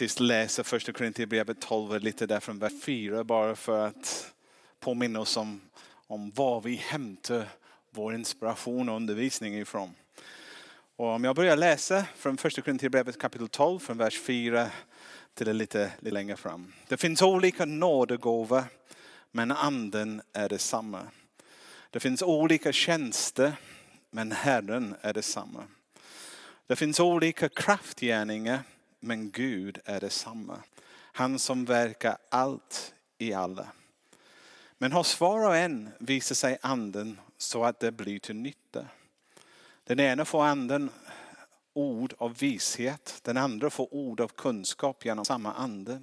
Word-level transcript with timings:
faktiskt 0.00 0.20
läsa 0.20 0.64
första 0.64 0.92
Korinthierbrevet 0.92 1.60
12 1.60 2.00
lite 2.00 2.26
där 2.26 2.40
från 2.40 2.58
vers 2.58 2.72
4 2.82 3.24
bara 3.24 3.56
för 3.56 3.86
att 3.86 4.32
påminna 4.78 5.20
oss 5.20 5.36
om, 5.36 5.60
om 6.06 6.30
var 6.30 6.60
vi 6.60 6.74
hämtar 6.74 7.48
vår 7.90 8.14
inspiration 8.14 8.88
och 8.88 8.96
undervisning 8.96 9.58
ifrån. 9.58 9.94
Och 10.96 11.06
om 11.06 11.24
jag 11.24 11.36
börjar 11.36 11.56
läsa 11.56 12.04
från 12.16 12.36
första 12.36 12.62
Korinthierbrevet 12.62 13.18
kapitel 13.18 13.48
12 13.48 13.78
från 13.78 13.98
vers 13.98 14.20
4 14.20 14.70
till 15.34 15.46
det 15.46 15.52
lite, 15.52 15.92
lite 15.98 16.14
längre 16.14 16.36
fram. 16.36 16.72
Det 16.88 16.96
finns 16.96 17.22
olika 17.22 17.64
nådegåvor 17.64 18.64
men 19.30 19.52
anden 19.52 20.22
är 20.32 20.48
detsamma. 20.48 21.06
Det 21.90 22.00
finns 22.00 22.22
olika 22.22 22.72
tjänster 22.72 23.52
men 24.10 24.32
Herren 24.32 24.94
är 25.00 25.12
detsamma. 25.12 25.64
Det 26.66 26.76
finns 26.76 27.00
olika 27.00 27.48
kraftgärningar 27.48 28.62
men 29.00 29.30
Gud 29.30 29.78
är 29.84 30.00
detsamma. 30.00 30.62
Han 31.12 31.38
som 31.38 31.64
verkar 31.64 32.18
allt 32.28 32.94
i 33.18 33.32
alla. 33.32 33.66
Men 34.78 34.92
hos 34.92 35.20
var 35.20 35.46
och 35.46 35.56
en 35.56 35.90
visar 35.98 36.34
sig 36.34 36.58
anden 36.62 37.20
så 37.38 37.64
att 37.64 37.80
det 37.80 37.92
blir 37.92 38.18
till 38.18 38.36
nytta. 38.36 38.86
Den 39.84 40.00
ena 40.00 40.24
får 40.24 40.44
anden 40.44 40.90
ord 41.72 42.14
av 42.18 42.38
vishet, 42.38 43.20
den 43.22 43.36
andra 43.36 43.70
får 43.70 43.94
ord 43.94 44.20
av 44.20 44.28
kunskap 44.28 45.04
genom 45.04 45.24
samma 45.24 45.52
ande. 45.52 46.00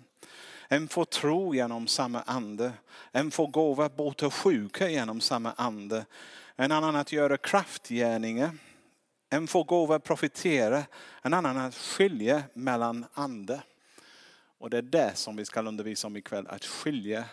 En 0.68 0.88
får 0.88 1.06
tro 1.06 1.56
genom 1.56 1.88
samma 1.88 2.22
ande. 2.22 2.74
En 3.12 3.32
får 3.32 3.48
gåva 3.48 3.90
bota 3.90 4.32
sjuka 4.32 4.90
genom 4.90 5.22
samma 5.22 5.52
ande. 5.52 6.06
En 6.56 6.72
annan 6.72 6.96
att 6.96 7.12
göra 7.12 7.38
kraftgärningar. 7.38 8.50
En 9.30 9.48
får 9.48 9.64
gåva 9.64 10.00
profetera. 10.00 10.84
En 11.22 11.34
annan 11.34 11.58
att 11.58 11.76
skilja 11.76 12.44
mellan 12.54 13.06
ande. 13.14 13.62
Och 14.58 14.70
det 14.70 14.78
är 14.78 14.82
det 14.82 15.12
som 15.16 15.36
vi 15.36 15.46
ska 15.46 15.62
undervisa 15.62 16.08
om 16.08 16.18
ikväll. 16.18 16.48
Att 16.48 16.66
skilja 16.66 17.26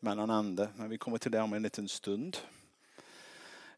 mellan 0.00 0.30
ande. 0.30 0.68
Men 0.76 0.90
vi 0.90 0.98
kommer 0.98 1.18
till 1.18 1.30
det 1.30 1.40
om 1.40 1.52
en 1.52 1.62
liten 1.62 1.88
stund. 1.88 2.36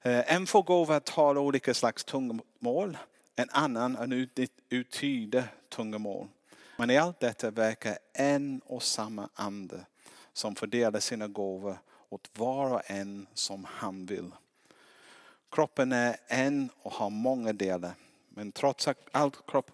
Eh, 0.02 0.34
en 0.34 0.46
får 0.46 0.62
gåva 0.62 0.96
att 0.96 1.06
tala 1.06 1.40
olika 1.40 1.74
slags 1.74 2.04
tungomål. 2.04 2.98
En 3.36 3.50
annan 3.50 3.96
att 3.96 4.48
uttyda 4.68 5.44
tungomål. 5.68 6.28
Men 6.76 6.90
i 6.90 6.98
allt 6.98 7.20
detta 7.20 7.50
verkar 7.50 7.98
en 8.12 8.60
och 8.64 8.82
samma 8.82 9.28
ande 9.34 9.86
som 10.32 10.54
fördelar 10.54 11.00
sina 11.00 11.28
gåvor 11.28 11.78
åt 12.08 12.30
var 12.38 12.74
och 12.74 12.90
en 12.90 13.26
som 13.34 13.66
han 13.68 14.06
vill. 14.06 14.30
Kroppen 15.52 15.92
är 15.92 16.16
en 16.26 16.70
och 16.82 16.92
har 16.92 17.10
många 17.10 17.52
delar. 17.52 17.94
Men 18.28 18.52
trots, 18.52 18.88
allt 19.12 19.46
kropp, 19.46 19.70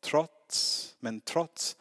trots, 0.00 0.96
men 1.00 1.20
trots 1.20 1.76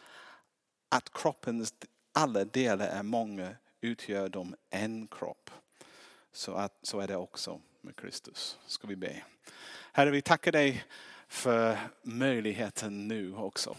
att 0.89 1.13
kroppens 1.13 1.73
alla 2.11 2.45
delar 2.45 2.87
är 2.87 3.03
många 3.03 3.55
utgör 3.81 4.29
de 4.29 4.55
en 4.69 5.07
kropp. 5.07 5.49
Så, 6.31 6.53
att, 6.53 6.79
så 6.81 6.99
är 6.99 7.07
det 7.07 7.15
också 7.15 7.61
med 7.81 7.95
Kristus. 7.95 8.59
Ska 8.67 8.87
vi 8.87 8.95
be. 8.95 9.23
Herre, 9.91 10.11
vi 10.11 10.21
tackar 10.21 10.51
dig 10.51 10.85
för 11.27 11.77
möjligheten 12.01 13.07
nu 13.07 13.35
också 13.35 13.77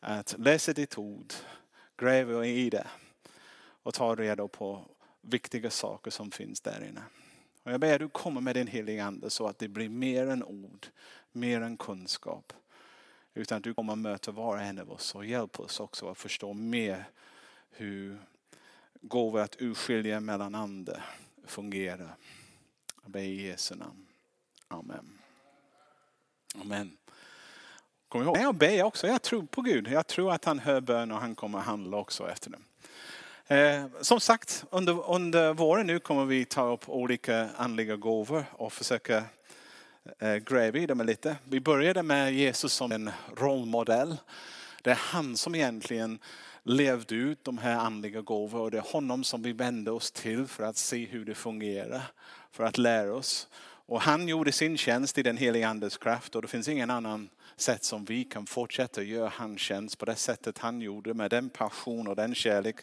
att 0.00 0.34
läsa 0.38 0.72
ditt 0.72 0.98
ord, 0.98 1.32
gräva 1.96 2.46
i 2.46 2.70
det 2.70 2.86
och 3.82 3.94
ta 3.94 4.14
reda 4.14 4.48
på 4.48 4.84
viktiga 5.20 5.70
saker 5.70 6.10
som 6.10 6.30
finns 6.30 6.60
där 6.60 6.84
inne. 6.84 7.02
Och 7.62 7.72
jag 7.72 7.80
ber 7.80 7.94
att 7.94 8.00
du 8.00 8.08
kommer 8.08 8.40
med 8.40 8.56
din 8.56 8.66
heliga 8.66 9.04
ande 9.04 9.30
så 9.30 9.46
att 9.46 9.58
det 9.58 9.68
blir 9.68 9.88
mer 9.88 10.26
än 10.26 10.44
ord, 10.44 10.86
mer 11.32 11.60
än 11.60 11.76
kunskap. 11.76 12.52
Utan 13.34 13.58
att 13.58 13.64
du 13.64 13.74
kommer 13.74 13.96
möta 13.96 14.30
var 14.30 14.56
och 14.56 14.62
en 14.62 14.78
av 14.78 14.90
oss 14.90 15.14
och 15.14 15.24
hjälp 15.24 15.60
oss 15.60 15.80
också 15.80 16.10
att 16.10 16.18
förstå 16.18 16.52
mer 16.52 17.04
hur 17.70 18.18
gåvor 19.00 19.40
att 19.40 19.56
urskilja 19.58 20.20
mellan 20.20 20.54
ande 20.54 21.02
fungerar. 21.46 22.16
Jag 23.02 23.10
ber 23.10 23.20
i 23.20 23.46
Jesu 23.46 23.74
namn. 23.74 24.06
Amen. 24.68 25.18
Amen. 26.54 26.96
Kom 28.08 28.22
ihåg, 28.22 28.36
jag 28.36 28.54
ber 28.54 28.82
också. 28.82 29.06
Jag 29.06 29.22
tror 29.22 29.42
på 29.42 29.62
Gud. 29.62 29.88
Jag 29.88 30.06
tror 30.06 30.32
att 30.32 30.44
han 30.44 30.58
hör 30.58 30.80
bön 30.80 31.10
och 31.10 31.20
han 31.20 31.34
kommer 31.34 31.58
handla 31.58 31.96
också 31.96 32.30
efter 32.30 32.50
det. 32.50 32.58
Eh, 33.52 33.84
som 34.00 34.20
sagt, 34.20 34.64
under, 34.70 35.10
under 35.10 35.54
våren 35.54 35.86
nu 35.86 35.98
kommer 35.98 36.24
vi 36.24 36.44
ta 36.44 36.72
upp 36.72 36.88
olika 36.88 37.48
andliga 37.56 37.96
gåvor 37.96 38.44
och 38.52 38.72
försöka 38.72 39.24
eh, 40.18 40.34
gräva 40.34 40.78
i 40.78 40.86
dem 40.86 41.00
lite. 41.00 41.36
Vi 41.44 41.60
började 41.60 42.02
med 42.02 42.34
Jesus 42.34 42.72
som 42.72 42.92
en 42.92 43.10
rollmodell. 43.36 44.16
Det 44.82 44.90
är 44.90 45.00
han 45.00 45.36
som 45.36 45.54
egentligen 45.54 46.18
levde 46.62 47.14
ut 47.14 47.44
de 47.44 47.58
här 47.58 47.76
andliga 47.76 48.20
gåvorna 48.20 48.64
och 48.64 48.70
det 48.70 48.78
är 48.78 48.92
honom 48.92 49.24
som 49.24 49.42
vi 49.42 49.52
vänder 49.52 49.92
oss 49.92 50.12
till 50.12 50.46
för 50.46 50.64
att 50.64 50.76
se 50.76 51.06
hur 51.06 51.24
det 51.24 51.34
fungerar. 51.34 52.02
För 52.50 52.64
att 52.64 52.78
lära 52.78 53.14
oss. 53.14 53.48
Och 53.86 54.00
han 54.00 54.28
gjorde 54.28 54.52
sin 54.52 54.76
tjänst 54.76 55.18
i 55.18 55.22
den 55.22 55.36
heliga 55.36 55.68
andes 55.68 55.96
kraft 55.96 56.34
och 56.34 56.42
det 56.42 56.48
finns 56.48 56.68
ingen 56.68 56.90
annan 56.90 57.28
sätt 57.56 57.84
som 57.84 58.04
vi 58.04 58.24
kan 58.24 58.46
fortsätta 58.46 59.02
göra 59.02 59.32
hans 59.34 59.60
tjänst 59.60 59.98
på 59.98 60.04
det 60.04 60.16
sättet 60.16 60.58
han 60.58 60.80
gjorde 60.80 61.14
med 61.14 61.30
den 61.30 61.50
passion 61.50 62.06
och 62.06 62.16
den 62.16 62.34
kärlek 62.34 62.76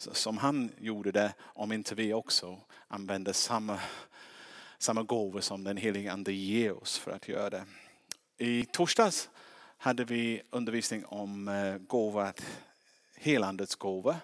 som 0.00 0.38
han 0.38 0.72
gjorde 0.78 1.12
det 1.12 1.34
om 1.40 1.72
inte 1.72 1.94
vi 1.94 2.14
också 2.14 2.58
använder 2.88 3.32
samma, 3.32 3.78
samma 4.78 5.02
gåvor 5.02 5.40
som 5.40 5.64
den 5.64 5.76
helige 5.76 6.12
ande 6.12 6.32
ger 6.32 6.82
oss 6.82 6.98
för 6.98 7.10
att 7.10 7.28
göra 7.28 7.50
det. 7.50 7.64
I 8.38 8.64
torsdags 8.64 9.30
hade 9.76 10.04
vi 10.04 10.42
undervisning 10.50 11.04
om 11.04 11.48
eh, 11.48 11.78
gåva, 11.78 12.32
helandets 13.16 13.74
gåva. 13.74 14.16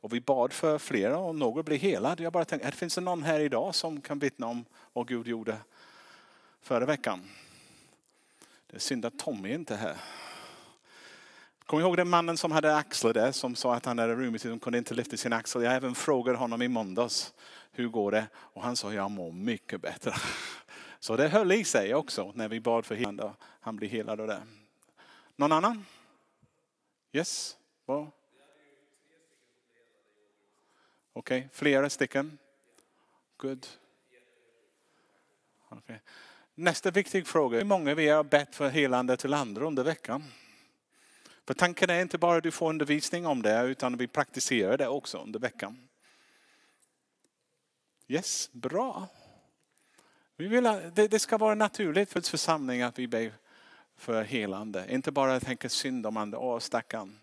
Och 0.00 0.12
vi 0.12 0.20
bad 0.20 0.52
för 0.52 0.78
flera 0.78 1.18
och 1.18 1.34
några 1.34 1.62
blev 1.62 1.78
helade. 1.78 2.22
Jag 2.22 2.32
bara 2.32 2.44
tänkte, 2.44 2.72
finns 2.72 2.94
det 2.94 3.00
någon 3.00 3.22
här 3.22 3.40
idag 3.40 3.74
som 3.74 4.00
kan 4.00 4.18
vittna 4.18 4.46
om 4.46 4.64
vad 4.92 5.08
Gud 5.08 5.28
gjorde 5.28 5.56
förra 6.62 6.86
veckan? 6.86 7.30
Det 8.66 8.76
är 8.76 8.80
synd 8.80 9.04
att 9.04 9.18
Tommy 9.18 9.54
inte 9.54 9.74
är 9.74 9.78
här. 9.78 9.96
Kom 11.70 11.80
ihåg 11.80 11.96
den 11.96 12.08
mannen 12.08 12.36
som 12.36 12.52
hade 12.52 12.76
axlar 12.76 13.12
där 13.12 13.32
som 13.32 13.54
sa 13.54 13.74
att 13.74 13.84
han 13.84 13.98
hade 13.98 14.16
reumatism 14.16 14.52
och 14.52 14.62
kunde 14.62 14.78
inte 14.78 14.94
lyfta 14.94 15.16
sin 15.16 15.32
axel. 15.32 15.62
Jag 15.62 15.74
även 15.74 15.94
frågade 15.94 16.38
honom 16.38 16.62
i 16.62 16.68
måndags, 16.68 17.34
hur 17.72 17.88
går 17.88 18.12
det? 18.12 18.26
Och 18.34 18.62
han 18.62 18.76
sa, 18.76 18.92
jag 18.92 19.10
mår 19.10 19.32
mycket 19.32 19.80
bättre. 19.80 20.14
Så 21.00 21.16
det 21.16 21.28
höll 21.28 21.52
i 21.52 21.64
sig 21.64 21.94
också 21.94 22.32
när 22.34 22.48
vi 22.48 22.60
bad 22.60 22.86
för 22.86 22.94
helande. 22.94 23.32
Han 23.60 23.76
blev 23.76 23.90
helad 23.90 24.20
av 24.20 24.26
det. 24.26 24.42
Någon 25.36 25.52
annan? 25.52 25.84
Yes? 27.12 27.56
Okej, 27.86 28.08
okay. 31.14 31.44
flera 31.52 31.90
stycken? 31.90 32.38
Good. 33.36 33.66
Okay. 35.70 35.96
Nästa 36.54 36.90
viktig 36.90 37.26
fråga. 37.26 37.58
Hur 37.58 37.64
många 37.64 37.94
vi 37.94 38.08
har 38.08 38.24
bett 38.24 38.54
för 38.54 38.68
helande 38.68 39.16
till 39.16 39.34
andra 39.34 39.66
under 39.66 39.84
veckan? 39.84 40.24
För 41.46 41.54
tanken 41.54 41.90
är 41.90 42.02
inte 42.02 42.18
bara 42.18 42.36
att 42.36 42.42
du 42.42 42.50
får 42.50 42.68
undervisning 42.68 43.26
om 43.26 43.42
det 43.42 43.62
utan 43.62 43.96
vi 43.96 44.06
praktiserar 44.06 44.78
det 44.78 44.88
också 44.88 45.18
under 45.18 45.40
veckan. 45.40 45.88
Yes, 48.08 48.50
bra. 48.52 49.08
Vi 50.36 50.48
vill, 50.48 50.64
det, 50.64 51.08
det 51.08 51.18
ska 51.18 51.38
vara 51.38 51.54
naturligt 51.54 52.12
för 52.12 52.20
församlingen 52.20 52.88
att 52.88 52.98
vi 52.98 53.08
ber 53.08 53.32
för 53.96 54.22
helande. 54.22 54.86
Inte 54.88 55.12
bara 55.12 55.40
tänka 55.40 55.68
synd 55.68 56.06
om 56.06 56.16
andra, 56.16 56.38
åh 56.38 56.58
stackarn. 56.58 57.18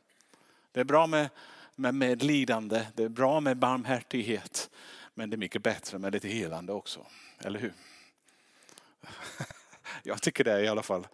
Det 0.71 0.79
är 0.79 0.83
bra 0.83 1.07
med, 1.07 1.29
med 1.75 1.95
medlidande, 1.95 2.87
det 2.95 3.03
är 3.03 3.09
bra 3.09 3.39
med 3.39 3.57
barmhärtighet. 3.57 4.69
Men 5.13 5.29
det 5.29 5.35
är 5.35 5.37
mycket 5.37 5.63
bättre 5.63 5.99
med 5.99 6.13
lite 6.13 6.27
helande 6.27 6.73
också, 6.73 7.05
eller 7.39 7.59
hur? 7.59 7.73
Jag 10.03 10.21
tycker 10.21 10.43
det 10.43 10.61
i 10.61 10.67
alla 10.67 10.83
fall. 10.83 11.07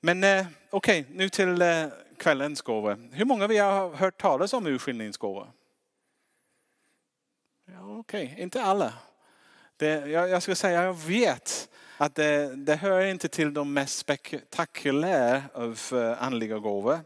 Men 0.00 0.24
eh, 0.24 0.46
okej, 0.70 1.00
okay, 1.00 1.16
nu 1.16 1.28
till 1.28 1.62
eh, 1.62 1.86
kvällens 2.16 2.62
gåva. 2.62 2.96
Hur 3.12 3.24
många 3.24 3.44
av 3.44 3.52
er 3.52 3.62
har 3.62 3.94
hört 3.94 4.20
talas 4.20 4.52
om 4.52 4.66
urskiljningsgåva? 4.66 5.46
Ja, 7.72 7.98
Okej, 7.98 8.24
okay. 8.24 8.42
inte 8.42 8.62
alla. 8.62 8.92
Det, 9.76 9.86
jag, 9.86 10.28
jag 10.28 10.42
ska 10.42 10.54
säga, 10.54 10.82
jag 10.82 10.94
vet 10.94 11.68
att 11.96 12.14
det, 12.14 12.56
det 12.56 12.76
hör 12.76 13.00
inte 13.00 13.28
till 13.28 13.54
de 13.54 13.72
mest 13.72 13.98
spektakulära 13.98 15.42
av 15.54 15.80
eh, 15.92 16.22
andliga 16.22 16.58
gåvor. 16.58 17.00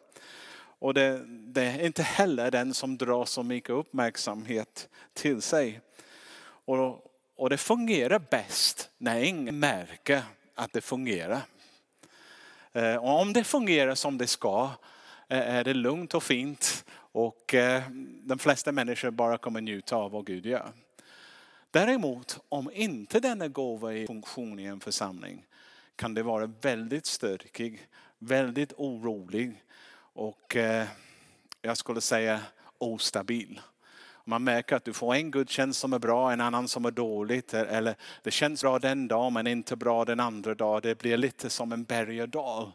Och 0.78 0.94
det, 0.94 1.22
det, 1.26 1.62
är 1.62 1.86
inte 1.86 2.02
heller 2.02 2.50
den 2.50 2.74
som 2.74 2.98
drar 2.98 3.24
så 3.24 3.42
mycket 3.42 3.70
uppmärksamhet 3.70 4.88
till 5.12 5.42
sig. 5.42 5.80
Och, 6.44 7.06
och 7.36 7.50
det 7.50 7.56
fungerar 7.56 8.18
bäst 8.30 8.90
när 8.98 9.20
ingen 9.20 9.58
märker 9.58 10.22
att 10.54 10.72
det 10.72 10.80
fungerar. 10.80 11.42
Eh, 12.74 12.96
och 12.96 13.20
om 13.20 13.32
det 13.32 13.44
fungerar 13.44 13.94
som 13.94 14.18
det 14.18 14.26
ska 14.26 14.70
eh, 15.28 15.38
är 15.38 15.64
det 15.64 15.74
lugnt 15.74 16.14
och 16.14 16.22
fint 16.22 16.84
och 16.96 17.54
eh, 17.54 17.82
de 18.22 18.38
flesta 18.38 18.72
människor 18.72 19.10
bara 19.10 19.38
kommer 19.38 19.60
njuta 19.60 19.96
av 19.96 20.10
vad 20.10 20.26
Gud 20.26 20.46
gör. 20.46 20.72
Däremot 21.70 22.40
om 22.48 22.70
inte 22.74 23.20
denna 23.20 23.48
gåva 23.48 23.92
är 23.92 23.96
i 23.96 24.06
funktion 24.06 24.58
i 24.58 24.64
en 24.64 24.80
församling 24.80 25.46
kan 25.96 26.14
det 26.14 26.22
vara 26.22 26.46
väldigt 26.46 27.06
stökig, 27.06 27.88
väldigt 28.18 28.72
orolig 28.76 29.62
och 30.12 30.56
jag 31.62 31.76
skulle 31.76 32.00
säga 32.00 32.40
ostabil. 32.78 33.60
Man 34.24 34.44
märker 34.44 34.76
att 34.76 34.84
du 34.84 34.92
får 34.92 35.14
en 35.14 35.30
gudstjänst 35.30 35.80
som 35.80 35.92
är 35.92 35.98
bra, 35.98 36.32
en 36.32 36.40
annan 36.40 36.68
som 36.68 36.84
är 36.84 36.90
dåligt. 36.90 37.54
E- 37.54 37.66
eller 37.70 37.96
det 38.22 38.30
känns 38.30 38.62
bra 38.62 38.78
den 38.78 39.08
dagen 39.08 39.32
men 39.32 39.46
inte 39.46 39.76
bra 39.76 40.04
den 40.04 40.20
andra 40.20 40.54
dagen. 40.54 40.80
Det 40.82 40.98
blir 40.98 41.16
lite 41.16 41.50
som 41.50 41.72
en 41.72 41.84
berg 41.84 42.22
och 42.22 42.28
dal 42.28 42.72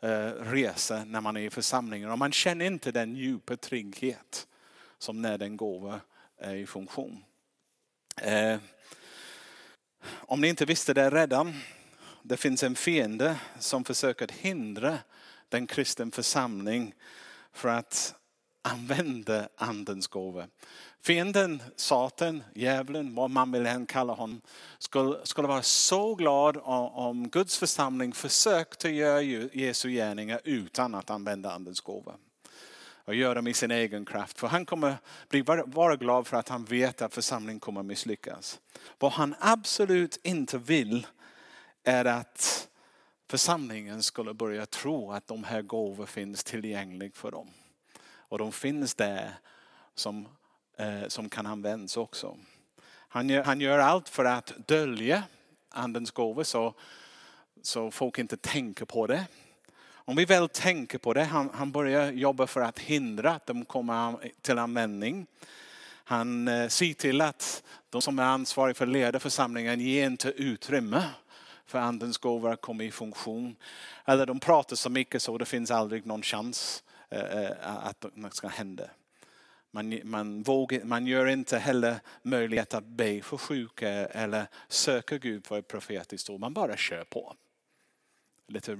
eh, 0.00 0.26
resa 0.28 1.04
när 1.04 1.20
man 1.20 1.36
är 1.36 1.40
i 1.40 1.50
församlingen. 1.50 2.10
Och 2.10 2.18
man 2.18 2.32
känner 2.32 2.64
inte 2.64 2.92
den 2.92 3.16
djupa 3.16 3.56
trygghet 3.56 4.46
som 4.98 5.22
när 5.22 5.38
den 5.38 5.56
gåva 5.56 6.00
är 6.38 6.54
i 6.54 6.66
funktion. 6.66 7.24
Eh, 8.16 8.58
om 10.06 10.40
ni 10.40 10.48
inte 10.48 10.64
visste 10.64 10.94
det 10.94 11.10
redan, 11.10 11.54
det 12.22 12.36
finns 12.36 12.62
en 12.62 12.74
fiende 12.74 13.36
som 13.58 13.84
försöker 13.84 14.28
hindra 14.40 14.98
den 15.48 15.66
kristen 15.66 16.10
församling 16.10 16.94
för 17.52 17.68
att 17.68 18.14
använda 18.62 19.48
andens 19.56 20.06
gåva. 20.06 20.46
Fienden, 21.02 21.62
Satan, 21.76 22.42
djävulen, 22.54 23.14
vad 23.14 23.30
man 23.30 23.52
vill 23.52 23.66
än 23.66 23.86
kalla 23.86 24.12
honom, 24.12 24.40
skulle, 24.78 25.26
skulle 25.26 25.48
vara 25.48 25.62
så 25.62 26.14
glad 26.14 26.56
om, 26.56 26.86
om 26.86 27.28
Guds 27.28 27.58
församling 27.58 28.12
försökte 28.12 28.88
göra 28.88 29.22
Jesu 29.22 29.90
gärningar 29.90 30.40
utan 30.44 30.94
att 30.94 31.10
använda 31.10 31.52
andens 31.52 31.80
gåva. 31.80 32.14
Och 33.04 33.14
göra 33.14 33.34
dem 33.34 33.46
i 33.46 33.54
sin 33.54 33.70
egen 33.70 34.04
kraft. 34.04 34.40
För 34.40 34.46
han 34.46 34.66
kommer 34.66 34.96
bli 35.28 35.42
vara 35.66 35.96
glad 35.96 36.26
för 36.26 36.36
att 36.36 36.48
han 36.48 36.64
vet 36.64 37.02
att 37.02 37.14
församlingen 37.14 37.60
kommer 37.60 37.82
misslyckas. 37.82 38.60
Vad 38.98 39.12
han 39.12 39.34
absolut 39.40 40.20
inte 40.22 40.58
vill 40.58 41.06
är 41.84 42.04
att 42.04 42.68
församlingen 43.30 44.02
skulle 44.02 44.34
börja 44.34 44.66
tro 44.66 45.12
att 45.12 45.26
de 45.26 45.44
här 45.44 45.62
gåvorna 45.62 46.06
finns 46.06 46.44
tillgängliga 46.44 47.10
för 47.14 47.30
dem. 47.30 47.48
Och 48.30 48.38
de 48.38 48.52
finns 48.52 48.94
där 48.94 49.30
som, 49.94 50.28
eh, 50.76 51.08
som 51.08 51.28
kan 51.28 51.46
användas 51.46 51.96
också. 51.96 52.36
Han 53.08 53.28
gör, 53.28 53.44
han 53.44 53.60
gör 53.60 53.78
allt 53.78 54.08
för 54.08 54.24
att 54.24 54.52
dölja 54.66 55.22
andens 55.68 56.10
gåvor 56.10 56.44
så, 56.44 56.74
så 57.62 57.90
folk 57.90 58.18
inte 58.18 58.36
tänker 58.36 58.84
på 58.84 59.06
det. 59.06 59.26
Om 59.92 60.16
vi 60.16 60.24
väl 60.24 60.48
tänker 60.48 60.98
på 60.98 61.14
det, 61.14 61.24
han, 61.24 61.50
han 61.54 61.72
börjar 61.72 62.12
jobba 62.12 62.46
för 62.46 62.60
att 62.60 62.78
hindra 62.78 63.30
att 63.30 63.46
de 63.46 63.64
kommer 63.64 64.32
till 64.42 64.58
användning. 64.58 65.26
Han 66.04 66.48
eh, 66.48 66.68
ser 66.68 66.94
till 66.94 67.20
att 67.20 67.62
de 67.90 68.02
som 68.02 68.18
är 68.18 68.22
ansvariga 68.24 68.74
för 68.74 68.86
att 68.86 68.92
leda 68.92 69.20
församlingen 69.20 69.80
ger 69.80 70.06
inte 70.06 70.28
utrymme 70.28 71.04
för 71.66 71.78
andens 71.78 72.18
gåvor 72.18 72.52
att 72.52 72.60
komma 72.60 72.84
i 72.84 72.90
funktion. 72.90 73.56
Eller 74.04 74.26
de 74.26 74.40
pratar 74.40 74.76
så 74.76 74.90
mycket 74.90 75.22
så 75.22 75.38
det 75.38 75.44
finns 75.44 75.70
aldrig 75.70 76.06
någon 76.06 76.22
chans 76.22 76.82
eh, 76.82 76.89
Eh, 77.10 77.42
eh, 77.42 77.86
att 77.86 78.06
något 78.14 78.34
ska 78.34 78.48
hända. 78.48 78.90
Man, 79.70 80.00
man, 80.04 80.42
vågar, 80.42 80.84
man 80.84 81.06
gör 81.06 81.26
inte 81.26 81.58
heller 81.58 82.00
möjlighet 82.22 82.74
att 82.74 82.84
be 82.84 83.22
för 83.22 83.36
sjuka 83.36 83.88
eller 83.88 84.46
söka 84.68 85.18
Gud 85.18 85.46
för 85.46 85.58
ett 85.58 85.68
profetiskt 85.68 86.30
ord. 86.30 86.40
Man 86.40 86.54
bara 86.54 86.76
kör 86.76 87.04
på. 87.04 87.36
Lite 88.46 88.74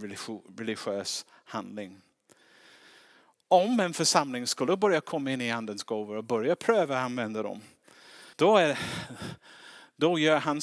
religiös 0.59 1.27
handling. 1.45 2.01
Om 3.49 3.81
en 3.81 3.95
församling 3.95 4.47
skulle 4.47 4.77
börja 4.77 5.01
komma 5.01 5.31
in 5.31 5.41
i 5.41 5.51
andens 5.51 5.83
gåvor 5.83 6.17
och 6.17 6.25
börja 6.25 6.57
pröva 6.57 6.99
att 6.99 7.05
använda 7.05 7.43
dem. 7.43 7.61
Då, 8.37 8.57
är, 8.57 8.79
då 9.97 10.19
gör 10.19 10.39
han 10.39 10.61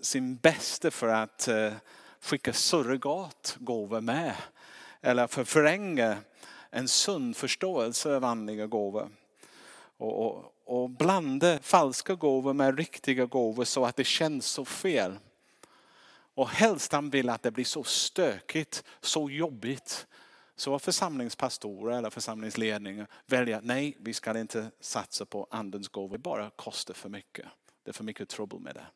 sin 0.00 0.36
bästa 0.36 0.90
för 0.90 1.08
att 1.08 1.48
eh, 1.48 1.72
skicka 2.20 2.52
surrogatgåvor 2.52 4.00
med. 4.00 4.34
Eller 5.00 5.26
för 5.26 5.42
att 5.42 5.48
föränga 5.48 6.16
en 6.70 6.88
sund 6.88 7.36
förståelse 7.36 8.16
av 8.16 8.24
andliga 8.24 8.66
gåvor. 8.66 9.10
Och, 9.96 10.26
och, 10.26 10.52
och 10.64 10.90
blanda 10.90 11.58
falska 11.58 12.14
gåvor 12.14 12.52
med 12.52 12.78
riktiga 12.78 13.26
gåvor 13.26 13.64
så 13.64 13.84
att 13.84 13.96
det 13.96 14.04
känns 14.04 14.46
så 14.46 14.64
fel. 14.64 15.18
Och 16.34 16.48
helst 16.48 16.92
han 16.92 17.10
vill 17.10 17.28
att 17.28 17.42
det 17.42 17.50
blir 17.50 17.64
så 17.64 17.84
stökigt, 17.84 18.84
så 19.00 19.30
jobbigt. 19.30 20.06
Så 20.56 20.78
församlingspastorer 20.78 21.98
eller 21.98 22.10
församlingsledningar 22.10 23.06
väljer 23.26 23.56
att 23.56 23.64
nej, 23.64 23.96
vi 24.00 24.14
ska 24.14 24.38
inte 24.38 24.70
satsa 24.80 25.26
på 25.26 25.46
andens 25.50 25.88
gåvor. 25.88 26.16
Det 26.16 26.22
bara 26.22 26.50
kostar 26.50 26.94
för 26.94 27.08
mycket. 27.08 27.46
Det 27.84 27.90
är 27.90 27.92
för 27.92 28.04
mycket 28.04 28.28
trubbel 28.28 28.60
med 28.60 28.74
det. 28.74 28.86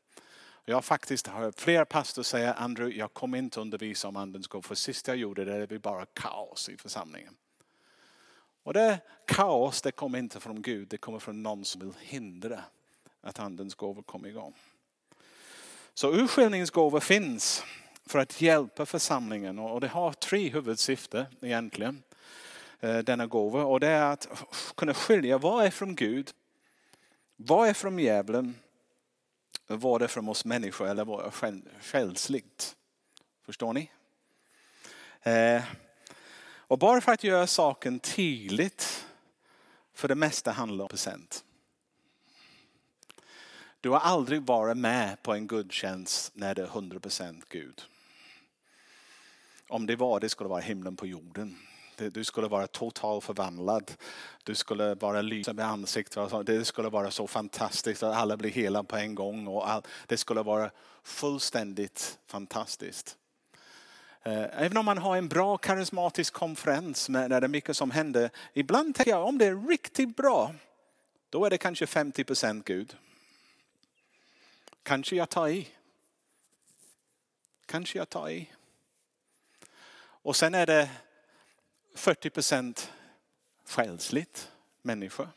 Jag 0.64 0.76
har 0.76 0.82
faktiskt 0.82 1.26
hört 1.26 1.60
flera 1.60 1.84
pastorer 1.84 2.24
säga, 2.24 2.54
Andrew, 2.54 2.98
jag 2.98 3.14
kommer 3.14 3.38
inte 3.38 3.60
undervisa 3.60 4.08
om 4.08 4.16
andens 4.16 4.46
gåvor. 4.46 4.62
För 4.62 4.74
sist 4.74 5.08
jag 5.08 5.16
gjorde 5.16 5.44
det, 5.44 5.58
det 5.58 5.66
blev 5.66 5.80
bara 5.80 6.06
kaos 6.06 6.69
i 6.69 6.76
församlingen. 6.76 7.34
Och 8.62 8.72
det 8.72 9.00
kaos, 9.24 9.82
det 9.82 9.92
kommer 9.92 10.18
inte 10.18 10.40
från 10.40 10.62
Gud, 10.62 10.88
det 10.88 10.96
kommer 10.96 11.18
från 11.18 11.42
någon 11.42 11.64
som 11.64 11.80
vill 11.80 11.92
hindra 12.00 12.64
att 13.20 13.38
andens 13.38 13.74
gåvor 13.74 14.02
kommer 14.02 14.28
igång. 14.28 14.54
Så 15.94 16.12
urskiljningsgåvor 16.12 17.00
finns 17.00 17.64
för 18.06 18.18
att 18.18 18.40
hjälpa 18.40 18.86
församlingen 18.86 19.58
och 19.58 19.80
det 19.80 19.88
har 19.88 20.12
tre 20.12 20.48
huvudsyften 20.48 21.24
egentligen. 21.40 22.02
Eh, 22.80 22.98
denna 22.98 23.26
gåva 23.26 23.64
och 23.64 23.80
det 23.80 23.88
är 23.88 24.12
att 24.12 24.28
kunna 24.76 24.94
skilja 24.94 25.38
vad 25.38 25.64
är 25.64 25.70
från 25.70 25.94
Gud, 25.94 26.30
vad 27.36 27.68
är 27.68 27.74
från 27.74 27.98
djävulen, 27.98 28.54
vad 29.66 30.02
är 30.02 30.06
från 30.06 30.28
oss 30.28 30.44
människor 30.44 30.88
eller 30.88 31.04
vad 31.04 31.26
är 31.26 31.80
själsligt. 31.80 32.76
Förstår 33.46 33.72
ni? 33.72 33.90
Eh, 35.22 35.62
och 36.72 36.78
bara 36.78 37.00
för 37.00 37.12
att 37.12 37.24
göra 37.24 37.46
saken 37.46 38.00
tydligt, 38.00 39.06
för 39.94 40.08
det 40.08 40.14
mesta 40.14 40.50
handlar 40.50 40.84
om 40.84 40.88
procent. 40.88 41.44
Du 43.80 43.90
har 43.90 43.98
aldrig 43.98 44.42
varit 44.42 44.76
med 44.76 45.22
på 45.22 45.32
en 45.32 45.46
gudstjänst 45.46 46.30
när 46.34 46.54
det 46.54 46.62
är 46.62 46.66
100% 46.66 47.42
Gud. 47.48 47.82
Om 49.69 49.86
det 49.86 49.96
var 49.96 50.20
det 50.20 50.28
skulle 50.28 50.48
vara 50.48 50.60
himlen 50.60 50.96
på 50.96 51.06
jorden. 51.06 51.58
Du 51.96 52.24
skulle 52.24 52.48
vara 52.48 52.66
totalt 52.66 53.24
förvandlad. 53.24 53.92
Du 54.44 54.54
skulle 54.54 54.94
vara 54.94 55.22
lysa 55.22 55.52
med 55.52 55.66
ansiktet. 55.66 56.46
Det 56.46 56.64
skulle 56.64 56.88
vara 56.88 57.10
så 57.10 57.26
fantastiskt 57.26 58.02
att 58.02 58.16
alla 58.16 58.36
blir 58.36 58.50
hela 58.50 58.84
på 58.84 58.96
en 58.96 59.14
gång. 59.14 59.46
Och 59.46 59.70
all, 59.70 59.82
det 60.06 60.16
skulle 60.16 60.42
vara 60.42 60.70
fullständigt 61.02 62.19
fantastiskt. 62.26 63.16
Eh, 64.24 64.62
även 64.64 64.76
om 64.76 64.84
man 64.84 64.98
har 64.98 65.16
en 65.16 65.28
bra 65.28 65.56
karismatisk 65.56 66.32
konferens 66.32 67.06
där 67.06 67.28
det 67.28 67.36
är 67.36 67.48
mycket 67.48 67.76
som 67.76 67.90
händer. 67.90 68.30
Ibland 68.52 68.94
tänker 68.94 69.10
jag 69.10 69.26
om 69.26 69.38
det 69.38 69.46
är 69.46 69.69
riktigt 69.69 70.16
bra, 70.16 70.54
då 71.31 71.44
är 71.44 71.50
det 71.50 71.58
kanske 71.58 71.86
50 71.86 72.24
procent 72.24 72.64
Gud. 72.64 72.96
Kanske 74.82 75.17
jag 75.17 75.29
tar 75.29 75.48
i. 75.48 75.69
Kanske 77.67 77.98
jag 77.98 78.08
tar 78.08 78.31
i. 78.31 78.50
Och 79.98 80.36
sen 80.36 80.55
är 80.55 80.67
det 80.67 80.91
40 81.94 82.31
procent 82.31 82.93
själsligt 83.64 84.52
människor. 84.82 85.29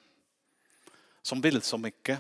Som 1.22 1.42
vill 1.42 1.62
så 1.62 1.78
mycket. 1.78 2.20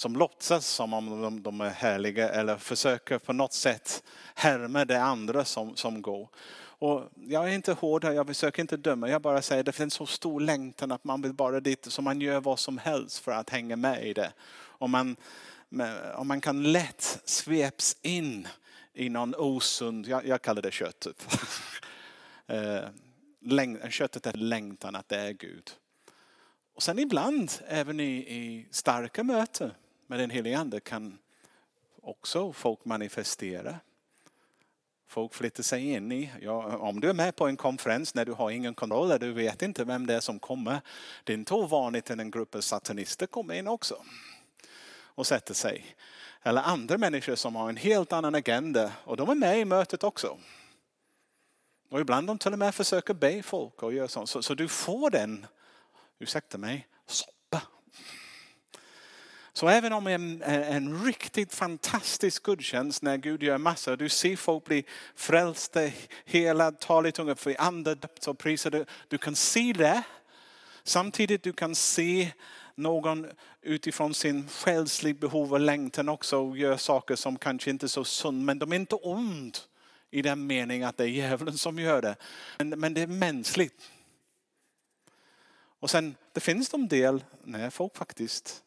Som 0.00 0.16
låtsas 0.16 0.66
som 0.66 0.94
om 0.94 1.42
de 1.42 1.60
är 1.60 1.68
härliga 1.68 2.28
eller 2.28 2.56
försöker 2.56 3.18
på 3.18 3.32
något 3.32 3.52
sätt 3.52 4.02
härma 4.34 4.84
det 4.84 5.02
andra 5.02 5.44
som, 5.44 5.76
som 5.76 6.02
går. 6.02 6.28
Och 6.56 7.10
jag 7.14 7.50
är 7.50 7.54
inte 7.54 7.72
hård 7.72 8.04
här, 8.04 8.12
jag 8.12 8.26
försöker 8.26 8.62
inte 8.62 8.76
döma. 8.76 9.08
Jag 9.08 9.22
bara 9.22 9.42
säger 9.42 9.60
att 9.60 9.66
det 9.66 9.72
finns 9.72 9.94
så 9.94 10.06
stor 10.06 10.40
längtan 10.40 10.92
att 10.92 11.04
man 11.04 11.22
vill 11.22 11.32
bara 11.32 11.60
dit 11.60 11.86
så 11.90 12.02
man 12.02 12.20
gör 12.20 12.40
vad 12.40 12.58
som 12.58 12.78
helst 12.78 13.18
för 13.18 13.32
att 13.32 13.50
hänga 13.50 13.76
med 13.76 14.06
i 14.06 14.12
det. 14.12 14.32
Och 14.52 14.90
man, 14.90 15.16
om 16.14 16.28
man 16.28 16.40
kan 16.40 16.72
lätt 16.72 17.20
sveps 17.24 17.96
in 18.02 18.48
i 18.92 19.08
någon 19.08 19.34
osund, 19.34 20.08
jag, 20.08 20.26
jag 20.26 20.42
kallar 20.42 20.62
det 20.62 20.72
köttet. 20.72 21.18
Typ. 21.18 21.40
Eh, 22.46 22.84
läng, 23.40 23.90
köttet 23.90 24.26
är 24.26 24.32
längtan 24.32 24.96
att 24.96 25.08
det 25.08 25.16
är 25.16 25.32
Gud. 25.32 25.70
Och 26.74 26.82
sen 26.82 26.98
ibland, 26.98 27.52
även 27.68 28.00
i, 28.00 28.12
i 28.12 28.68
starka 28.70 29.24
möten 29.24 29.70
men 30.10 30.18
den 30.18 30.30
helige 30.30 30.58
Ande 30.58 30.80
kan 30.80 31.18
också 32.02 32.52
folk 32.52 32.84
manifestera. 32.84 33.76
Folk 35.06 35.34
flyttar 35.34 35.62
sig 35.62 35.92
in 35.92 36.12
i, 36.12 36.30
ja, 36.40 36.76
om 36.76 37.00
du 37.00 37.08
är 37.10 37.14
med 37.14 37.36
på 37.36 37.46
en 37.46 37.56
konferens 37.56 38.14
när 38.14 38.24
du 38.24 38.32
har 38.32 38.50
ingen 38.50 38.74
kontroll, 38.74 39.18
du 39.18 39.32
vet 39.32 39.62
inte 39.62 39.84
vem 39.84 40.06
det 40.06 40.14
är 40.14 40.20
som 40.20 40.38
kommer. 40.38 40.80
Det 41.24 41.32
är 41.32 41.34
inte 41.34 41.54
ovanligt 41.54 42.10
att 42.10 42.18
en 42.18 42.30
grupp 42.30 42.54
av 42.54 42.60
satanister 42.60 43.26
kommer 43.26 43.54
in 43.54 43.68
också 43.68 44.02
och 44.92 45.26
sätter 45.26 45.54
sig. 45.54 45.96
Eller 46.42 46.62
andra 46.62 46.98
människor 46.98 47.34
som 47.34 47.56
har 47.56 47.68
en 47.68 47.76
helt 47.76 48.12
annan 48.12 48.34
agenda 48.34 48.92
och 49.04 49.16
de 49.16 49.28
är 49.28 49.34
med 49.34 49.58
i 49.58 49.64
mötet 49.64 50.04
också. 50.04 50.38
Och 51.88 52.00
ibland 52.00 52.26
de 52.26 52.38
till 52.38 52.52
och 52.52 52.58
med 52.58 52.74
försöker 52.74 53.14
be 53.14 53.42
folk 53.42 53.82
och 53.82 53.92
göra 53.92 54.08
sånt. 54.08 54.28
Så, 54.28 54.42
så 54.42 54.54
du 54.54 54.68
får 54.68 55.10
den, 55.10 55.46
ursäkta 56.18 56.58
mig, 56.58 56.88
soppa. 57.06 57.62
Så 59.60 59.68
även 59.68 59.92
om 59.92 60.06
en, 60.06 60.42
eh, 60.42 60.76
en 60.76 61.04
riktigt 61.04 61.54
fantastisk 61.54 62.42
gudstjänst 62.42 63.02
när 63.02 63.16
Gud 63.16 63.42
gör 63.42 63.58
massor, 63.58 63.96
du 63.96 64.08
ser 64.08 64.36
folk 64.36 64.64
bli 64.64 64.84
frälsta, 65.14 65.80
hela, 66.24 66.72
tal 66.72 67.06
i 67.06 67.12
tunga, 67.12 67.34
för 67.34 67.60
andedöpt 67.60 68.26
och 68.26 68.38
prisade. 68.38 68.84
Du 69.08 69.18
kan 69.18 69.36
se 69.36 69.72
det. 69.72 70.02
Samtidigt 70.82 71.42
du 71.42 71.52
kan 71.52 71.74
se 71.74 72.32
någon 72.74 73.26
utifrån 73.62 74.14
sin 74.14 74.48
själsliga 74.48 75.14
behov 75.14 75.52
och 75.52 75.60
längtan 75.60 76.08
också 76.08 76.56
gör 76.56 76.76
saker 76.76 77.16
som 77.16 77.38
kanske 77.38 77.70
inte 77.70 77.86
är 77.86 77.88
så 77.88 78.04
sund, 78.04 78.44
men 78.44 78.58
de 78.58 78.72
är 78.72 78.76
inte 78.76 78.94
ont 78.94 79.68
i 80.10 80.22
den 80.22 80.46
meningen 80.46 80.88
att 80.88 80.96
det 80.96 81.04
är 81.04 81.08
djävulen 81.08 81.58
som 81.58 81.78
gör 81.78 82.02
det. 82.02 82.16
Men, 82.58 82.68
men 82.68 82.94
det 82.94 83.02
är 83.02 83.06
mänskligt. 83.06 83.90
Och 85.80 85.90
sen 85.90 86.14
det 86.32 86.40
finns 86.40 86.68
de 86.68 86.88
del 86.88 87.24
när 87.44 87.70
folk 87.70 87.96
faktiskt 87.96 88.64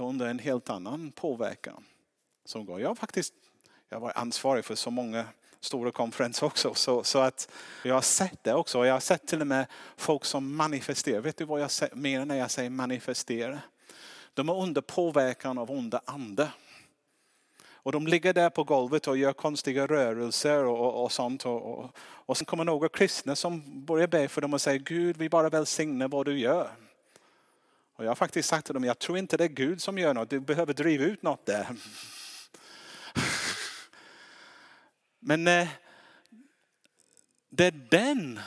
under 0.00 0.26
en 0.26 0.38
helt 0.38 0.70
annan 0.70 1.12
påverkan. 1.12 1.84
Som 2.44 2.66
går. 2.66 2.80
Jag, 2.80 2.98
faktiskt, 2.98 3.34
jag 3.88 4.00
var 4.00 4.12
ansvarig 4.14 4.64
för 4.64 4.74
så 4.74 4.90
många 4.90 5.24
stora 5.60 5.92
konferenser 5.92 6.46
också. 6.46 6.74
Så, 6.74 7.04
så 7.04 7.18
att 7.18 7.48
jag 7.84 7.94
har 7.94 8.00
sett 8.00 8.44
det 8.44 8.54
också. 8.54 8.86
Jag 8.86 8.92
har 8.92 9.00
sett 9.00 9.26
till 9.26 9.40
och 9.40 9.46
med 9.46 9.66
folk 9.96 10.24
som 10.24 10.56
manifesterar. 10.56 11.20
Vet 11.20 11.36
du 11.36 11.44
vad 11.44 11.60
jag 11.60 11.70
menar 11.92 12.24
när 12.24 12.36
jag 12.36 12.50
säger 12.50 12.70
manifestera? 12.70 13.58
De 14.34 14.48
är 14.48 14.62
under 14.62 14.80
påverkan 14.80 15.58
av 15.58 15.70
onda 15.70 16.00
ande. 16.04 16.48
Och 17.88 17.92
de 17.92 18.06
ligger 18.06 18.34
där 18.34 18.50
på 18.50 18.64
golvet 18.64 19.06
och 19.06 19.16
gör 19.16 19.32
konstiga 19.32 19.86
rörelser 19.86 20.64
och, 20.64 20.80
och, 20.80 21.04
och 21.04 21.12
sånt. 21.12 21.46
Och, 21.46 21.78
och, 21.78 21.90
och 21.98 22.36
sen 22.36 22.44
kommer 22.44 22.64
några 22.64 22.88
kristna 22.88 23.36
som 23.36 23.84
börjar 23.84 24.06
be 24.06 24.28
för 24.28 24.40
dem 24.40 24.54
och 24.54 24.60
säger 24.60 24.78
Gud 24.78 25.16
vi 25.16 25.28
bara 25.28 25.48
välsignar 25.48 26.08
vad 26.08 26.26
du 26.26 26.38
gör. 26.38 26.70
Och 27.98 28.04
jag 28.04 28.10
har 28.10 28.14
faktiskt 28.14 28.48
sagt 28.48 28.66
till 28.66 28.74
dem, 28.74 28.84
jag 28.84 28.98
tror 28.98 29.18
inte 29.18 29.36
det 29.36 29.44
är 29.44 29.48
Gud 29.48 29.82
som 29.82 29.98
gör 29.98 30.14
något, 30.14 30.30
du 30.30 30.40
behöver 30.40 30.74
driva 30.74 31.04
ut 31.04 31.22
något 31.22 31.46
där. 31.46 31.66
Men 35.20 35.48
eh, 35.48 35.68
det 37.48 37.64
är 37.64 37.70
den 37.90 38.40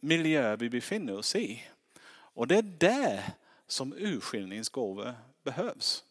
miljö 0.00 0.56
vi 0.56 0.70
befinner 0.70 1.18
oss 1.18 1.36
i. 1.36 1.62
Och 2.08 2.46
det 2.46 2.56
är 2.56 2.62
där 2.62 3.22
som 3.66 3.92
urskiljningsgåvor 3.92 5.14
behövs. 5.42 6.04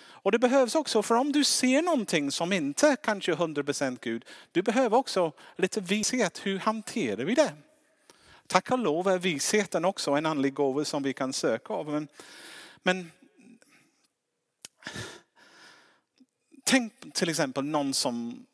Och 0.00 0.32
det 0.32 0.38
behövs 0.38 0.74
också, 0.74 1.02
för 1.02 1.14
om 1.14 1.32
du 1.32 1.44
ser 1.44 1.82
någonting 1.82 2.30
som 2.30 2.52
inte 2.52 2.96
kanske 3.02 3.32
är 3.32 3.36
100% 3.36 3.98
Gud, 4.00 4.24
du 4.52 4.62
behöver 4.62 4.96
också 4.96 5.32
lite 5.56 5.80
vishet. 5.80 6.46
Hur 6.46 6.58
hanterar 6.58 7.24
vi 7.24 7.34
det? 7.34 7.52
Tack 8.48 8.70
och 8.70 8.78
lov 8.78 9.08
är 9.08 9.18
visheten 9.18 9.84
också 9.84 10.10
en 10.10 10.26
andlig 10.26 10.54
gåva 10.54 10.84
som 10.84 11.02
vi 11.02 11.12
kan 11.12 11.32
söka 11.32 11.72
av. 11.72 11.88
Men, 11.88 12.08
men 12.82 13.10
tänk 16.64 17.14
till 17.14 17.28
exempel 17.28 17.64
någon 17.64 17.94
som 17.94 18.46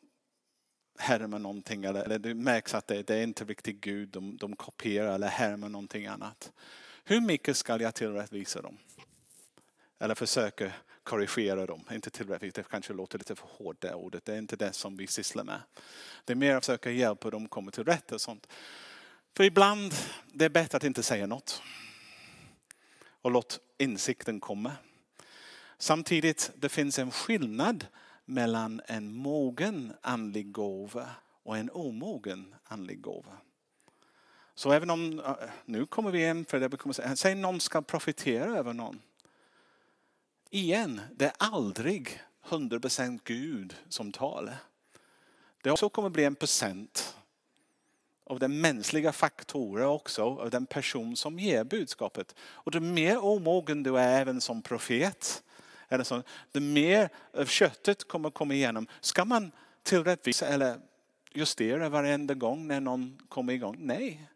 härmar 0.99 1.39
någonting 1.39 1.85
eller, 1.85 2.03
eller 2.03 2.19
det 2.19 2.33
märks 2.33 2.73
att 2.73 2.87
det, 2.87 3.07
det 3.07 3.15
är 3.15 3.23
inte 3.23 3.45
riktigt 3.45 3.81
Gud, 3.81 4.09
de, 4.09 4.37
de 4.37 4.55
kopierar 4.55 5.15
eller 5.15 5.27
härmar 5.27 5.69
någonting 5.69 6.05
annat. 6.05 6.51
Hur 7.03 7.21
mycket 7.21 7.57
ska 7.57 7.81
jag 7.81 7.95
tillrättvisa 7.95 8.61
dem? 8.61 8.77
Eller 9.99 10.15
försöka 10.15 10.71
korrigera 11.03 11.65
dem. 11.65 11.83
Inte 11.91 12.09
tillräckligt, 12.09 12.55
det 12.55 12.63
kanske 12.63 12.93
låter 12.93 13.17
lite 13.17 13.35
för 13.35 13.47
hårt 13.51 13.81
det 13.81 13.93
ordet. 13.93 14.25
Det 14.25 14.33
är 14.33 14.37
inte 14.37 14.55
det 14.55 14.73
som 14.73 14.97
vi 14.97 15.07
sysslar 15.07 15.43
med. 15.43 15.59
Det 16.25 16.33
är 16.33 16.37
mer 16.37 16.55
att 16.55 16.65
försöka 16.65 16.91
hjälpa 16.91 17.29
dem 17.29 17.47
komma 17.47 17.71
till 17.71 17.83
rätt 17.83 18.11
och 18.11 18.21
sånt. 18.21 18.47
För 19.35 19.43
ibland 19.43 19.93
det 20.33 20.45
är 20.45 20.49
bättre 20.49 20.77
att 20.77 20.83
inte 20.83 21.03
säga 21.03 21.27
något. 21.27 21.61
Och 23.07 23.31
låt 23.31 23.59
insikten 23.77 24.39
komma. 24.39 24.71
Samtidigt 25.77 26.51
det 26.55 26.69
finns 26.69 26.99
en 26.99 27.11
skillnad 27.11 27.87
mellan 28.25 28.81
en 28.87 29.13
mogen 29.13 29.93
andlig 30.01 30.51
gåva 30.51 31.09
och 31.43 31.57
en 31.57 31.69
omogen 31.69 32.55
andlig 32.63 33.01
gåva. 33.01 33.37
Så 34.55 34.71
även 34.71 34.89
om, 34.89 35.35
nu 35.65 35.85
kommer 35.85 36.11
vi 36.11 36.29
in 36.29 36.45
för 36.45 36.59
det 36.59 36.77
kommer 36.77 37.15
säg 37.15 37.35
någon 37.35 37.59
ska 37.59 37.81
profitera 37.81 38.57
över 38.57 38.73
någon. 38.73 39.01
Igen, 40.49 41.01
det 41.11 41.25
är 41.25 41.33
aldrig 41.37 42.21
100% 42.47 43.19
Gud 43.23 43.75
som 43.89 44.11
talar. 44.11 44.57
Det 45.61 45.71
också 45.71 45.89
kommer 45.89 46.09
bli 46.09 46.23
en 46.23 46.35
procent 46.35 47.15
av 48.25 48.39
den 48.39 48.61
mänskliga 48.61 49.11
faktorer 49.11 49.85
också, 49.85 50.23
av 50.23 50.49
den 50.49 50.65
person 50.65 51.15
som 51.15 51.39
ger 51.39 51.63
budskapet. 51.63 52.35
Och 52.39 52.71
det 52.71 52.79
mer 52.79 53.23
omogen 53.23 53.83
du 53.83 53.97
är 53.97 54.21
även 54.21 54.41
som 54.41 54.61
profet, 54.61 55.43
eller 55.89 56.03
så, 56.03 56.23
det 56.51 56.59
mer 56.59 57.09
av 57.33 57.45
köttet 57.45 58.07
kommer 58.07 58.29
komma 58.29 58.53
igenom. 58.53 58.87
Ska 59.01 59.25
man 59.25 59.51
tillrättvisa 59.83 60.47
eller 60.47 60.79
justera 61.33 61.89
varenda 61.89 62.33
gång 62.33 62.67
när 62.67 62.79
någon 62.79 63.21
kommer 63.29 63.53
igång? 63.53 63.75
Nej. 63.79 64.29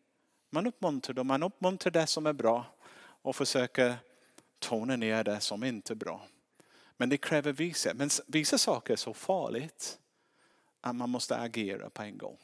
Man 0.50 0.67
uppmuntrar 0.67 1.13
dem, 1.13 1.27
man 1.27 1.43
uppmuntrar 1.43 1.91
det 1.91 2.08
som 2.08 2.25
är 2.25 2.34
bra 2.34 2.65
och 3.22 3.36
försöker 3.36 3.96
tona 4.60 4.96
ner 4.96 5.24
det 5.24 5.39
som 5.39 5.63
inte 5.63 5.93
är 5.93 5.96
bra. 5.96 6.27
Men 6.98 7.10
det 7.10 7.17
kräver 7.17 7.51
visa. 7.51 7.93
Men 7.93 8.10
vissa 8.27 8.58
saker 8.58 8.93
är 8.93 8.98
så 8.98 9.13
farligt 9.13 10.00
att 10.81 10.96
man 10.96 11.10
måste 11.10 11.38
agera 11.38 11.89
på 11.89 12.01
en 12.01 12.17
gång. 12.17 12.38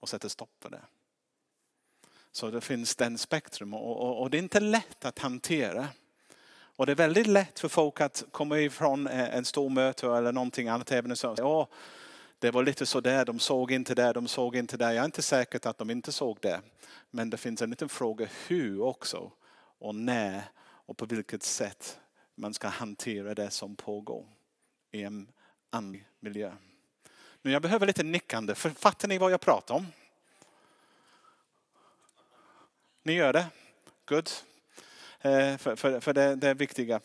Och 0.00 0.08
sätter 0.08 0.28
stopp 0.28 0.50
för 0.62 0.70
det. 0.70 0.82
Så 2.32 2.50
det 2.50 2.60
finns 2.60 2.96
den 2.96 3.18
spektrum 3.18 3.74
och, 3.74 4.00
och, 4.00 4.22
och 4.22 4.30
det 4.30 4.36
är 4.36 4.42
inte 4.42 4.60
lätt 4.60 5.04
att 5.04 5.18
hantera. 5.18 5.88
Och 6.50 6.86
det 6.86 6.92
är 6.92 6.96
väldigt 6.96 7.26
lätt 7.26 7.58
för 7.58 7.68
folk 7.68 8.00
att 8.00 8.24
komma 8.30 8.58
ifrån 8.58 9.06
eh, 9.06 9.36
en 9.36 9.44
stor 9.44 9.70
möte 9.70 10.06
eller 10.06 10.32
någonting 10.32 10.68
annat. 10.68 10.92
Även 10.92 11.16
så, 11.16 11.34
ja, 11.38 11.68
det 12.38 12.50
var 12.50 12.62
lite 12.62 12.86
så 12.86 13.00
där, 13.00 13.24
de 13.24 13.38
såg 13.38 13.72
inte 13.72 13.94
det, 13.94 14.12
de 14.12 14.28
såg 14.28 14.56
inte 14.56 14.76
det. 14.76 14.84
Jag 14.84 15.02
är 15.02 15.04
inte 15.04 15.22
säker 15.22 15.68
att 15.68 15.78
de 15.78 15.90
inte 15.90 16.12
såg 16.12 16.38
det. 16.40 16.60
Men 17.10 17.30
det 17.30 17.36
finns 17.36 17.62
en 17.62 17.70
liten 17.70 17.88
fråga 17.88 18.28
hur 18.46 18.82
också 18.82 19.32
och 19.78 19.94
när 19.94 20.42
och 20.60 20.96
på 20.96 21.06
vilket 21.06 21.42
sätt 21.42 22.00
man 22.34 22.54
ska 22.54 22.68
hantera 22.68 23.34
det 23.34 23.50
som 23.50 23.76
pågår 23.76 24.26
i 24.92 25.02
en 25.02 25.30
andlig 25.70 26.08
miljö. 26.20 26.52
Men 27.48 27.52
jag 27.52 27.62
behöver 27.62 27.86
lite 27.86 28.02
nickande, 28.02 28.54
för 28.54 28.70
fattar 28.70 29.08
ni 29.08 29.18
vad 29.18 29.32
jag 29.32 29.40
pratar 29.40 29.74
om? 29.74 29.86
Ni 33.02 33.12
gör 33.12 33.32
det? 33.32 33.46
Good. 34.04 34.30
Eh, 35.20 35.56
för, 35.56 35.76
för, 35.76 36.00
för 36.00 36.12
det, 36.12 36.34
det 36.34 36.48
är 36.48 36.54
viktiga. 36.54 37.00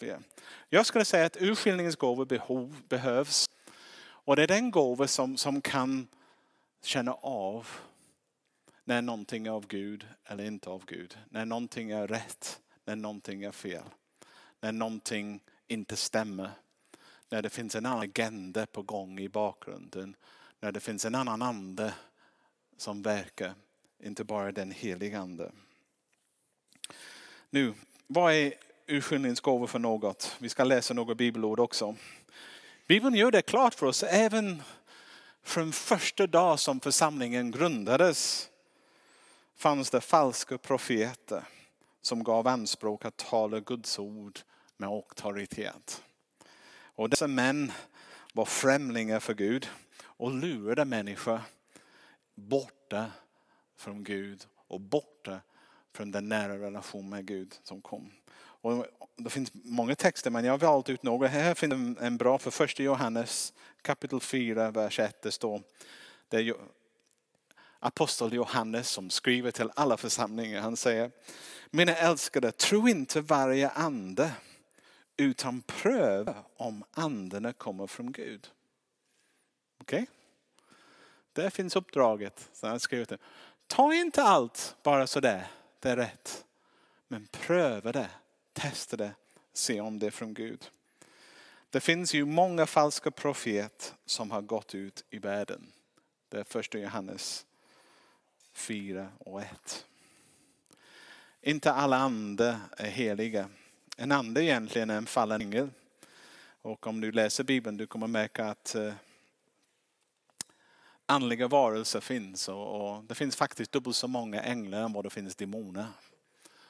Jag 0.69 0.85
skulle 0.85 1.05
säga 1.05 1.25
att 1.25 1.38
urskiljningens 1.41 1.95
gåvor 1.95 2.25
behov, 2.25 2.75
behövs. 2.88 3.50
Och 4.03 4.35
det 4.35 4.43
är 4.43 4.47
den 4.47 4.71
gåva 4.71 5.07
som, 5.07 5.38
som 5.38 5.62
kan 5.62 6.07
känna 6.81 7.13
av 7.13 7.67
när 8.83 9.01
någonting 9.01 9.47
är 9.47 9.51
av 9.51 9.67
Gud 9.67 10.07
eller 10.25 10.43
inte 10.43 10.69
av 10.69 10.85
Gud. 10.85 11.17
När 11.29 11.45
någonting 11.45 11.91
är 11.91 12.07
rätt 12.07 12.59
när 12.85 12.95
någonting 12.95 13.43
är 13.43 13.51
fel. 13.51 13.85
När 14.59 14.71
någonting 14.71 15.39
inte 15.67 15.95
stämmer. 15.95 16.51
När 17.33 17.41
det 17.41 17.49
finns 17.49 17.75
en 17.75 17.85
annan 17.85 18.03
agenda 18.03 18.65
på 18.65 18.81
gång 18.81 19.19
i 19.19 19.29
bakgrunden. 19.29 20.15
När 20.59 20.71
det 20.71 20.79
finns 20.79 21.05
en 21.05 21.15
annan 21.15 21.41
ande 21.41 21.93
som 22.77 23.01
verkar. 23.01 23.53
Inte 24.03 24.23
bara 24.23 24.51
den 24.51 24.71
heliga 24.71 25.19
ande. 25.19 25.51
Nu, 27.49 27.73
vad 28.07 28.33
är 28.33 28.53
urskiljningsgåvor 28.87 29.67
för 29.67 29.79
något? 29.79 30.35
Vi 30.39 30.49
ska 30.49 30.63
läsa 30.63 30.93
några 30.93 31.15
bibelord 31.15 31.59
också. 31.59 31.95
Bibeln 32.87 33.15
gör 33.15 33.31
det 33.31 33.41
klart 33.41 33.73
för 33.73 33.85
oss 33.85 34.03
även 34.03 34.63
från 35.43 35.71
första 35.71 36.27
dag 36.27 36.59
som 36.59 36.79
församlingen 36.79 37.51
grundades 37.51 38.49
fanns 39.55 39.89
det 39.89 40.01
falska 40.01 40.57
profeter 40.57 41.43
som 42.01 42.23
gav 42.23 42.47
anspråk 42.47 43.05
att 43.05 43.17
tala 43.17 43.59
Guds 43.59 43.99
ord 43.99 44.39
med 44.77 44.89
auktoritet. 44.89 46.03
Och 46.95 47.09
dessa 47.09 47.27
män 47.27 47.71
var 48.33 48.45
främlingar 48.45 49.19
för 49.19 49.33
Gud 49.33 49.69
och 50.01 50.31
lurade 50.31 50.85
människor 50.85 51.41
borta 52.35 53.12
från 53.77 54.03
Gud 54.03 54.45
och 54.67 54.81
borta 54.81 55.41
från 55.93 56.12
den 56.12 56.29
nära 56.29 56.59
relation 56.59 57.09
med 57.09 57.25
Gud 57.25 57.55
som 57.63 57.81
kom. 57.81 58.12
Och 58.35 58.85
det 59.15 59.29
finns 59.29 59.51
många 59.53 59.95
texter 59.95 60.31
men 60.31 60.45
jag 60.45 60.53
har 60.53 60.57
valt 60.57 60.89
ut 60.89 61.03
några. 61.03 61.27
Här 61.27 61.53
finns 61.53 61.97
en 62.00 62.17
bra 62.17 62.38
för 62.38 62.51
första 62.51 62.83
Johannes 62.83 63.53
kapitel 63.81 64.19
4 64.19 64.71
vers 64.71 65.00
1. 65.00 65.21
Det 65.21 65.31
står 65.31 65.62
det 66.29 66.38
är 66.38 66.55
apostel 67.79 68.33
Johannes 68.33 68.89
som 68.89 69.09
skriver 69.09 69.51
till 69.51 69.71
alla 69.75 69.97
församlingar. 69.97 70.62
Han 70.62 70.77
säger 70.77 71.12
mina 71.71 71.95
älskade, 71.95 72.51
tro 72.51 72.88
inte 72.88 73.21
varje 73.21 73.69
ande 73.69 74.31
utan 75.17 75.62
pröva 75.62 76.43
om 76.58 76.84
andarna 76.91 77.53
kommer 77.53 77.88
från 77.88 78.12
Gud. 78.12 78.51
Okej? 79.82 80.01
Okay? 80.01 80.15
Där 81.34 81.50
finns 81.50 81.75
uppdraget. 81.75 82.50
Så 82.53 82.67
jag 82.67 82.82
skrivit 82.82 83.10
det. 83.10 83.17
Ta 83.67 83.93
inte 83.93 84.24
allt 84.24 84.75
bara 84.84 85.08
sådär, 85.08 85.48
det 85.79 85.89
är 85.89 85.96
rätt. 85.96 86.46
Men 87.08 87.27
pröva 87.32 87.91
det, 87.91 88.10
testa 88.53 88.98
det, 88.98 89.12
se 89.53 89.82
om 89.82 90.00
det 90.00 90.08
är 90.08 90.12
från 90.12 90.34
Gud. 90.34 90.72
Det 91.70 91.79
finns 91.79 92.13
ju 92.13 92.25
många 92.25 92.65
falska 92.65 93.12
profeter 93.12 93.96
som 94.05 94.32
har 94.32 94.41
gått 94.41 94.75
ut 94.75 95.05
i 95.10 95.20
världen. 95.20 95.72
Det 96.29 96.39
är 96.39 96.43
första 96.43 96.77
Johannes 96.77 97.46
4 98.53 99.10
och 99.20 99.41
1. 99.41 99.88
Inte 101.41 101.72
alla 101.72 101.98
andra 101.98 102.62
är 102.77 102.89
heliga. 102.89 103.50
En 103.97 104.12
ande 104.12 104.43
egentligen 104.43 104.89
är 104.89 104.97
en 104.97 105.05
fallen 105.05 105.41
ängel. 105.41 105.69
Och 106.62 106.88
om 106.88 107.01
du 107.01 107.12
läser 107.12 107.43
Bibeln 107.43 107.77
du 107.77 107.88
kommer 107.88 108.07
märka 108.07 108.45
att 108.45 108.75
eh, 108.75 108.93
andliga 111.05 111.47
varelser 111.47 112.00
finns. 112.00 112.50
Och, 112.50 113.03
det 113.03 113.15
finns 113.15 113.35
faktiskt 113.35 113.71
dubbelt 113.71 113.95
så 113.95 114.07
många 114.07 114.41
änglar 114.41 114.81
än 114.81 114.93
vad 114.93 115.05
det 115.05 115.09
finns 115.09 115.35
demoner. 115.35 115.85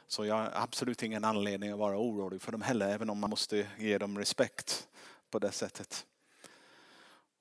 Så 0.07 0.25
jag 0.25 0.35
har 0.35 0.51
absolut 0.53 1.03
ingen 1.03 1.23
anledning 1.23 1.71
att 1.71 1.79
vara 1.79 1.97
orolig 1.97 2.41
för 2.41 2.51
dem 2.51 2.61
heller, 2.61 2.89
även 2.89 3.09
om 3.09 3.19
man 3.19 3.29
måste 3.29 3.67
ge 3.77 3.97
dem 3.97 4.17
respekt 4.17 4.87
på 5.29 5.39
det 5.39 5.51
sättet. 5.51 6.05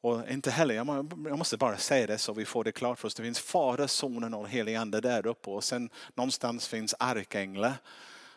Och 0.00 0.28
inte 0.28 0.50
heller, 0.50 0.74
jag 0.74 1.38
måste 1.38 1.56
bara 1.56 1.76
säga 1.76 2.06
det 2.06 2.18
så 2.18 2.32
vi 2.32 2.44
får 2.44 2.64
det 2.64 2.72
klart 2.72 2.98
för 2.98 3.06
oss. 3.06 3.14
Det 3.14 3.22
finns 3.22 3.40
Fader, 3.40 3.86
Sonen 3.86 4.34
och 4.34 4.48
Helige 4.48 4.80
Ande 4.80 5.00
där 5.00 5.26
uppe 5.26 5.50
och 5.50 5.64
sen 5.64 5.90
någonstans 6.14 6.68
finns 6.68 6.94
arkänglar. 6.98 7.74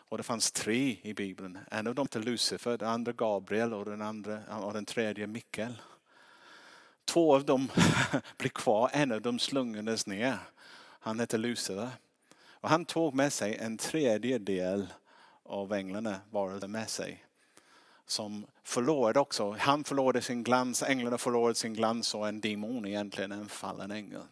Och 0.08 0.16
det 0.16 0.22
fanns 0.22 0.52
tre 0.52 0.96
i 1.02 1.14
Bibeln. 1.14 1.58
En 1.70 1.86
av 1.86 1.94
dem 1.94 2.06
hette 2.06 2.18
Lucifer, 2.18 2.78
den 2.78 2.88
andra 2.88 3.12
Gabriel 3.12 3.74
och 3.74 3.84
den, 3.84 4.02
andra, 4.02 4.58
och 4.58 4.72
den 4.72 4.84
tredje 4.84 5.26
Mikael. 5.26 5.82
Två 7.04 7.34
av 7.34 7.44
dem 7.44 7.68
blev 8.38 8.50
kvar, 8.50 8.90
en 8.92 9.12
av 9.12 9.22
dem 9.22 9.38
slungades 9.38 10.06
ner. 10.06 10.38
Han 11.00 11.20
hette 11.20 11.38
Lucifer. 11.38 11.90
Och 12.50 12.68
han 12.68 12.84
tog 12.84 13.14
med 13.14 13.32
sig 13.32 13.56
en 13.56 13.78
tredjedel 13.78 14.86
av 15.42 15.72
änglarna 15.72 16.20
varade 16.30 16.68
med 16.68 16.90
sig. 16.90 17.24
Som 18.06 18.46
förlorade 18.62 19.20
också, 19.20 19.56
han 19.58 19.84
förlorade 19.84 20.22
sin 20.22 20.42
glans, 20.42 20.82
änglarna 20.82 21.18
förlorade 21.18 21.54
sin 21.54 21.74
glans 21.74 22.14
och 22.14 22.28
en 22.28 22.40
demon 22.40 22.86
egentligen 22.86 23.32
en 23.32 23.48
fallen 23.48 23.90
ängel. 23.90 24.22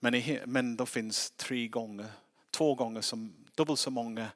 Men, 0.00 0.14
i, 0.14 0.40
men 0.46 0.76
då 0.76 0.86
finns 0.86 1.30
tre 1.30 1.68
gånger, 1.68 2.06
två 2.50 2.74
gånger 2.74 3.00
som, 3.00 3.32
dubbelt 3.62 3.80
så 3.80 3.90
många 3.90 4.30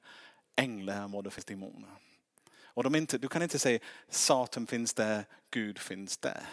änglar 0.56 1.02
än 1.02 1.10
vad 1.10 1.24
det 1.24 1.30
finns 1.30 1.44
demoner. 1.44 1.90
Och 2.64 2.84
de 2.84 2.94
inte, 2.94 3.18
du 3.18 3.28
kan 3.28 3.42
inte 3.42 3.58
säga 3.58 3.78
Satan 4.08 4.66
finns 4.66 4.94
där, 4.94 5.24
Gud 5.50 5.78
finns 5.78 6.18
där. 6.18 6.46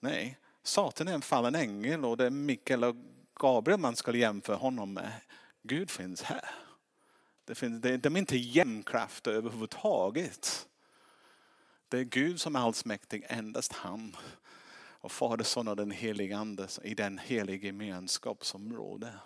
Nej, 0.00 0.38
Satan 0.62 1.08
är 1.08 1.14
en 1.14 1.22
fallen 1.22 1.54
ängel 1.54 2.04
och 2.04 2.16
det 2.16 2.26
är 2.26 2.30
Mikael 2.30 2.84
och 2.84 2.96
Gabriel 3.34 3.80
man 3.80 3.96
ska 3.96 4.16
jämföra 4.16 4.56
honom 4.56 4.92
med. 4.94 5.12
Gud 5.62 5.90
finns 5.90 6.22
här. 6.22 6.50
Det 7.44 7.54
finns, 7.54 7.82
det, 7.82 7.96
de 7.96 8.16
är 8.16 8.20
inte 8.20 8.36
jämnkrafter 8.36 9.30
överhuvudtaget. 9.30 10.68
Det 11.88 11.98
är 11.98 12.04
Gud 12.04 12.40
som 12.40 12.56
är 12.56 12.60
allsmäktig, 12.60 13.26
endast 13.28 13.72
han. 13.72 14.16
Och 15.04 15.12
Fader, 15.12 15.44
Son 15.44 15.68
och 15.68 15.76
den 15.76 15.90
helige 15.90 16.36
Ande 16.36 16.68
i 16.82 16.94
den 16.94 17.18
heliga 17.18 17.66
gemenskap 17.66 18.44
som 18.44 18.76
råder. 18.76 19.20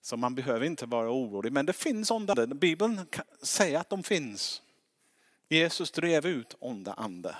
Så 0.00 0.16
man 0.16 0.34
behöver 0.34 0.66
inte 0.66 0.86
vara 0.86 1.10
orolig. 1.10 1.52
Men 1.52 1.66
det 1.66 1.72
finns 1.72 2.10
onda 2.10 2.32
andar. 2.32 2.46
Bibeln 2.46 3.06
säger 3.42 3.78
att 3.78 3.90
de 3.90 4.02
finns. 4.02 4.62
Jesus 5.48 5.90
drev 5.90 6.26
ut 6.26 6.54
onda 6.58 6.92
ande. 6.92 7.36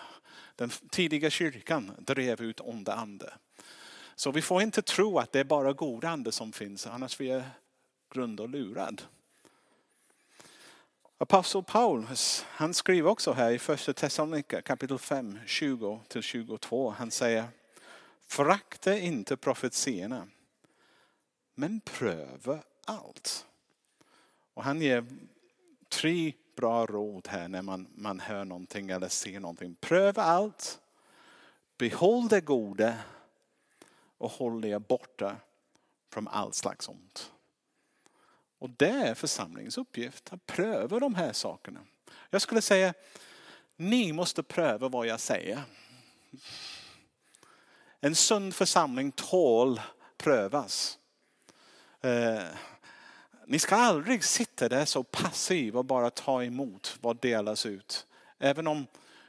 Den 0.56 0.70
tidiga 0.90 1.30
kyrkan 1.30 1.92
drev 1.98 2.40
ut 2.42 2.60
onda 2.60 2.94
ande. 2.94 3.32
Så 4.14 4.30
vi 4.30 4.42
får 4.42 4.62
inte 4.62 4.82
tro 4.82 5.18
att 5.18 5.32
det 5.32 5.40
är 5.40 5.44
bara 5.44 5.72
god 5.72 6.04
ande 6.04 6.32
som 6.32 6.52
finns, 6.52 6.86
annars 6.86 7.20
vi 7.20 7.30
är 7.30 7.50
grund 8.14 8.40
och 8.40 8.48
lurad. 8.48 9.02
Apostel 11.18 11.62
Paulus, 11.62 12.44
han 12.48 12.74
skriver 12.74 13.10
också 13.10 13.32
här 13.32 13.50
i 13.50 13.58
första 13.58 13.92
Thessalonika 13.92 14.62
kapitel 14.62 14.98
5, 14.98 15.38
20-22. 15.46 16.94
Han 16.98 17.10
säger, 17.10 17.44
förakta 18.26 18.98
inte 18.98 19.36
profetierna, 19.36 20.28
men 21.58 21.80
pröva 21.80 22.62
allt. 22.84 23.46
Och 24.54 24.64
han 24.64 24.80
ger 24.80 25.06
tre 25.88 26.32
bra 26.56 26.86
råd 26.86 27.28
här 27.28 27.48
när 27.48 27.62
man, 27.62 27.86
man 27.94 28.20
hör 28.20 28.44
någonting 28.44 28.90
eller 28.90 29.08
ser 29.08 29.40
någonting. 29.40 29.74
Pröva 29.74 30.22
allt, 30.22 30.80
behåll 31.78 32.28
det 32.28 32.40
goda 32.40 32.98
och 34.18 34.30
håll 34.30 34.64
er 34.64 34.78
borta 34.78 35.36
från 36.12 36.28
allt 36.28 36.54
slags 36.54 36.88
ont. 36.88 37.32
Och 38.58 38.70
det 38.70 38.90
är 38.90 39.14
församlingens 39.14 39.78
uppgift 39.78 40.32
att 40.32 40.46
pröva 40.46 40.98
de 40.98 41.14
här 41.14 41.32
sakerna. 41.32 41.80
Jag 42.30 42.42
skulle 42.42 42.62
säga, 42.62 42.94
ni 43.76 44.12
måste 44.12 44.42
pröva 44.42 44.88
vad 44.88 45.06
jag 45.06 45.20
säger. 45.20 45.62
En 48.00 48.14
sund 48.14 48.54
församling 48.54 49.12
tål 49.12 49.80
prövas. 50.16 50.97
Eh, 52.00 52.42
ni 53.46 53.58
ska 53.58 53.76
aldrig 53.76 54.24
sitta 54.24 54.68
där 54.68 54.84
så 54.84 55.02
passiv 55.02 55.76
och 55.76 55.84
bara 55.84 56.10
ta 56.10 56.44
emot 56.44 56.98
vad 57.00 57.20
delas 57.20 57.66
ut. 57.66 58.06
Även 58.38 58.66
om 58.66 58.86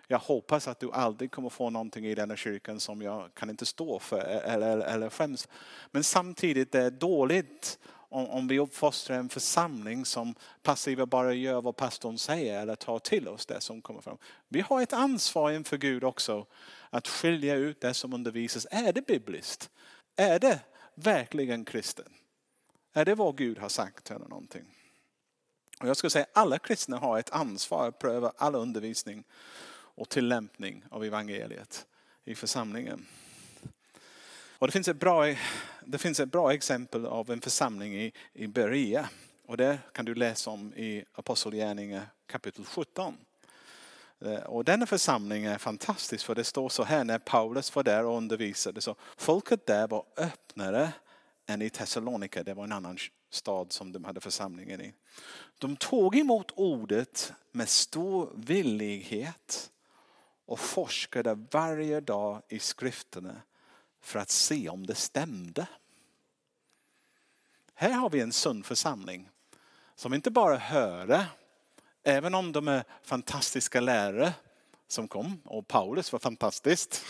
jag 0.08 0.20
hoppas 0.20 0.68
att 0.68 0.80
du 0.80 0.92
aldrig 0.92 1.32
kommer 1.32 1.50
få 1.50 1.70
någonting 1.70 2.06
i 2.06 2.16
denna 2.16 2.36
kyrkan 2.36 2.80
som 2.80 3.02
jag 3.02 3.34
kan 3.34 3.50
inte 3.50 3.66
stå 3.66 4.00
för 4.00 4.18
eh, 4.18 4.54
eller, 4.54 4.78
eller 4.78 5.10
skäms. 5.10 5.48
Men 5.92 6.04
samtidigt 6.04 6.76
är 6.76 6.84
det 6.84 6.90
dåligt 6.90 7.80
om, 8.10 8.30
om 8.30 8.48
vi 8.48 8.60
uppfostrar 8.60 9.18
en 9.18 9.30
församling 9.30 10.06
som 10.06 10.36
passiva 10.64 11.06
bara 11.06 11.34
gör 11.34 11.62
vad 11.62 11.76
pastorn 11.76 12.18
säger 12.18 12.62
eller 12.62 12.76
tar 12.76 13.00
till 13.00 13.28
oss 13.28 13.46
det 13.46 13.62
som 13.62 13.82
kommer 13.82 14.02
fram. 14.02 14.18
Vi 14.48 14.62
har 14.62 14.82
ett 14.82 14.94
ansvar 14.94 15.52
inför 15.52 15.78
Gud 15.78 16.04
också 16.04 16.46
att 16.90 17.08
skilja 17.08 17.56
ut 17.56 17.82
det 17.82 17.94
som 17.94 18.14
undervisas. 18.14 18.68
Är 18.72 18.94
det 18.94 19.08
bibliskt? 19.08 19.70
Är 20.16 20.40
det 20.40 20.60
verkligen 20.96 21.66
kristen? 21.66 22.14
Är 22.94 23.06
det 23.06 23.16
vad 23.16 23.38
Gud 23.38 23.58
har 23.58 23.70
sagt 23.70 24.12
eller 24.12 24.28
någonting? 24.28 24.66
Och 25.80 25.88
jag 25.88 25.98
skulle 25.98 26.12
säga 26.12 26.24
att 26.24 26.38
alla 26.38 26.60
kristna 26.60 26.98
har 26.98 27.20
ett 27.20 27.30
ansvar 27.30 27.88
att 27.88 28.00
pröva 28.00 28.34
all 28.38 28.56
undervisning 28.56 29.24
och 29.72 30.10
tillämpning 30.10 30.84
av 30.92 31.04
evangeliet 31.04 31.86
i 32.26 32.36
församlingen. 32.36 33.06
Och 34.60 34.68
det, 34.68 34.72
finns 34.72 34.88
ett 34.88 35.00
bra, 35.00 35.30
e- 35.30 35.40
det 35.86 35.98
finns 35.98 36.20
ett 36.20 36.32
bra 36.32 36.54
exempel 36.54 37.06
av 37.06 37.32
en 37.32 37.42
församling 37.42 37.96
i, 37.96 38.14
i 38.34 38.48
Berea. 38.48 39.10
Och 39.46 39.58
det 39.58 39.80
kan 39.92 40.06
du 40.06 40.16
läsa 40.16 40.50
om 40.50 40.74
i 40.74 41.06
Apostlagärningarna 41.14 42.06
kapitel 42.26 42.66
17. 42.66 43.18
Eh, 44.22 44.34
och 44.36 44.66
denna 44.66 44.86
församling 44.86 45.46
är 45.46 45.58
fantastisk 45.58 46.26
för 46.26 46.36
det 46.36 46.44
står 46.44 46.70
så 46.70 46.84
här 46.84 47.04
när 47.04 47.20
Paulus 47.20 47.76
var 47.76 47.84
där 47.84 48.06
och 48.06 48.18
undervisade. 48.18 48.82
Så 48.82 48.96
folket 49.18 49.66
där 49.66 49.88
var 49.88 50.06
öppnare 50.18 50.92
än 51.50 51.62
i 51.62 51.70
Thessalonika. 51.70 52.44
Det 52.44 52.54
var 52.54 52.64
en 52.64 52.72
annan 52.72 52.98
stad 53.30 53.72
som 53.72 53.92
de 53.92 54.04
hade 54.04 54.22
församlingen 54.22 54.82
i. 54.82 54.94
De 55.58 55.76
tog 55.76 56.16
emot 56.16 56.52
ordet 56.56 57.34
med 57.52 57.70
stor 57.70 58.32
villighet 58.36 59.72
och 60.46 60.60
forskade 60.60 61.46
varje 61.52 62.00
dag 62.00 62.42
i 62.50 62.60
skrifterna 62.60 63.42
för 64.02 64.20
att 64.20 64.30
se 64.30 64.70
om 64.70 64.86
det 64.86 64.96
stämde. 64.96 65.68
Här 67.74 67.92
har 67.92 68.10
vi 68.10 68.20
en 68.20 68.34
sund 68.34 68.66
församling 68.66 69.30
som 69.96 70.14
inte 70.14 70.32
bara 70.32 70.58
hörde, 70.58 71.28
även 72.04 72.36
om 72.36 72.52
de 72.52 72.68
är 72.68 72.84
fantastiska 73.04 73.80
lärare 73.80 74.34
som 74.92 75.08
kom 75.08 75.42
och 75.46 75.68
Paulus 75.68 76.12
var 76.12 76.20
fantastiskt. 76.20 77.06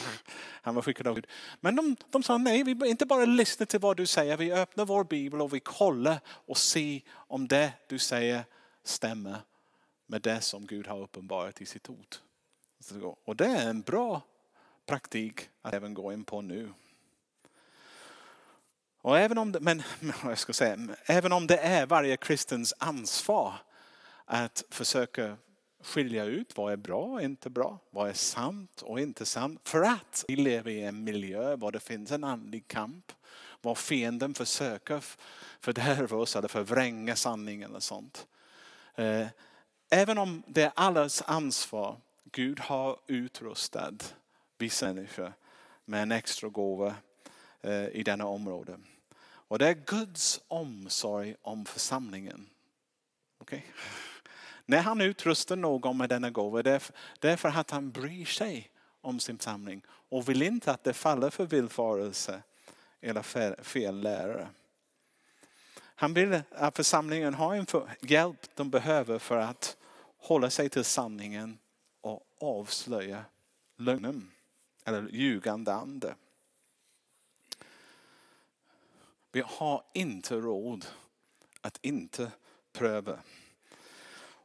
Han 0.61 0.75
var 0.75 0.81
skickad 0.81 1.07
av 1.07 1.15
Gud. 1.15 1.27
Men 1.59 1.75
de, 1.75 1.95
de 2.09 2.23
sa 2.23 2.37
nej, 2.37 2.63
vi 2.63 2.89
inte 2.89 3.05
bara 3.05 3.25
lyssnar 3.25 3.65
till 3.65 3.79
vad 3.79 3.97
du 3.97 4.05
säger, 4.05 4.37
vi 4.37 4.53
öppnar 4.53 4.85
vår 4.85 5.03
bibel 5.03 5.41
och 5.41 5.53
vi 5.53 5.59
kollar 5.59 6.19
och 6.27 6.57
ser 6.57 7.01
om 7.09 7.47
det 7.47 7.73
du 7.87 7.99
säger 7.99 8.43
stämmer 8.83 9.37
med 10.07 10.21
det 10.21 10.41
som 10.41 10.65
Gud 10.65 10.87
har 10.87 10.99
uppenbarat 10.99 11.61
i 11.61 11.65
sitt 11.65 11.89
ord. 11.89 12.15
Och 13.25 13.35
det 13.35 13.45
är 13.45 13.69
en 13.69 13.81
bra 13.81 14.21
praktik 14.85 15.49
att 15.61 15.73
även 15.73 15.93
gå 15.93 16.13
in 16.13 16.23
på 16.23 16.41
nu. 16.41 16.73
Och 19.01 19.19
även 19.19 19.37
om 19.37 19.51
det, 19.51 19.59
men, 19.59 19.83
jag 20.23 20.37
ska 20.37 20.53
säga, 20.53 20.77
även 21.05 21.31
om 21.31 21.47
det 21.47 21.57
är 21.57 21.85
varje 21.85 22.17
kristens 22.17 22.73
ansvar 22.77 23.53
att 24.25 24.63
försöka 24.69 25.37
skilja 25.83 26.25
ut 26.25 26.57
vad 26.57 26.73
är 26.73 26.77
bra 26.77 27.03
och 27.03 27.21
inte 27.21 27.49
bra, 27.49 27.79
vad 27.89 28.09
är 28.09 28.13
sant 28.13 28.81
och 28.81 28.99
inte 28.99 29.25
sant. 29.25 29.61
För 29.63 29.81
att 29.81 30.25
vi 30.27 30.35
lever 30.35 30.71
i 30.71 30.83
en 30.83 31.03
miljö 31.03 31.55
där 31.55 31.71
det 31.71 31.79
finns 31.79 32.11
en 32.11 32.23
andlig 32.23 32.67
kamp, 32.67 33.11
var 33.61 33.75
fienden 33.75 34.33
försöker 34.33 35.03
fördärva 35.59 36.17
oss 36.17 36.35
eller 36.35 36.47
förvränga 36.47 37.15
sanningen 37.15 37.75
och 37.75 37.83
sånt. 37.83 38.27
Eh, 38.95 39.27
även 39.89 40.17
om 40.17 40.43
det 40.47 40.63
är 40.63 40.71
allas 40.75 41.23
ansvar 41.25 41.97
Gud 42.31 42.59
har 42.59 42.99
utrustat 43.07 44.15
vissa 44.57 44.93
människor 44.93 45.33
med 45.85 46.01
en 46.01 46.11
extra 46.11 46.49
gåva 46.49 46.95
eh, 47.61 47.87
i 47.87 48.03
denna 48.03 48.25
område. 48.25 48.79
Och 49.21 49.59
det 49.59 49.67
är 49.67 49.73
Guds 49.85 50.41
omsorg 50.47 51.35
om 51.41 51.65
församlingen. 51.65 52.49
Okay? 53.39 53.61
När 54.69 54.81
han 54.81 55.01
utrustar 55.01 55.55
någon 55.55 55.97
med 55.97 56.09
denna 56.09 56.29
gåva, 56.29 56.63
det 56.63 56.81
är 57.21 57.35
för 57.35 57.49
att 57.49 57.71
han 57.71 57.91
bryr 57.91 58.25
sig 58.25 58.71
om 59.01 59.19
sin 59.19 59.39
samling. 59.39 59.81
och 59.87 60.29
vill 60.29 60.41
inte 60.41 60.71
att 60.71 60.83
det 60.83 60.93
faller 60.93 61.29
för 61.29 61.45
villfarelse 61.45 62.41
eller 63.01 63.21
fel 63.63 64.01
lärare. 64.01 64.47
Han 65.75 66.13
vill 66.13 66.41
att 66.51 66.75
församlingen 66.75 67.33
har 67.33 67.55
en 67.55 67.65
hjälp 68.01 68.55
de 68.55 68.69
behöver 68.69 69.19
för 69.19 69.37
att 69.37 69.77
hålla 70.17 70.49
sig 70.49 70.69
till 70.69 70.83
sanningen 70.83 71.57
och 72.01 72.27
avslöja 72.39 73.25
lögnen 73.77 74.31
eller 74.85 75.09
ljugande 75.11 75.73
ande. 75.73 76.15
Vi 79.31 79.43
har 79.45 79.83
inte 79.93 80.35
råd 80.35 80.85
att 81.61 81.79
inte 81.81 82.31
pröva. 82.73 83.19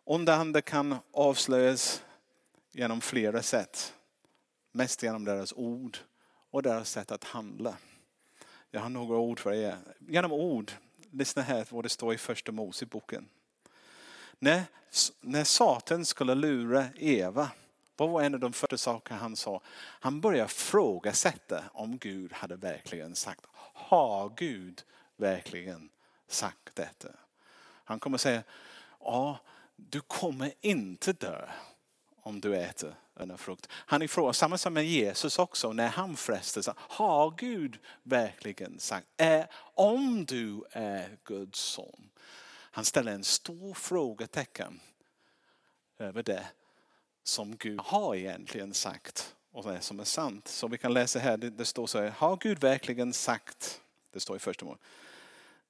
Onda 0.06 0.34
andar 0.34 0.60
kan 0.60 0.96
avslöjas 1.12 2.02
genom 2.72 3.00
flera 3.00 3.42
sätt. 3.42 3.94
Mest 4.72 5.02
genom 5.02 5.24
deras 5.24 5.52
ord 5.52 5.98
och 6.50 6.62
deras 6.62 6.90
sätt 6.90 7.12
att 7.12 7.24
handla. 7.24 7.76
Jag 8.70 8.80
har 8.80 8.88
några 8.88 9.16
ord 9.16 9.40
för 9.40 9.52
er. 9.52 9.76
Genom 9.98 10.32
ord, 10.32 10.72
lyssna 11.10 11.42
här 11.42 11.66
vad 11.70 11.84
det 11.84 11.88
står 11.88 12.14
i 12.14 12.18
första 12.18 12.52
Moseboken. 12.52 13.28
När, 14.38 14.62
när 15.20 15.44
Satan 15.44 16.04
skulle 16.04 16.34
lura 16.34 16.86
Eva, 16.96 17.50
vad 17.96 18.10
var 18.10 18.22
en 18.22 18.34
av 18.34 18.40
de 18.40 18.52
första 18.52 18.78
saker 18.78 19.14
han 19.14 19.36
sa? 19.36 19.60
Han 19.76 20.20
började 20.20 20.48
frågasätta 20.48 21.64
om 21.72 21.98
Gud 21.98 22.32
hade 22.32 22.56
verkligen 22.56 23.14
sagt, 23.14 23.46
har 23.72 24.32
Gud 24.36 24.82
verkligen 25.16 25.90
sagt 26.28 26.74
detta? 26.74 27.08
Han 27.84 27.98
kommer 28.00 28.18
säga, 28.18 28.42
ja, 29.00 29.38
du 29.76 30.00
kommer 30.00 30.52
inte 30.60 31.12
dö 31.12 31.48
om 32.22 32.40
du 32.40 32.56
äter 32.56 32.94
denna 33.14 33.36
frukt. 33.36 33.66
Han 33.70 34.02
ifrågasätter, 34.02 34.38
samma 34.38 34.58
som 34.58 34.74
med 34.74 34.86
Jesus 34.86 35.38
också, 35.38 35.72
när 35.72 35.88
han 35.88 36.16
frestas. 36.16 36.68
Har 36.76 37.30
Gud 37.30 37.78
verkligen 38.02 38.78
sagt, 38.78 39.06
är, 39.16 39.46
om 39.74 40.24
du 40.24 40.62
är 40.70 41.18
Guds 41.24 41.58
son? 41.60 42.10
Han 42.70 42.84
ställer 42.84 43.12
en 43.12 43.24
stor 43.24 43.74
frågetecken 43.74 44.80
över 45.98 46.22
det 46.22 46.46
som 47.22 47.56
Gud 47.56 47.80
har 47.80 48.14
egentligen 48.14 48.74
sagt 48.74 49.34
och 49.52 49.72
det 49.72 49.80
som 49.80 50.00
är 50.00 50.04
sant. 50.04 50.48
Så 50.48 50.68
vi 50.68 50.78
kan 50.78 50.92
läsa 50.92 51.18
här, 51.18 51.36
det, 51.36 51.64
står 51.64 51.86
så 51.86 52.00
här, 52.00 52.10
har 52.10 52.36
Gud 52.36 52.58
verkligen 52.58 53.12
sagt, 53.12 53.80
det 54.10 54.20
står 54.20 54.36
i 54.36 54.38
första 54.38 54.64
Moseboken, 54.64 54.88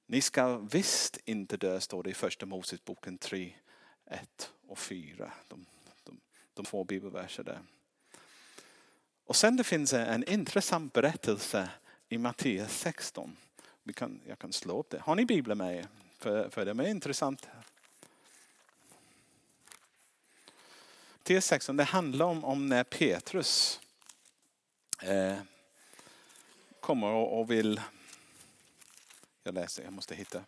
Ni 0.06 0.20
ska 0.20 0.56
visst 0.58 1.18
inte 1.24 1.56
dö, 1.56 1.80
står 1.80 2.02
det 2.02 2.10
i 2.10 2.14
första 2.14 2.46
Moseboken 2.46 3.18
3, 3.18 3.54
1 4.06 4.52
och 4.68 4.78
4. 4.78 5.32
De, 5.48 5.66
de, 6.04 6.20
de 6.54 6.64
två 6.64 6.84
bibelverser 6.84 7.42
där. 7.42 7.60
Och 9.26 9.36
sen 9.36 9.56
det 9.56 9.64
finns 9.64 9.92
en 9.92 10.28
intressant 10.28 10.92
berättelse 10.92 11.70
i 12.08 12.18
Matteus 12.18 12.78
16. 12.78 13.36
Vi 13.82 13.92
kan, 13.92 14.20
jag 14.26 14.38
kan 14.38 14.52
slå 14.52 14.80
upp 14.80 14.90
det. 14.90 15.00
Har 15.00 15.14
ni 15.14 15.24
bibeln 15.24 15.58
med 15.58 15.76
er? 15.76 15.88
För, 16.18 16.48
för 16.48 16.64
det 16.64 16.70
är 16.70 16.88
intressant. 16.88 17.48
Matteus 21.18 21.44
16, 21.44 21.76
det 21.76 21.84
handlar 21.84 22.26
om, 22.26 22.44
om 22.44 22.68
när 22.68 22.84
Petrus 22.84 23.80
eh, 25.02 25.38
kommer 26.80 27.06
och, 27.06 27.40
och 27.40 27.50
vill... 27.50 27.80
Jag 29.42 29.54
läser, 29.54 29.84
jag 29.84 29.92
måste 29.92 30.14
hitta. 30.14 30.44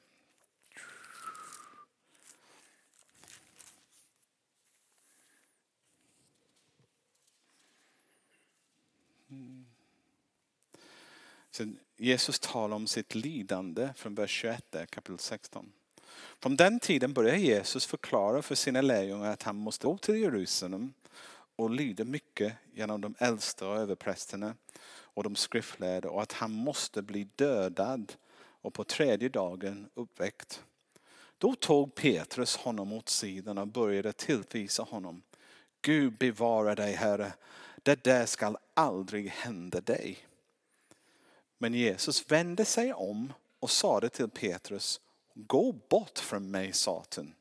Sen 11.56 11.78
Jesus 11.96 12.38
talar 12.38 12.76
om 12.76 12.86
sitt 12.86 13.14
lidande 13.14 13.88
från 13.96 14.14
vers 14.14 14.30
21 14.30 14.90
kapitel 14.90 15.18
16. 15.18 15.72
Från 16.40 16.56
den 16.56 16.80
tiden 16.80 17.12
började 17.12 17.38
Jesus 17.38 17.86
förklara 17.86 18.42
för 18.42 18.54
sina 18.54 18.80
lärjungar 18.80 19.30
att 19.32 19.42
han 19.42 19.56
måste 19.56 19.86
gå 19.86 19.98
till 19.98 20.16
Jerusalem 20.16 20.92
och 21.56 21.70
lyda 21.70 22.04
mycket 22.04 22.52
genom 22.74 23.00
de 23.00 23.14
äldsta 23.18 23.68
och 23.68 23.76
överprästerna 23.76 24.54
och 24.88 25.22
de 25.22 25.36
skriftlärda 25.36 26.10
och 26.10 26.22
att 26.22 26.32
han 26.32 26.52
måste 26.52 27.02
bli 27.02 27.28
dödad 27.36 28.12
och 28.38 28.74
på 28.74 28.84
tredje 28.84 29.28
dagen 29.28 29.88
uppväckt. 29.94 30.64
Då 31.38 31.54
tog 31.54 31.94
Petrus 31.94 32.56
honom 32.56 32.92
åt 32.92 33.08
sidan 33.08 33.58
och 33.58 33.68
började 33.68 34.12
tillvisa 34.12 34.82
honom. 34.82 35.22
Gud 35.82 36.12
bevara 36.18 36.74
dig 36.74 36.92
Herre, 36.92 37.32
det 37.82 38.04
där 38.04 38.26
skall 38.26 38.56
aldrig 38.74 39.28
hända 39.28 39.80
dig. 39.80 40.26
Men 41.58 41.74
Jesus 41.74 42.30
vände 42.30 42.64
sig 42.64 42.92
om 42.92 43.32
och 43.60 43.70
sade 43.70 44.08
till 44.08 44.28
Petrus, 44.28 45.00
gå 45.34 45.72
bort 45.72 46.18
från 46.18 46.50
mig 46.50 46.72
Satan. 46.72 47.34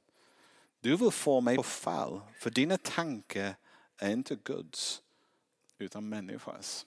Du 0.80 0.95
vill 0.95 1.12
få 1.12 1.41
mig 1.41 1.56
på 1.56 1.63
fall, 1.63 2.21
för 2.39 2.49
dina 2.49 2.78
tankar 2.78 3.56
är 3.97 4.12
inte 4.12 4.36
Guds 4.36 5.01
utan 5.78 6.10
människas. 6.10 6.86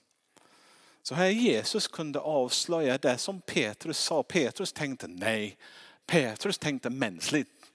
Så 1.03 1.15
här 1.15 1.27
Jesus 1.27 1.87
kunde 1.87 2.19
avslöja 2.19 2.97
det 2.97 3.17
som 3.17 3.41
Petrus 3.41 3.99
sa. 3.99 4.23
Petrus 4.23 4.73
tänkte 4.73 5.07
nej, 5.07 5.57
Petrus 6.05 6.57
tänkte 6.57 6.89
mänskligt. 6.89 7.71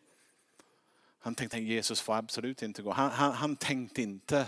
Han 1.18 1.34
tänkte 1.34 1.56
att 1.56 1.62
Jesus 1.62 2.00
får 2.00 2.14
absolut 2.14 2.62
inte 2.62 2.82
gå. 2.82 2.92
Han, 2.92 3.10
han, 3.10 3.32
han 3.32 3.56
tänkte 3.56 4.02
inte 4.02 4.46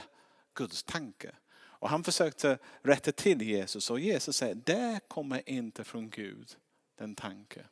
Guds 0.55 0.83
tanke. 0.83 1.35
Och 1.79 1.89
han 1.89 2.05
försökte 2.05 2.59
rätta 2.83 3.13
till 3.13 3.43
Jesus 3.43 3.91
och 3.91 4.01
Jesus 4.01 4.37
säger, 4.37 4.55
det 4.55 5.01
kommer 5.09 5.49
inte 5.49 5.85
från 5.85 6.11
Gud, 6.11 6.57
den 6.95 7.15
tanken. 7.15 7.67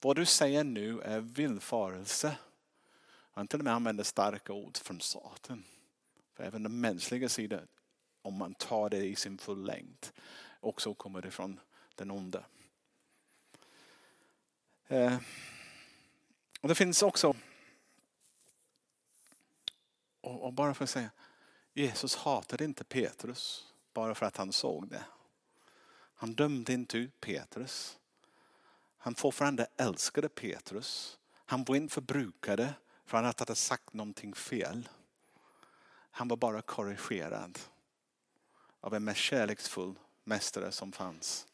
Vad 0.00 0.16
du 0.16 0.26
säger 0.26 0.64
nu 0.64 1.00
är 1.00 1.20
villfarelse. 1.20 2.36
Han 3.32 3.48
till 3.48 3.58
och 3.58 3.64
med 3.64 3.74
använder 3.74 4.04
starka 4.04 4.52
ord 4.52 4.76
från 4.76 5.00
Satan. 5.00 5.64
För 6.34 6.44
även 6.44 6.62
den 6.62 6.80
mänskliga 6.80 7.28
sidan, 7.28 7.68
om 8.22 8.34
man 8.34 8.54
tar 8.54 8.90
det 8.90 9.06
i 9.06 9.16
sin 9.16 9.38
full 9.38 9.64
längd, 9.64 10.06
också 10.60 10.94
kommer 10.94 11.22
det 11.22 11.30
från 11.30 11.60
den 11.94 12.10
onde. 12.10 12.44
Eh, 14.86 15.16
och 16.60 16.68
det 16.68 16.74
finns 16.74 17.02
också, 17.02 17.36
och 20.20 20.52
bara 20.52 20.74
för 20.74 20.84
att 20.84 20.90
säga, 20.90 21.10
Jesus 21.74 22.16
hatade 22.16 22.64
inte 22.64 22.84
Petrus 22.84 23.72
bara 23.94 24.14
för 24.14 24.26
att 24.26 24.36
han 24.36 24.52
såg 24.52 24.88
det. 24.88 25.04
Han 26.14 26.34
dömde 26.34 26.72
inte 26.72 26.98
ut 26.98 27.20
Petrus. 27.20 27.98
Han 28.98 29.14
fortfarande 29.14 29.66
älskade 29.76 30.28
Petrus. 30.28 31.18
Han 31.34 31.64
var 31.64 31.76
inte 31.76 31.94
förbrukad 31.94 32.58
för 33.04 33.18
att 33.18 33.24
han 33.24 33.34
hade 33.38 33.54
sagt 33.54 33.92
någonting 33.92 34.34
fel. 34.34 34.88
Han 36.10 36.28
var 36.28 36.36
bara 36.36 36.62
korrigerad 36.62 37.58
av 38.80 38.94
en 38.94 39.04
mest 39.04 39.20
kärleksfull 39.20 39.98
mästare 40.24 40.72
som 40.72 40.92
fanns. 40.92 41.46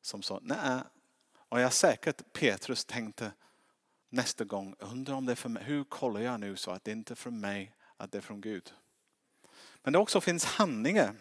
Som 0.00 0.22
sa, 0.22 0.38
nej. 0.42 0.80
Och 1.48 1.60
jag 1.60 1.66
är 1.66 1.70
säker 1.70 2.10
att 2.10 2.32
Petrus 2.32 2.84
tänkte 2.84 3.32
nästa 4.08 4.44
gång, 4.44 4.74
undrar 4.78 5.14
om 5.14 5.26
det 5.26 5.32
är 5.32 5.36
för 5.36 5.48
mig. 5.48 5.64
Hur 5.64 5.84
kollar 5.84 6.20
jag 6.20 6.40
nu 6.40 6.56
så 6.56 6.70
att 6.70 6.84
det 6.84 6.92
inte 6.92 7.12
är 7.12 7.16
från 7.16 7.40
mig, 7.40 7.76
att 7.96 8.12
det 8.12 8.18
är 8.18 8.22
från 8.22 8.40
Gud? 8.40 8.72
Men 9.88 9.92
det 9.92 9.98
också 9.98 10.20
finns 10.20 10.44
handlingar. 10.44 11.14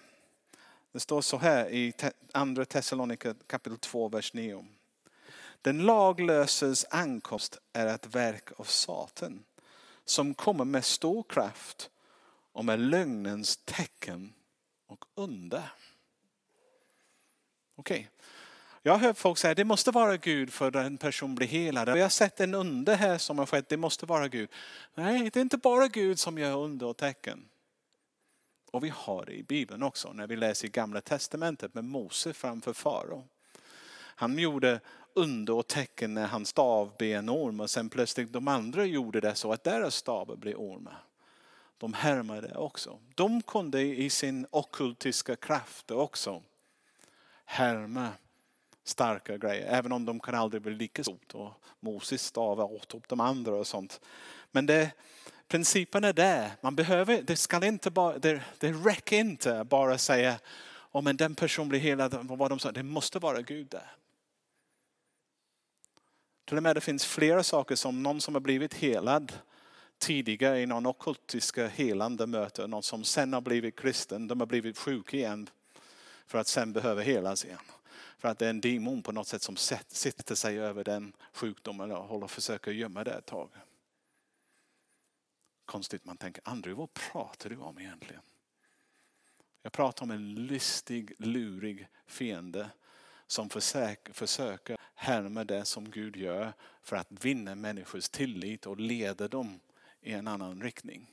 Det 0.92 1.00
står 1.00 1.22
så 1.22 1.38
här 1.38 1.70
i 1.70 1.94
andra 2.32 2.66
Thessaloniker 2.66 3.36
kapitel 3.48 3.78
2, 3.78 4.10
vers 4.10 4.34
9. 4.34 4.66
Den 5.62 5.78
laglöses 5.78 6.86
ankomst 6.90 7.58
är 7.74 7.88
ett 7.88 8.16
verk 8.16 8.50
av 8.58 8.64
Satan 8.64 9.44
som 10.06 10.34
kommer 10.34 10.66
med 10.66 10.86
stor 10.86 11.24
kraft 11.24 11.90
och 12.52 12.66
med 12.66 12.80
lögnens 12.80 13.58
tecken 13.58 14.34
och 14.88 15.06
under. 15.16 15.64
Okej. 17.76 18.00
Okay. 18.00 18.08
Jag 18.82 18.94
har 18.94 19.00
hört 19.00 19.18
folk 19.18 19.38
säga 19.38 19.52
att 19.52 19.58
det 19.58 19.66
måste 19.66 19.92
vara 19.92 20.18
Gud 20.18 20.54
för 20.54 20.68
att 20.68 20.76
en 20.76 20.98
person 20.98 21.36
blir 21.36 21.48
helad. 21.48 21.90
Jag 21.90 22.02
har 22.02 22.10
sett 22.10 22.40
en 22.40 22.56
under 22.56 22.96
här 22.96 23.18
som 23.18 23.40
har 23.40 23.46
skett, 23.46 23.70
det 23.70 23.78
måste 23.78 24.06
vara 24.06 24.28
Gud. 24.28 24.50
Nej, 24.96 25.30
det 25.34 25.40
är 25.40 25.42
inte 25.42 25.58
bara 25.58 25.88
Gud 25.88 26.20
som 26.20 26.38
gör 26.38 26.58
under 26.58 26.86
och 26.86 26.98
tecken. 26.98 27.50
Och 28.72 28.84
vi 28.84 28.90
har 28.90 29.26
det 29.26 29.34
i 29.34 29.44
Bibeln 29.44 29.84
också 29.84 30.14
när 30.14 30.28
vi 30.28 30.36
läser 30.36 30.68
i 30.68 30.72
gamla 30.72 31.02
testamentet 31.02 31.74
med 31.74 31.84
Mose 31.84 32.34
framför 32.34 32.74
farao. 32.74 33.28
Han 34.20 34.40
gjorde 34.40 34.80
under 35.14 35.54
och 35.54 35.68
tecken 35.68 36.14
när 36.14 36.28
hans 36.28 36.50
stav 36.50 36.94
blev 36.98 37.18
en 37.18 37.30
orm 37.30 37.60
och 37.60 37.70
sen 37.70 37.90
plötsligt 37.90 38.34
de 38.34 38.48
andra 38.48 38.86
gjorde 38.86 39.22
det 39.22 39.36
så 39.36 39.54
att 39.54 39.64
deras 39.64 39.96
stavar 39.96 40.36
blev 40.36 40.56
ormar. 40.56 41.04
De 41.78 41.94
härmade 41.94 42.58
också. 42.58 43.00
De 43.16 43.42
kunde 43.42 43.82
i 43.82 44.10
sin 44.10 44.48
okultiska 44.52 45.36
kraft 45.36 45.92
också 45.92 46.44
härma 47.46 48.10
starka 48.84 49.38
grejer. 49.38 49.68
Även 49.68 49.92
om 49.92 50.06
de 50.06 50.20
kan 50.20 50.36
aldrig 50.36 50.62
bli 50.62 50.74
lika 50.74 51.04
stort. 51.04 51.36
Och 51.36 51.52
Moses 51.80 52.24
stavar 52.24 52.74
åt 52.74 52.94
upp 52.94 53.08
de 53.08 53.20
andra 53.20 53.56
och 53.56 53.68
sånt. 53.68 54.02
Men 54.52 54.66
det, 54.66 54.92
principen 55.48 56.04
är 56.04 56.14
där. 56.14 56.52
Man 56.62 56.76
behöver, 56.76 57.22
det, 57.22 57.36
ska 57.36 57.66
inte 57.66 57.92
bara, 57.92 58.18
det, 58.18 58.42
det 58.58 58.72
räcker 58.72 59.18
inte 59.18 59.64
bara 59.64 59.98
säga 59.98 60.40
oh, 60.92 61.02
men 61.02 61.18
den 61.18 61.36
personen 61.36 61.70
blir 61.70 61.80
helad. 61.80 62.18
Vad 62.22 62.52
de 62.52 62.60
sa. 62.60 62.72
Det 62.72 62.84
måste 62.84 63.20
vara 63.20 63.42
Gud 63.42 63.68
där. 63.68 63.92
Till 66.46 66.58
och 66.58 66.64
med 66.64 66.76
det 66.76 66.82
finns 66.82 67.06
flera 67.06 67.44
saker 67.44 67.76
som 67.76 68.04
någon 68.04 68.22
som 68.22 68.36
har 68.36 68.40
blivit 68.42 68.74
helad 68.74 69.34
tidigare 69.98 70.62
i 70.62 70.66
någon 70.66 70.86
ockultiska 70.86 71.68
helande 71.68 72.28
möte, 72.28 72.68
någon 72.68 72.84
som 72.84 73.04
sen 73.04 73.34
har 73.34 73.42
blivit 73.42 73.80
kristen, 73.80 74.28
de 74.28 74.40
har 74.40 74.48
blivit 74.48 74.78
sjuka 74.78 75.18
igen 75.18 75.50
för 76.28 76.38
att 76.38 76.48
sen 76.48 76.74
behöva 76.74 77.02
helas 77.02 77.46
igen. 77.46 77.60
För 78.18 78.28
att 78.28 78.40
det 78.40 78.46
är 78.46 78.50
en 78.50 78.62
demon 78.62 79.02
på 79.02 79.12
något 79.12 79.28
sätt 79.28 79.42
som 79.42 79.58
sätter 79.58 80.36
sig 80.36 80.60
över 80.60 80.84
den 80.84 81.14
sjukdomen 81.34 81.92
och 81.92 82.04
håller 82.04 82.28
försöker 82.28 82.72
gömma 82.72 83.04
det 83.04 83.12
ett 83.12 83.26
tag. 83.26 83.50
Konstigt 85.68 86.06
man 86.06 86.18
tänker, 86.18 86.42
Andrew 86.46 86.80
vad 86.80 86.94
pratar 86.94 87.50
du 87.50 87.58
om 87.58 87.80
egentligen? 87.80 88.22
Jag 89.62 89.72
pratar 89.72 90.04
om 90.04 90.12
en 90.12 90.36
listig, 90.36 91.14
lurig 91.18 91.88
fiende 92.06 92.70
som 93.28 93.50
försöker, 93.50 94.78
härma 94.96 95.44
det 95.44 95.66
som 95.66 95.92
Gud 95.92 96.16
gör 96.16 96.54
för 96.82 96.96
att 96.96 97.08
vinna 97.10 97.56
människors 97.56 98.10
tillit 98.10 98.66
och 98.66 98.80
leda 98.80 99.28
dem 99.28 99.60
i 100.02 100.14
en 100.14 100.28
annan 100.28 100.62
riktning. 100.62 101.12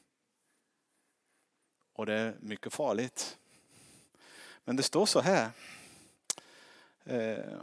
Och 1.92 2.06
det 2.06 2.14
är 2.14 2.36
mycket 2.40 2.72
farligt. 2.72 3.38
Men 4.64 4.76
det 4.76 4.82
står 4.82 5.06
så 5.06 5.20
här. 5.20 5.50
Eh, 7.04 7.60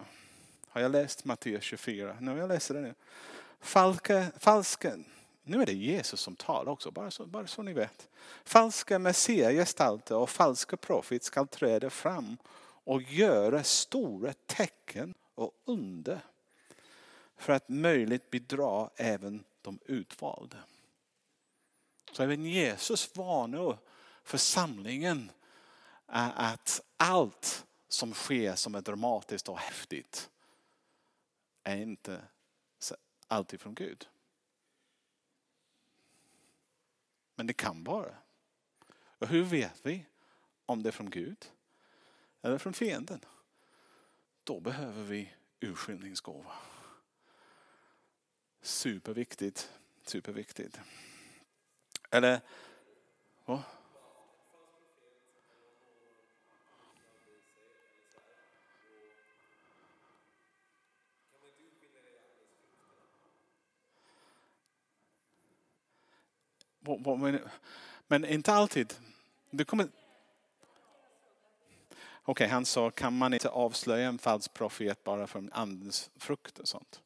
har 0.67 0.81
jag 0.81 0.91
läst 0.91 1.25
Matteus 1.25 1.63
24? 1.63 2.17
Nu 2.19 2.31
har 2.31 2.37
jag 2.37 2.49
läst 2.49 2.67
det 2.67 2.81
nu. 2.81 2.93
Falken, 3.59 4.31
falska, 4.39 4.97
nu 5.43 5.61
är 5.61 5.65
det 5.65 5.73
Jesus 5.73 6.21
som 6.21 6.35
talar 6.35 6.71
också, 6.71 6.91
bara 6.91 7.11
så, 7.11 7.25
bara 7.25 7.47
så 7.47 7.61
ni 7.63 7.73
vet. 7.73 8.09
Falska 8.43 8.99
messiagestalter 8.99 10.15
och 10.15 10.29
falska 10.29 10.77
profet 10.77 11.23
ska 11.23 11.45
träda 11.45 11.89
fram 11.89 12.37
och 12.83 13.01
göra 13.01 13.63
stora 13.63 14.33
tecken 14.45 15.13
och 15.35 15.51
under 15.65 16.19
för 17.35 17.53
att 17.53 17.69
möjligt 17.69 18.29
bidra 18.29 18.89
även 18.95 19.43
de 19.61 19.79
utvalda. 19.85 20.57
Så 22.11 22.23
även 22.23 22.45
Jesus 22.45 23.15
varnar 23.15 23.77
församlingen 24.23 25.31
att 26.05 26.81
allt 26.97 27.65
som 27.87 28.13
sker 28.13 28.55
som 28.55 28.75
är 28.75 28.81
dramatiskt 28.81 29.49
och 29.49 29.57
häftigt 29.57 30.29
är 31.63 31.77
inte 31.77 32.21
alltid 33.27 33.61
från 33.61 33.73
Gud. 33.73 34.07
Men 37.35 37.47
det 37.47 37.53
kan 37.53 37.83
vara. 37.83 38.15
Och 38.93 39.27
hur 39.27 39.43
vet 39.43 39.85
vi 39.85 40.05
om 40.65 40.83
det 40.83 40.89
är 40.89 40.91
från 40.91 41.09
Gud 41.09 41.51
eller 42.41 42.57
från 42.57 42.73
fienden? 42.73 43.25
Då 44.43 44.59
behöver 44.59 45.03
vi 45.03 45.33
urskiljningsgåva. 45.59 46.53
Superviktigt, 48.61 49.71
superviktigt. 50.03 50.79
Eller, 52.09 52.41
oh. 53.45 53.61
Men 68.07 68.25
inte 68.25 68.53
alltid. 68.53 68.93
Du 69.49 69.65
kommer... 69.65 69.85
Okej, 72.23 72.31
okay, 72.31 72.47
han 72.47 72.65
sa, 72.65 72.91
kan 72.91 73.17
man 73.17 73.33
inte 73.33 73.49
avslöja 73.49 74.07
en 74.07 74.19
falsk 74.19 74.53
profet 74.53 75.03
bara 75.03 75.27
från 75.27 75.51
andens 75.53 76.09
frukt 76.15 76.59
och 76.59 76.67
sånt? 76.67 77.01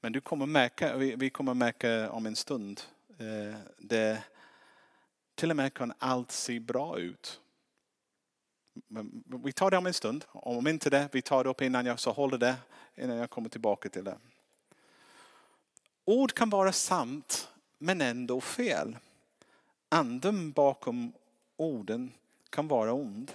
Men 0.00 0.12
du 0.12 0.20
kommer 0.20 0.46
märka, 0.46 0.96
vi 0.96 1.30
kommer 1.30 1.54
märka 1.54 2.10
om 2.10 2.26
en 2.26 2.36
stund, 2.36 2.80
eh, 3.18 3.58
det 3.78 4.22
till 5.34 5.50
och 5.50 5.56
med 5.56 5.74
kan 5.74 5.92
allt 5.98 6.32
se 6.32 6.60
bra 6.60 6.98
ut. 6.98 7.40
Men 8.88 9.24
vi 9.44 9.52
tar 9.52 9.70
det 9.70 9.76
om 9.76 9.86
en 9.86 9.94
stund. 9.94 10.24
Om 10.28 10.66
inte 10.66 10.90
det, 10.90 11.08
vi 11.12 11.22
tar 11.22 11.44
det 11.44 11.50
upp 11.50 11.62
innan 11.62 11.86
jag 11.86 12.00
så 12.00 12.10
håller 12.12 12.38
det 12.38 12.56
innan 12.94 13.16
jag 13.16 13.30
kommer 13.30 13.48
tillbaka 13.48 13.88
till 13.88 14.04
det. 14.04 14.18
Ord 16.04 16.32
kan 16.32 16.50
vara 16.50 16.72
sant 16.72 17.51
men 17.82 18.00
ändå 18.00 18.40
fel. 18.40 18.98
Anden 19.88 20.52
bakom 20.52 21.12
orden 21.56 22.12
kan 22.50 22.68
vara 22.68 22.92
ond. 22.92 23.32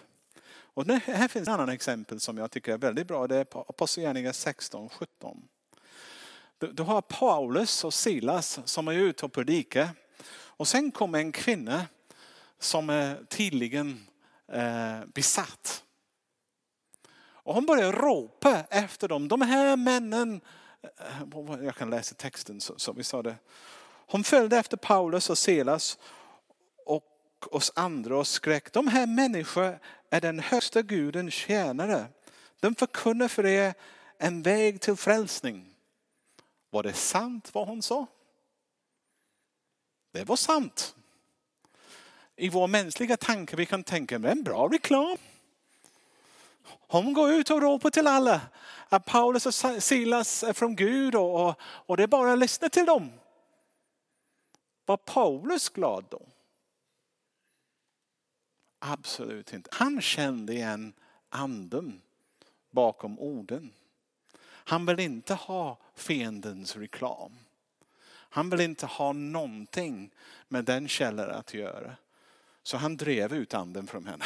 Och 0.49 0.85
här 0.85 1.27
finns 1.27 1.47
ett 1.47 1.53
annat 1.53 1.69
exempel 1.69 2.19
som 2.19 2.37
jag 2.37 2.51
tycker 2.51 2.73
är 2.73 2.77
väldigt 2.77 3.07
bra. 3.07 3.27
Det 3.27 3.35
är 3.35 3.41
Apostlagärningarna 3.41 4.33
16, 4.33 4.89
17. 4.89 5.47
Du 6.57 6.83
har 6.83 7.01
Paulus 7.01 7.83
och 7.83 7.93
Silas 7.93 8.59
som 8.65 8.87
är 8.87 8.93
ute 8.93 9.25
och 9.25 9.33
predikar. 9.33 9.89
Och 10.29 10.67
sen 10.67 10.91
kommer 10.91 11.19
en 11.19 11.31
kvinna 11.31 11.85
som 12.59 12.89
är 12.89 13.25
tydligen 13.29 14.07
eh, 14.51 14.99
besatt. 15.13 15.83
Och 17.19 17.53
hon 17.53 17.65
börjar 17.65 17.91
ropa 17.91 18.63
efter 18.69 19.07
dem. 19.07 19.27
De 19.27 19.41
här 19.41 19.77
männen, 19.77 20.41
eh, 20.81 21.63
jag 21.63 21.75
kan 21.75 21.89
läsa 21.89 22.15
texten 22.15 22.61
så, 22.61 22.73
så 22.77 22.93
vi 22.93 23.03
sa 23.03 23.23
det. 23.23 23.35
Hon 24.09 24.23
följde 24.23 24.57
efter 24.57 24.77
Paulus 24.77 25.29
och 25.29 25.37
Silas 25.37 25.97
och 26.85 27.03
oss 27.51 27.71
andra 27.75 28.17
och 28.17 28.27
skrek. 28.27 28.73
De 28.73 28.87
här 28.87 29.07
människorna 29.07 29.79
är 30.09 30.21
den 30.21 30.39
högsta 30.39 30.81
gudens 30.81 31.33
tjänare. 31.33 32.05
De 32.59 32.75
förkunnar 32.75 33.27
för 33.27 33.45
er 33.45 33.73
en 34.17 34.41
väg 34.41 34.81
till 34.81 34.95
frälsning. 34.95 35.73
Var 36.69 36.83
det 36.83 36.93
sant 36.93 37.49
vad 37.53 37.67
hon 37.67 37.81
sa? 37.81 38.07
Det 40.11 40.23
var 40.23 40.35
sant. 40.35 40.95
I 42.35 42.49
vår 42.49 42.67
mänskliga 42.67 43.17
tanke 43.17 43.55
vi 43.55 43.65
kan 43.65 43.83
tänka, 43.83 44.19
det 44.19 44.27
är 44.27 44.31
en 44.31 44.43
bra 44.43 44.67
reklam. 44.67 45.17
Hon 46.87 47.13
går 47.13 47.31
ut 47.31 47.49
och 47.49 47.61
ropar 47.61 47.89
till 47.89 48.07
alla 48.07 48.41
att 48.89 49.05
Paulus 49.05 49.45
och 49.45 49.83
Silas 49.83 50.43
är 50.43 50.53
från 50.53 50.75
Gud 50.75 51.15
och, 51.15 51.47
och, 51.47 51.55
och 51.61 51.97
det 51.97 52.03
är 52.03 52.07
bara 52.07 52.33
att 52.33 52.39
lyssna 52.39 52.69
till 52.69 52.85
dem. 52.85 53.11
Var 54.87 54.97
Paulus 54.97 55.69
glad 55.69 56.05
då? 56.09 56.21
Absolut 58.79 59.53
inte. 59.53 59.69
Han 59.73 60.01
kände 60.01 60.53
igen 60.53 60.93
anden 61.29 62.01
bakom 62.71 63.19
orden. 63.19 63.73
Han 64.43 64.85
vill 64.85 64.99
inte 64.99 65.33
ha 65.33 65.77
fiendens 65.95 66.75
reklam. 66.75 67.31
Han 68.09 68.49
vill 68.49 68.61
inte 68.61 68.85
ha 68.85 69.13
någonting 69.13 70.11
med 70.47 70.65
den 70.65 70.87
källan 70.87 71.29
att 71.29 71.53
göra. 71.53 71.95
Så 72.63 72.77
han 72.77 72.97
drev 72.97 73.33
ut 73.33 73.53
anden 73.53 73.87
från 73.87 74.07
henne. 74.07 74.25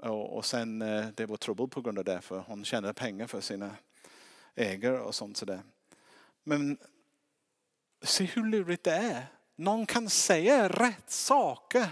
Och 0.10 0.44
sen 0.44 0.82
eh, 0.82 1.06
det 1.14 1.26
var 1.26 1.36
trubbel 1.36 1.68
på 1.68 1.80
grund 1.80 1.98
av 1.98 2.04
det 2.04 2.20
för 2.20 2.38
hon 2.38 2.64
tjänade 2.64 2.94
pengar 2.94 3.26
för 3.26 3.40
sina 3.40 3.76
ägare 4.54 4.98
och 4.98 5.14
sånt 5.14 5.36
sådär. 5.36 5.62
Men 6.44 6.78
se 8.02 8.24
hur 8.24 8.44
lurigt 8.44 8.84
det 8.84 8.92
är. 8.92 9.26
Någon 9.56 9.86
kan 9.86 10.10
säga 10.10 10.68
rätt 10.68 11.10
saker 11.10 11.90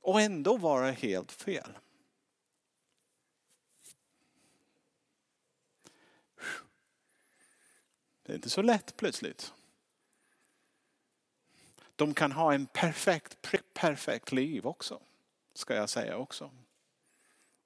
och 0.00 0.20
ändå 0.20 0.56
vara 0.56 0.90
helt 0.90 1.32
fel. 1.32 1.78
Det 8.22 8.32
är 8.32 8.36
inte 8.36 8.50
så 8.50 8.62
lätt 8.62 8.96
plötsligt. 8.96 9.52
De 11.96 12.14
kan 12.14 12.32
ha 12.32 12.54
en 12.54 12.66
perfekt, 12.66 13.38
perfekt 13.74 14.32
liv 14.32 14.66
också. 14.66 15.00
Ska 15.54 15.74
jag 15.74 15.90
säga 15.90 16.16
också. 16.16 16.50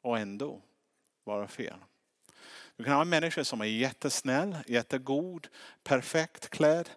Och 0.01 0.19
ändå 0.19 0.63
vara 1.25 1.49
fel. 1.49 1.79
Du 2.77 2.85
kan 2.85 2.93
ha 2.93 3.03
en 3.03 3.09
människa 3.09 3.45
som 3.45 3.61
är 3.61 3.65
jättesnäll, 3.65 4.57
jättegod, 4.67 5.49
perfekt 5.83 6.49
klädd, 6.49 6.91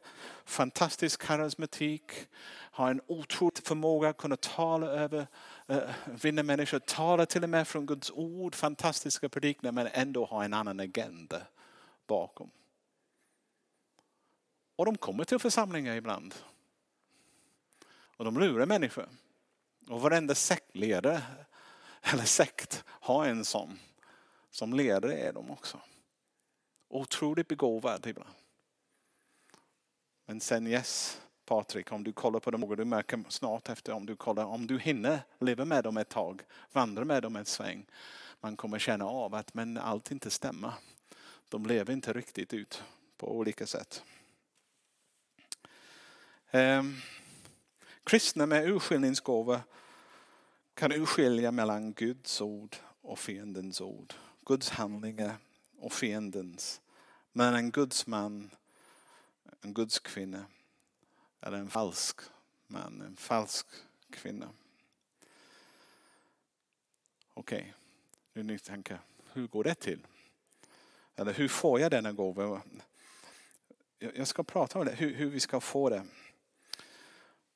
fantastisk 0.46 1.22
karismatik, 1.22 2.12
har 2.52 2.92
en 2.92 3.02
otrolig 3.08 3.63
förmåga 3.63 4.10
att 4.10 4.18
kunna 4.18 4.36
tala 4.36 4.88
över, 4.88 5.28
äh, 5.68 5.80
vinna 6.22 6.44
människor, 6.44 6.80
tala 6.80 7.26
till 7.26 7.44
och 7.44 7.50
med 7.50 7.68
från 7.68 7.86
Guds 7.86 8.12
ord, 8.12 8.56
fantastiska 8.56 9.30
predikningar 9.30 9.72
men 9.72 9.88
ändå 9.88 10.26
ha 10.26 10.44
en 10.44 10.54
annan 10.54 10.80
agenda 10.80 11.42
bakom. 12.08 12.50
Och 14.76 14.86
de 14.86 14.98
kommer 14.98 15.24
till 15.24 15.39
församlingar 15.39 15.96
ibland. 15.96 16.36
Och 18.18 18.26
de 18.26 18.39
lurar 18.39 18.65
människor. 18.65 19.10
Och 19.89 20.02
varenda 20.02 20.36
sektledare 20.36 21.22
eller 22.02 22.24
sekt 22.24 22.84
har 22.88 23.26
en 23.26 23.46
sån. 23.46 23.80
Som 24.52 24.74
ledare 24.74 25.18
är 25.18 25.34
de 25.34 25.52
också. 25.52 25.80
Otroligt 26.88 27.48
begåvad 27.48 28.08
ibland. 28.08 28.36
Men 30.26 30.40
sen 30.40 30.68
yes, 30.68 31.22
Patrik, 31.46 31.92
om 31.92 32.04
du 32.04 32.14
kollar 32.14 32.40
på 32.40 32.52
dem, 32.52 32.76
du 32.76 32.86
märker 32.86 33.24
snart 33.30 33.70
efter 33.70 33.94
om 33.94 34.06
du 34.06 34.16
kollar, 34.16 34.46
om 34.46 34.68
du 34.68 34.80
hinner 34.80 35.20
leva 35.40 35.66
med 35.66 35.84
dem 35.84 35.98
ett 35.98 36.10
tag, 36.10 36.42
vandra 36.72 37.06
med 37.06 37.24
dem 37.24 37.36
en 37.36 37.46
sväng. 37.46 37.86
Man 38.42 38.58
kommer 38.58 38.80
känna 38.80 39.06
av 39.06 39.36
att 39.36 39.54
men 39.54 39.78
allt 39.78 40.12
inte 40.12 40.30
stämmer. 40.30 40.74
de 41.50 41.66
lever 41.66 41.94
inte 41.94 42.14
riktigt 42.14 42.54
ut 42.54 42.84
på 43.18 43.38
olika 43.38 43.68
sätt. 43.68 44.04
Um, 46.52 47.02
kristna 48.04 48.46
med 48.46 48.70
urskiljningsgåva 48.70 49.62
kan 50.74 50.92
urskilja 50.92 51.52
mellan 51.52 51.94
Guds 51.94 52.42
ord 52.42 52.76
och 53.02 53.20
fiendens 53.20 53.82
ord. 53.82 54.14
Guds 54.50 54.70
handlingar 54.70 55.38
och 55.80 55.94
fiendens. 55.94 56.82
Men 57.32 57.54
en 57.56 57.72
Guds 57.72 58.08
man, 58.08 58.50
en 59.62 59.74
Guds 59.74 60.00
kvinna 60.00 60.46
eller 61.42 61.58
en 61.58 61.70
falsk 61.70 62.22
man, 62.68 63.02
en 63.02 63.16
falsk 63.16 63.66
kvinna. 64.12 64.50
Okej, 67.34 67.60
okay. 67.60 67.74
nu 68.34 68.44
ni 68.44 68.60
tänker, 68.60 69.00
hur 69.34 69.48
går 69.48 69.64
det 69.64 69.76
till? 69.76 70.08
Eller 71.16 71.34
hur 71.34 71.48
får 71.48 71.80
jag 71.80 71.92
denna 71.92 72.12
gåva? 72.12 72.62
Jag 74.00 74.28
ska 74.28 74.44
prata 74.44 74.80
om 74.80 74.86
det, 74.86 74.96
hur, 74.96 75.14
hur 75.16 75.30
vi 75.30 75.40
ska 75.40 75.60
få 75.60 75.90
det. 75.90 76.06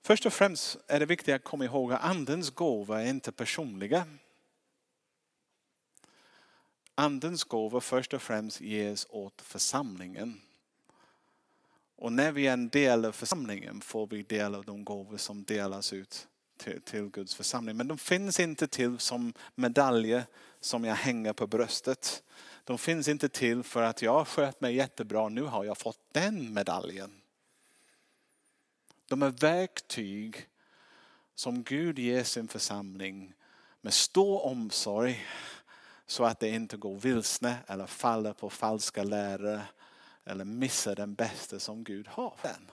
Först 0.01 0.25
och 0.25 0.33
främst 0.33 0.77
är 0.87 0.99
det 0.99 1.05
viktigt 1.05 1.35
att 1.35 1.43
komma 1.43 1.65
ihåg 1.65 1.93
att 1.93 2.03
andens 2.03 2.49
gåva 2.49 3.01
är 3.01 3.09
inte 3.09 3.31
personliga. 3.31 4.07
Andens 6.95 7.43
gåva 7.43 7.81
först 7.81 8.13
och 8.13 8.21
främst 8.21 8.61
ges 8.61 9.07
åt 9.09 9.41
församlingen. 9.41 10.41
Och 11.95 12.13
när 12.13 12.31
vi 12.31 12.47
är 12.47 12.53
en 12.53 12.69
del 12.69 13.05
av 13.05 13.11
församlingen 13.11 13.81
får 13.81 14.07
vi 14.07 14.23
del 14.23 14.55
av 14.55 14.65
de 14.65 14.85
gåvor 14.85 15.17
som 15.17 15.43
delas 15.43 15.93
ut 15.93 16.27
till, 16.57 16.81
till 16.81 17.09
Guds 17.09 17.35
församling. 17.35 17.77
Men 17.77 17.87
de 17.87 17.97
finns 17.97 18.39
inte 18.39 18.67
till 18.67 18.99
som 18.99 19.33
medaljer 19.55 20.25
som 20.59 20.85
jag 20.85 20.95
hänger 20.95 21.33
på 21.33 21.47
bröstet. 21.47 22.23
De 22.63 22.77
finns 22.77 23.07
inte 23.07 23.29
till 23.29 23.63
för 23.63 23.81
att 23.81 24.01
jag 24.01 24.27
sköt 24.27 24.61
mig 24.61 24.75
jättebra, 24.75 25.29
nu 25.29 25.41
har 25.41 25.63
jag 25.63 25.77
fått 25.77 25.99
den 26.11 26.53
medaljen. 26.53 27.21
De 29.09 29.23
är 29.23 29.29
verktyg 29.29 30.47
som 31.35 31.63
Gud 31.63 31.99
ger 31.99 32.23
sin 32.23 32.47
församling 32.47 33.33
med 33.81 33.93
stor 33.93 34.45
omsorg 34.45 35.25
så 36.13 36.25
att 36.25 36.39
det 36.39 36.49
inte 36.49 36.77
går 36.77 36.95
vilsne 36.95 37.57
eller 37.67 37.87
faller 37.87 38.33
på 38.33 38.49
falska 38.49 39.03
lärare 39.03 39.61
eller 40.25 40.45
missar 40.45 40.95
den 40.95 41.13
bästa 41.13 41.59
som 41.59 41.83
Gud 41.83 42.07
har 42.07 42.35
den. 42.41 42.71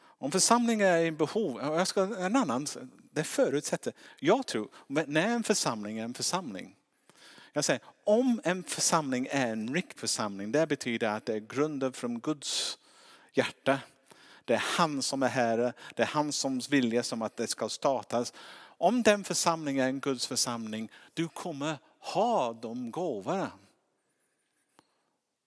Om 0.00 0.30
församlingen 0.30 0.86
är 0.86 0.98
i 0.98 1.12
behov, 1.12 1.60
jag 1.62 1.88
ska, 1.88 2.02
en 2.02 2.36
annan, 2.36 2.66
det 3.10 3.24
förutsätter, 3.24 3.92
jag 4.18 4.46
tror, 4.46 4.68
när 4.86 5.28
en 5.28 5.42
församling 5.42 5.98
är 5.98 6.04
en 6.04 6.14
församling. 6.14 6.76
Jag 7.52 7.64
säger, 7.64 7.82
om 8.04 8.40
en 8.44 8.64
församling 8.64 9.28
är 9.30 9.52
en 9.52 9.74
rik 9.74 9.98
församling, 9.98 10.52
det 10.52 10.66
betyder 10.66 11.08
att 11.08 11.26
det 11.26 11.34
är 11.34 11.40
grunden 11.40 11.92
från 11.92 12.20
Guds 12.20 12.78
hjärta. 13.32 13.80
Det 14.44 14.54
är 14.54 14.64
han 14.76 15.02
som 15.02 15.22
är 15.22 15.28
herre, 15.28 15.72
det 15.94 16.02
är 16.02 16.06
hans 16.06 16.36
som 16.36 16.60
vilja 16.70 17.02
som 17.02 17.22
att 17.22 17.36
det 17.36 17.46
ska 17.46 17.68
startas. 17.68 18.32
Om 18.78 19.02
den 19.02 19.24
församlingen 19.24 19.84
är 19.84 19.88
en 19.88 20.00
Guds 20.00 20.26
församling, 20.26 20.90
du 21.14 21.28
kommer 21.28 21.78
ha 21.98 22.52
de 22.52 22.90
gåvorna. 22.90 23.52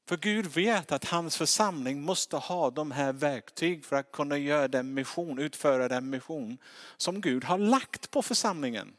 För 0.07 0.17
Gud 0.17 0.45
vet 0.45 0.91
att 0.91 1.05
hans 1.05 1.37
församling 1.37 2.01
måste 2.01 2.37
ha 2.37 2.71
de 2.71 2.91
här 2.91 3.13
verktyg 3.13 3.85
för 3.85 3.95
att 3.95 4.11
kunna 4.11 4.37
göra 4.37 4.67
den 4.67 4.93
mission, 4.93 5.39
utföra 5.39 5.87
den 5.87 6.09
mission 6.09 6.57
som 6.97 7.21
Gud 7.21 7.43
har 7.43 7.57
lagt 7.57 8.11
på 8.11 8.21
församlingen. 8.21 8.93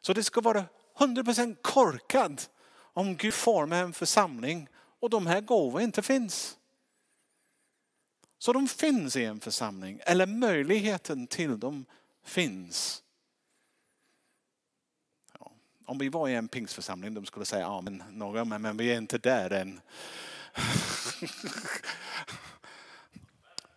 Så 0.00 0.12
det 0.12 0.24
ska 0.24 0.40
vara 0.40 0.64
100% 0.98 1.56
korkad 1.62 2.42
om 2.72 3.16
Gud 3.16 3.34
formar 3.34 3.82
en 3.82 3.92
församling 3.92 4.68
och 5.00 5.10
de 5.10 5.26
här 5.26 5.40
gåvorna 5.40 5.84
inte 5.84 6.02
finns. 6.02 6.56
Så 8.38 8.52
de 8.52 8.68
finns 8.68 9.16
i 9.16 9.24
en 9.24 9.40
församling, 9.40 10.00
eller 10.02 10.26
möjligheten 10.26 11.26
till 11.26 11.60
dem 11.60 11.84
finns. 12.24 13.02
Ja, 15.38 15.52
om 15.86 15.98
vi 15.98 16.08
var 16.08 16.28
i 16.28 16.34
en 16.34 16.48
pingstförsamling, 16.48 17.14
de 17.14 17.26
skulle 17.26 17.44
säga 17.44 17.62
ja 17.62 17.80
men 17.80 18.02
några, 18.10 18.44
men, 18.44 18.62
men 18.62 18.76
vi 18.76 18.92
är 18.92 18.96
inte 18.96 19.18
där 19.18 19.50
än. 19.50 19.80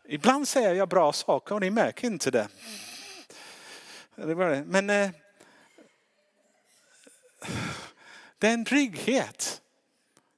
Ibland 0.06 0.47
säger 0.47 0.73
jag 0.73 0.89
bra 0.89 1.13
saker 1.13 1.56
och 1.56 1.62
ni 1.62 1.69
märker 1.69 2.08
inte 2.08 2.32
det. 2.32 2.47
Men 4.65 4.89
eh, 4.89 5.10
det 8.38 8.47
är 8.47 8.53
en 8.53 8.65
trygghet. 8.65 9.62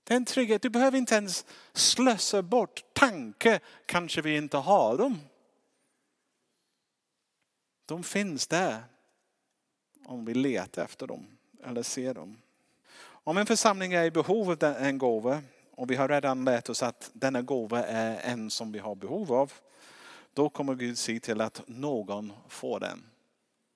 Det 0.04 0.14
är 0.14 0.18
en 0.18 0.26
trygghet. 0.26 0.62
Du 0.62 0.70
behöver 0.70 0.98
inte 0.98 1.16
ens 1.16 1.46
slösa 1.74 2.42
bort 2.42 2.84
tanke, 2.94 3.60
kanske 3.86 4.22
vi 4.22 4.38
inte 4.38 4.58
har 4.58 4.98
dem. 4.98 5.20
De 7.86 8.04
finns 8.04 8.48
där 8.48 8.84
om 10.06 10.26
vi 10.26 10.34
letar 10.34 10.84
efter 10.84 11.08
dem 11.08 11.38
eller 11.64 11.84
ser 11.84 12.14
dem. 12.14 12.42
Om 12.98 13.38
en 13.38 13.46
församling 13.46 13.94
är 13.94 14.04
i 14.04 14.12
behov 14.12 14.50
av 14.52 14.64
en 14.64 14.98
gåva 14.98 15.42
och 15.72 15.92
vi 15.92 15.96
har 15.96 16.10
redan 16.10 16.46
lärt 16.46 16.70
oss 16.70 16.84
att 16.84 17.10
denna 17.14 17.42
gåva 17.42 17.86
är 17.86 18.32
en 18.32 18.50
som 18.50 18.72
vi 18.72 18.80
har 18.80 18.96
behov 18.96 19.34
av. 19.34 19.54
Då 20.34 20.50
kommer 20.50 20.76
Gud 20.76 20.98
se 20.98 21.20
till 21.20 21.42
att 21.42 21.62
någon 21.68 22.34
får 22.48 22.80
den. 22.80 23.04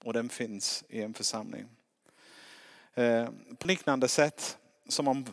Och 0.03 0.13
den 0.13 0.29
finns 0.29 0.83
i 0.89 1.01
en 1.01 1.13
församling. 1.13 1.65
Eh, 2.93 3.29
på 3.57 3.67
liknande 3.67 4.07
sätt 4.07 4.57
som 4.87 5.07
om 5.07 5.25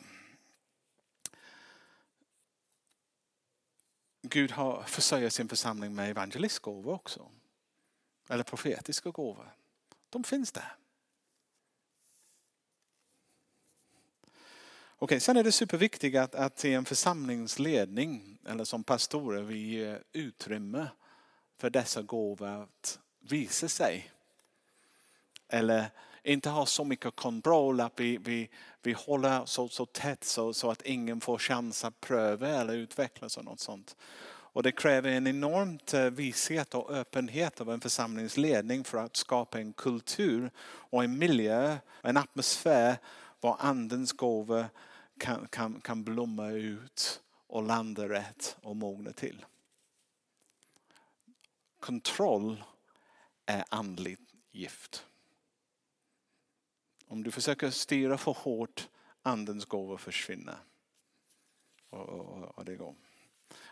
Gud 4.22 4.50
har 4.50 4.82
försörjt 4.82 5.32
sin 5.32 5.48
församling 5.48 5.94
med 5.94 6.10
evangelistgåvor 6.10 6.94
också. 6.94 7.28
Eller 8.28 8.44
profetiska 8.44 9.10
gåvor. 9.10 9.54
De 10.10 10.24
finns 10.24 10.52
där. 10.52 10.76
Okej, 14.98 15.20
sen 15.20 15.36
är 15.36 15.44
det 15.44 15.52
superviktigt 15.52 16.16
att, 16.16 16.34
att 16.34 16.64
i 16.64 16.72
en 16.72 16.84
församlingsledning 16.84 18.38
eller 18.46 18.64
som 18.64 18.84
pastorer 18.84 19.42
vi 19.42 19.58
ger 19.58 20.02
utrymme 20.12 20.88
för 21.58 21.70
dessa 21.70 22.02
gåvor 22.02 22.48
att 22.48 22.98
visa 23.20 23.68
sig. 23.68 24.10
Eller 25.48 25.90
inte 26.22 26.50
ha 26.50 26.66
så 26.66 26.84
mycket 26.84 27.16
kontroll 27.16 27.80
att 27.80 28.00
vi, 28.00 28.16
vi, 28.16 28.50
vi 28.82 28.92
håller 28.92 29.46
så, 29.46 29.68
så 29.68 29.86
tätt 29.86 30.24
så, 30.24 30.54
så 30.54 30.70
att 30.70 30.82
ingen 30.82 31.20
får 31.20 31.38
chans 31.38 31.84
att 31.84 32.00
pröva 32.00 32.48
eller 32.48 32.74
utvecklas 32.74 33.36
och 33.36 33.44
något 33.44 33.60
sånt. 33.60 33.96
Och 34.56 34.62
det 34.62 34.72
kräver 34.72 35.10
en 35.10 35.26
enormt 35.26 35.94
eh, 35.94 36.04
vishet 36.04 36.74
och 36.74 36.90
öppenhet 36.90 37.60
av 37.60 37.70
en 37.70 37.80
församlingsledning 37.80 38.84
för 38.84 38.98
att 38.98 39.16
skapa 39.16 39.60
en 39.60 39.72
kultur 39.72 40.50
och 40.66 41.04
en 41.04 41.18
miljö, 41.18 41.76
en 42.02 42.16
atmosfär 42.16 42.98
var 43.40 43.56
andens 43.60 44.12
gåvor 44.12 44.66
kan, 45.18 45.48
kan, 45.48 45.80
kan 45.80 46.04
blomma 46.04 46.50
ut 46.50 47.22
och 47.46 47.62
landa 47.62 48.08
rätt 48.08 48.56
och 48.62 48.76
mogna 48.76 49.12
till. 49.12 49.44
Kontroll 51.80 52.64
är 53.46 53.64
andligt 53.68 54.34
gift. 54.50 55.06
Om 57.06 57.22
du 57.22 57.30
försöker 57.30 57.70
styra 57.70 58.18
för 58.18 58.32
hårt, 58.32 58.88
andens 59.22 59.64
gåvor 59.64 59.96
försvinner. 59.96 60.58
Och, 61.90 62.08
och, 62.08 62.58
och, 62.58 62.64
det 62.64 62.76
går. 62.76 62.94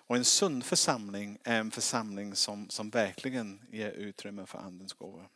Och 0.07 0.17
en 0.17 0.25
sund 0.25 0.65
församling 0.65 1.39
är 1.45 1.61
en 1.61 1.71
församling 1.71 2.35
som, 2.35 2.71
som 2.71 2.91
verkligen 2.91 3.61
ger 3.71 3.91
utrymme 3.91 4.47
för 4.47 4.59
andens 4.59 4.93
gåvor. 4.93 5.29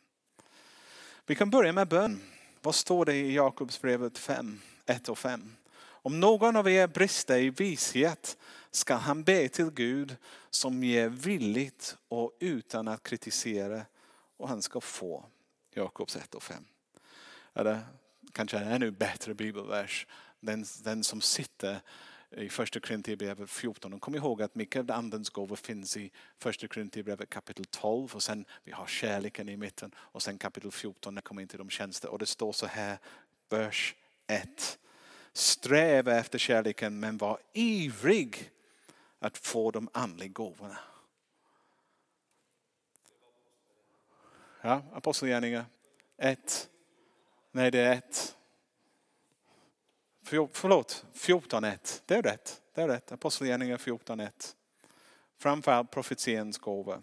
Vi 1.25 1.35
kan 1.35 1.49
börja 1.49 1.73
med 1.73 1.87
bön. 1.87 2.21
Vad 2.61 2.75
står 2.75 3.05
det 3.05 3.15
i 3.15 3.35
Jakobsbrevet 3.35 4.17
5, 4.17 4.61
1 4.85 5.09
och 5.09 5.17
5? 5.17 5.55
Om 5.81 6.19
någon 6.19 6.55
av 6.55 6.69
er 6.69 6.87
brister 6.87 7.37
i 7.37 7.49
vishet 7.49 8.37
ska 8.71 8.95
han 8.95 9.23
be 9.23 9.49
till 9.49 9.71
Gud 9.71 10.15
som 10.49 10.83
ger 10.83 11.09
villigt 11.09 11.97
och 12.07 12.37
utan 12.39 12.87
att 12.87 13.03
kritisera 13.03 13.85
och 14.37 14.49
han 14.49 14.61
ska 14.61 14.81
få. 14.81 15.25
Jakobs 15.73 16.15
1 16.15 16.35
och 16.35 16.43
5 16.43 16.65
eller 17.53 17.79
kanske 18.31 18.57
en 18.57 18.67
ännu 18.67 18.91
bättre 18.91 19.33
bibelvers, 19.33 20.07
den, 20.39 20.65
den 20.83 21.03
som 21.03 21.21
sitter 21.21 21.81
i 22.31 22.49
första 22.49 22.79
Korinthierbrevet 22.79 23.49
14. 23.49 23.93
Och 23.93 24.01
kom 24.01 24.15
ihåg 24.15 24.41
att 24.41 24.55
mycket 24.55 24.79
av 24.79 24.91
andens 24.91 25.29
gåvor 25.29 25.55
finns 25.55 25.97
i 25.97 26.11
första 26.37 26.67
Korinthierbrevet 26.67 27.29
kapitel 27.29 27.65
12 27.65 28.15
och 28.15 28.23
sen 28.23 28.45
vi 28.63 28.71
har 28.71 28.87
kärleken 28.87 29.49
i 29.49 29.57
mitten 29.57 29.91
och 29.97 30.21
sen 30.21 30.37
kapitel 30.37 30.71
14 30.71 31.15
när 31.15 31.21
kommer 31.21 31.41
in 31.41 31.47
till 31.47 31.57
de 31.57 31.69
tjänster 31.69 32.09
och 32.09 32.19
det 32.19 32.25
står 32.25 32.51
så 32.51 32.65
här, 32.65 32.97
vers 33.49 33.95
1. 34.27 34.79
Sträva 35.33 36.15
efter 36.15 36.39
kärleken 36.39 36.99
men 36.99 37.17
var 37.17 37.39
ivrig 37.53 38.51
att 39.19 39.37
få 39.37 39.71
de 39.71 39.89
andliga 39.93 40.31
gåvorna. 40.31 40.77
Ja, 44.61 44.83
Apostlagärningarna 44.93 45.65
1 46.17 46.69
Nej, 47.51 47.71
det 47.71 47.79
är 47.79 47.93
1 47.93 48.35
förlåt, 50.29 51.05
14.1. 51.13 52.01
Det 52.05 52.15
är 52.15 52.21
rätt. 52.21 52.61
Det 52.73 52.81
är 52.81 52.87
rätt. 52.87 53.11
Apostlagärningarna 53.11 53.77
14.1. 53.77 54.55
Framförallt 55.37 55.91
profetiens 55.91 56.57
gåva. 56.57 57.01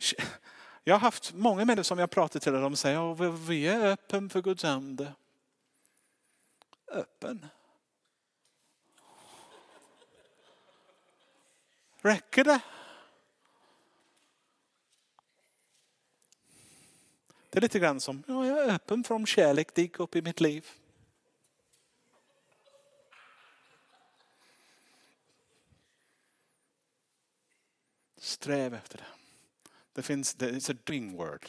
Jag 0.84 0.94
har 0.94 1.00
haft 1.00 1.32
många 1.32 1.64
människor 1.64 1.82
som 1.82 1.98
jag 1.98 2.10
pratat 2.10 2.42
till 2.42 2.54
och 2.54 2.60
de 2.60 2.76
säger 2.76 3.12
att 3.12 3.38
vi 3.38 3.66
är 3.66 3.86
öppen 3.86 4.30
för 4.30 4.42
Guds 4.42 4.64
ande. 4.64 5.12
Öppen? 6.86 7.46
Räcker 12.00 12.44
det? 12.44 12.60
Det 17.50 17.58
är 17.58 17.60
lite 17.60 17.78
grann 17.78 18.00
som, 18.00 18.22
ja, 18.26 18.46
jag 18.46 18.58
är 18.58 18.74
öppen 18.74 19.04
för 19.04 19.14
om 19.14 19.26
kärlek 19.26 19.74
dyker 19.74 20.02
upp 20.02 20.16
i 20.16 20.22
mitt 20.22 20.40
liv. 20.40 20.70
Sträv 28.24 28.74
efter 28.74 28.98
det. 28.98 29.04
Det 29.92 30.02
finns, 30.02 30.34
det 30.34 30.48
är 30.48 30.70
ett 30.70 30.86
doing 30.86 31.16
word. 31.16 31.46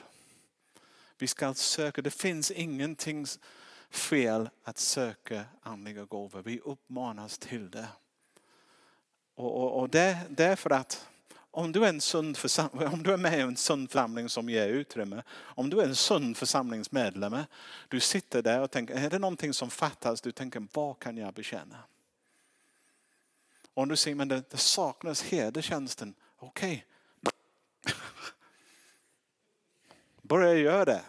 Vi 1.17 1.27
ska 1.27 1.53
söka, 1.53 2.01
det 2.01 2.11
finns 2.11 2.51
ingenting 2.51 3.25
fel 3.89 4.49
att 4.63 4.77
söka 4.77 5.45
andliga 5.61 6.05
gåvor. 6.05 6.41
Vi 6.41 6.59
uppmanas 6.59 7.37
till 7.37 7.71
det. 7.71 7.87
Och, 9.35 9.61
och, 9.61 9.79
och 9.79 9.89
det, 9.89 10.19
det 10.29 10.45
är 10.45 10.55
för 10.55 10.69
att 10.69 11.07
om 11.51 11.71
du 11.71 11.85
är 11.85 11.89
en 11.89 12.01
sund 12.01 12.37
församling, 12.37 12.87
om 12.93 13.03
du 13.03 13.13
är 13.13 13.17
med 13.17 13.39
i 13.39 13.41
en 13.41 13.57
sund 13.57 13.91
församling 13.91 14.29
som 14.29 14.49
ger 14.49 14.67
utrymme, 14.67 15.23
om 15.31 15.69
du 15.69 15.79
är 15.79 15.85
en 15.85 15.95
sund 15.95 16.37
församlingsmedlem, 16.37 17.37
du 17.87 17.99
sitter 17.99 18.41
där 18.41 18.61
och 18.61 18.71
tänker, 18.71 18.95
är 18.95 19.09
det 19.09 19.19
någonting 19.19 19.53
som 19.53 19.69
fattas? 19.69 20.21
Du 20.21 20.31
tänker, 20.31 20.67
vad 20.73 20.99
kan 20.99 21.17
jag 21.17 21.33
bekänna? 21.33 21.77
Om 23.73 23.87
du 23.87 23.95
säger, 23.95 24.15
men 24.15 24.27
det, 24.27 24.49
det 24.49 24.57
saknas 24.57 25.23
herdetjänsten, 25.23 26.13
okej. 26.37 26.85
Okay. 27.21 27.95
Börja 30.21 30.53
göra 30.53 30.85
det. 30.85 31.05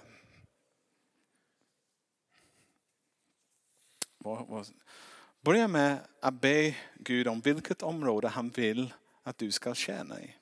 Börja 5.41 5.68
med 5.68 5.99
att 6.20 6.41
be 6.41 6.77
Gud 6.95 7.29
om 7.29 7.41
vilket 7.41 7.83
område 7.83 8.29
han 8.29 8.49
vill 8.51 8.95
att 9.22 9.39
du 9.39 9.53
ska 9.53 9.74
tjäna 9.74 10.20
i. 10.20 10.35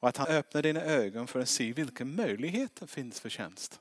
Och 0.00 0.08
att 0.08 0.16
han 0.16 0.26
öppnar 0.26 0.62
dina 0.62 0.80
ögon 0.80 1.26
för 1.26 1.40
att 1.40 1.48
se 1.48 1.72
vilka 1.72 2.04
möjligheter 2.04 2.86
finns 2.86 3.20
för 3.20 3.28
tjänst. 3.28 3.80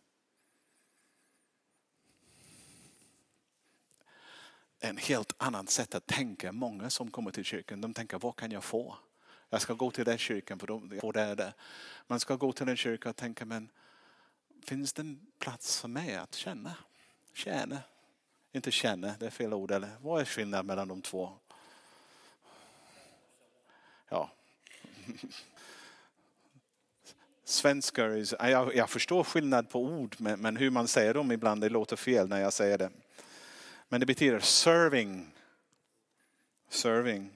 En 4.80 4.98
helt 4.98 5.34
annat 5.38 5.70
sätt 5.70 5.96
att 5.96 6.08
tänka. 6.08 6.52
Många 6.52 6.90
som 6.90 7.12
kommer 7.12 7.32
till 7.32 7.44
kyrkan, 7.44 7.82
de 7.82 7.94
tänker 7.94 8.20
vad 8.20 8.36
kan 8.36 8.52
jag 8.52 8.64
få? 8.64 8.98
Jag 9.50 9.62
ska 9.62 9.74
gå 9.74 9.92
till 9.92 10.06
den 10.06 10.18
kyrkan 10.18 10.60
för 10.60 10.68
då 10.68 10.82
får 11.02 11.14
det 11.14 11.36
där. 11.36 11.54
Man 12.08 12.20
ska 12.20 12.36
gå 12.36 12.52
till 12.52 12.70
en 12.70 12.78
kyrka 12.78 13.10
och 13.10 13.16
tänka 13.16 13.46
men 13.46 13.70
finns 14.66 14.94
det 14.94 15.02
en 15.02 15.20
plats 15.40 15.82
för 15.82 15.88
mig 15.88 16.16
att 16.16 16.36
känna? 16.36 16.74
Tjäna. 17.34 17.78
Inte 18.52 18.72
känna, 18.72 19.16
det 19.20 19.26
är 19.26 19.30
fel 19.30 19.54
ord. 19.54 19.72
Eller 19.72 19.90
vad 20.02 20.22
är 20.22 20.26
skillnaden 20.26 20.66
mellan 20.66 20.88
de 20.88 21.02
två? 21.02 21.32
Ja. 24.10 24.32
Svenskar, 27.44 28.26
jag, 28.50 28.76
jag 28.76 28.90
förstår 28.90 29.24
skillnad 29.24 29.70
på 29.70 29.80
ord 29.80 30.16
men, 30.20 30.42
men 30.42 30.58
hur 30.58 30.70
man 30.70 30.88
säger 30.88 31.14
dem 31.14 31.32
ibland 31.32 31.62
det 31.62 31.70
låter 31.70 31.96
fel 31.96 32.30
när 32.30 32.42
jag 32.42 32.54
säger 32.54 32.78
det. 32.78 32.90
Men 33.88 34.00
det 34.00 34.06
betyder 34.06 34.40
serving. 34.40 35.32
Serving. 36.70 37.32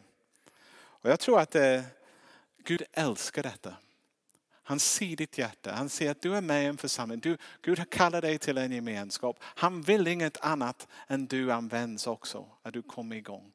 Och 0.76 1.09
jag 1.09 1.20
tror 1.20 1.39
att 1.39 1.51
det, 1.51 1.84
Gud 2.64 2.84
älskar 2.91 3.43
detta. 3.43 3.76
Han 4.64 4.80
ser 4.80 5.16
ditt 5.16 5.38
hjärta. 5.38 5.72
Han 5.72 5.89
ser 5.89 6.11
att 6.11 6.22
du 6.22 6.36
är 6.36 6.41
med 6.41 6.64
i 6.64 6.66
en 6.66 6.78
församling. 6.78 7.20
Du, 7.20 7.38
Gud 7.61 7.78
har 7.78 7.86
kallat 7.86 8.22
dig 8.22 8.38
till 8.38 8.57
en 8.57 8.72
gemenskap. 8.72 9.38
Han 9.41 9.82
vill 9.82 10.07
inget 10.07 10.38
annat 10.41 10.88
än 11.07 11.26
du 11.26 11.51
används 11.51 12.07
också. 12.07 12.49
Att 12.61 12.74
du 12.74 12.82
kommer 12.82 13.16
igång. 13.16 13.51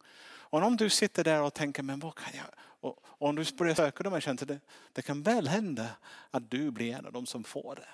Och 0.50 0.62
om 0.62 0.76
du 0.76 0.90
sitter 0.90 1.24
där 1.24 1.42
och 1.42 1.54
tänker, 1.54 1.82
men 1.82 2.00
vad 2.00 2.14
kan 2.14 2.32
jag? 2.36 2.46
Och, 2.80 3.04
om 3.04 3.36
du 3.36 3.44
börjar 3.56 3.74
söka 3.74 4.02
de 4.02 4.12
här 4.12 4.20
tjänsterna, 4.20 4.54
det, 4.54 4.61
det 4.92 5.02
kan 5.02 5.22
väl 5.22 5.48
hända 5.48 5.86
att 6.30 6.50
du 6.50 6.70
blir 6.70 6.94
en 6.94 7.06
av 7.06 7.12
de 7.12 7.26
som 7.26 7.44
får 7.44 7.74
det. 7.74 7.88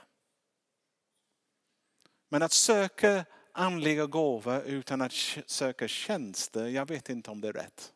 Men 2.28 2.42
att 2.42 2.52
söka 2.52 3.24
andliga 3.52 4.06
gåvor 4.06 4.62
utan 4.62 5.00
att 5.00 5.12
söka 5.46 5.88
tjänster, 5.88 6.66
jag 6.66 6.88
vet 6.88 7.08
inte 7.08 7.30
om 7.30 7.40
det 7.40 7.48
är 7.48 7.52
rätt. 7.52 7.93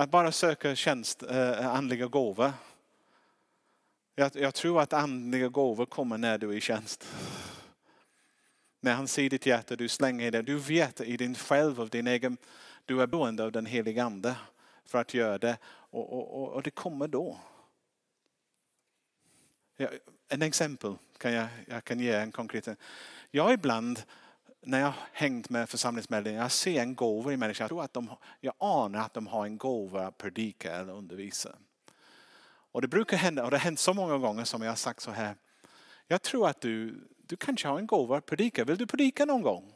Att 0.00 0.10
bara 0.10 0.32
söka 0.32 0.74
tjänst, 0.74 1.22
eh, 1.22 1.66
andliga 1.66 2.06
gåvor. 2.06 2.52
Jag, 4.14 4.36
jag 4.36 4.54
tror 4.54 4.80
att 4.80 4.92
andliga 4.92 5.48
gåvor 5.48 5.86
kommer 5.86 6.18
när 6.18 6.38
du 6.38 6.50
är 6.50 6.56
i 6.56 6.60
tjänst. 6.60 7.08
När 8.80 8.94
han 8.94 9.08
ser 9.08 9.30
ditt 9.30 9.46
hjärta, 9.46 9.76
du 9.76 9.88
slänger 9.88 10.26
i 10.26 10.30
det. 10.30 10.42
Du 10.42 10.56
vet 10.58 11.00
i 11.00 11.16
din 11.16 11.34
själv, 11.34 11.80
av 11.80 11.88
din 11.88 12.06
egen, 12.06 12.36
du 12.84 13.02
är 13.02 13.06
beroende 13.06 13.44
av 13.44 13.52
den 13.52 13.66
heliga 13.66 14.04
ande 14.04 14.36
för 14.84 14.98
att 14.98 15.14
göra 15.14 15.38
det. 15.38 15.58
Och, 15.66 16.12
och, 16.12 16.48
och 16.48 16.62
det 16.62 16.70
kommer 16.70 17.08
då. 17.08 17.38
En 20.28 20.42
exempel 20.42 20.94
kan 21.18 21.32
jag, 21.32 21.48
jag 21.66 21.84
kan 21.84 22.00
ge 22.00 22.12
en 22.12 22.32
konkret. 22.32 22.68
Jag 23.30 23.52
ibland 23.52 24.02
när 24.62 24.80
jag 24.80 24.92
hängt 25.12 25.50
med 25.50 25.68
församlingsmedlemmar, 25.68 26.42
jag 26.42 26.52
ser 26.52 26.80
en 26.80 26.94
gåva 26.94 27.32
i 27.32 27.36
människan. 27.36 27.64
Jag, 27.64 27.68
tror 27.68 27.84
att 27.84 27.92
de, 27.92 28.10
jag 28.40 28.54
anar 28.58 29.00
att 29.00 29.14
de 29.14 29.26
har 29.26 29.46
en 29.46 29.58
gåva 29.58 30.06
att 30.06 30.18
predika 30.18 30.72
eller 30.72 30.92
undervisa. 30.92 31.56
Och 32.72 32.82
det 32.82 32.88
brukar 32.88 33.16
hända, 33.16 33.44
och 33.44 33.50
det 33.50 33.56
har 33.56 33.64
hänt 33.64 33.80
så 33.80 33.94
många 33.94 34.18
gånger 34.18 34.44
som 34.44 34.62
jag 34.62 34.70
har 34.70 34.76
sagt 34.76 35.02
så 35.02 35.10
här. 35.10 35.36
Jag 36.06 36.22
tror 36.22 36.48
att 36.48 36.60
du, 36.60 37.08
du 37.16 37.36
kanske 37.36 37.68
har 37.68 37.78
en 37.78 37.86
gåva 37.86 38.16
att 38.16 38.26
predika. 38.26 38.64
Vill 38.64 38.78
du 38.78 38.86
predika 38.86 39.24
någon 39.24 39.42
gång? 39.42 39.72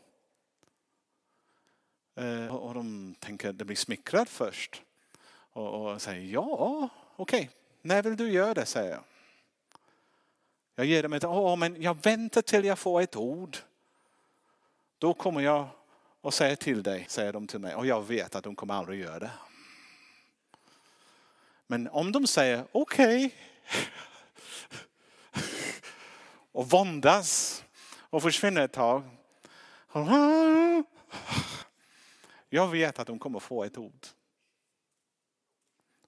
Eh, 2.17 2.55
och 2.55 2.75
de 2.75 3.15
tänker 3.19 3.49
att 3.49 3.59
det 3.59 3.65
blir 3.65 3.77
smickrad 3.77 4.29
först. 4.29 4.83
Och, 5.53 5.93
och 5.93 6.03
säger 6.03 6.33
ja, 6.33 6.89
okej. 7.17 7.41
Okay. 7.41 7.49
När 7.83 8.03
vill 8.03 8.17
du 8.17 8.31
göra 8.31 8.55
det? 8.55 8.67
säger 8.67 8.91
jag. 8.91 9.05
Jag 10.75 10.87
ger 10.87 11.03
dem 11.03 11.13
ett, 11.13 11.25
åh 11.25 11.57
men 11.57 11.83
jag 11.83 12.03
väntar 12.03 12.43
till 12.43 12.65
jag 12.65 12.79
får 12.79 13.01
ett 13.01 13.17
ord. 13.17 13.57
Då 14.99 15.15
kommer 15.15 15.41
jag 15.41 15.69
och 16.21 16.35
säger 16.35 16.57
till 16.57 16.83
dig, 16.83 17.07
säger 17.09 17.33
de 17.33 17.47
till 17.47 17.61
mig. 17.61 17.75
Och 17.75 17.87
jag 17.87 18.07
vet 18.07 18.35
att 18.35 18.45
de 18.45 18.57
kommer 18.57 18.75
aldrig 18.75 19.01
göra 19.01 19.19
det. 19.19 19.31
Men 21.67 21.89
om 21.89 22.13
de 22.13 22.27
säger 22.27 22.67
okej. 22.73 23.27
Okay, 23.27 23.31
och 26.53 26.71
våndas 26.71 27.65
och 28.01 28.23
försvinner 28.23 28.61
ett 28.61 28.73
tag. 28.73 29.03
Jag 32.49 32.69
vet 32.69 32.99
att 32.99 33.07
de 33.07 33.19
kommer 33.19 33.41
få 33.41 33.65
ett 33.65 33.79
ord. 33.79 34.07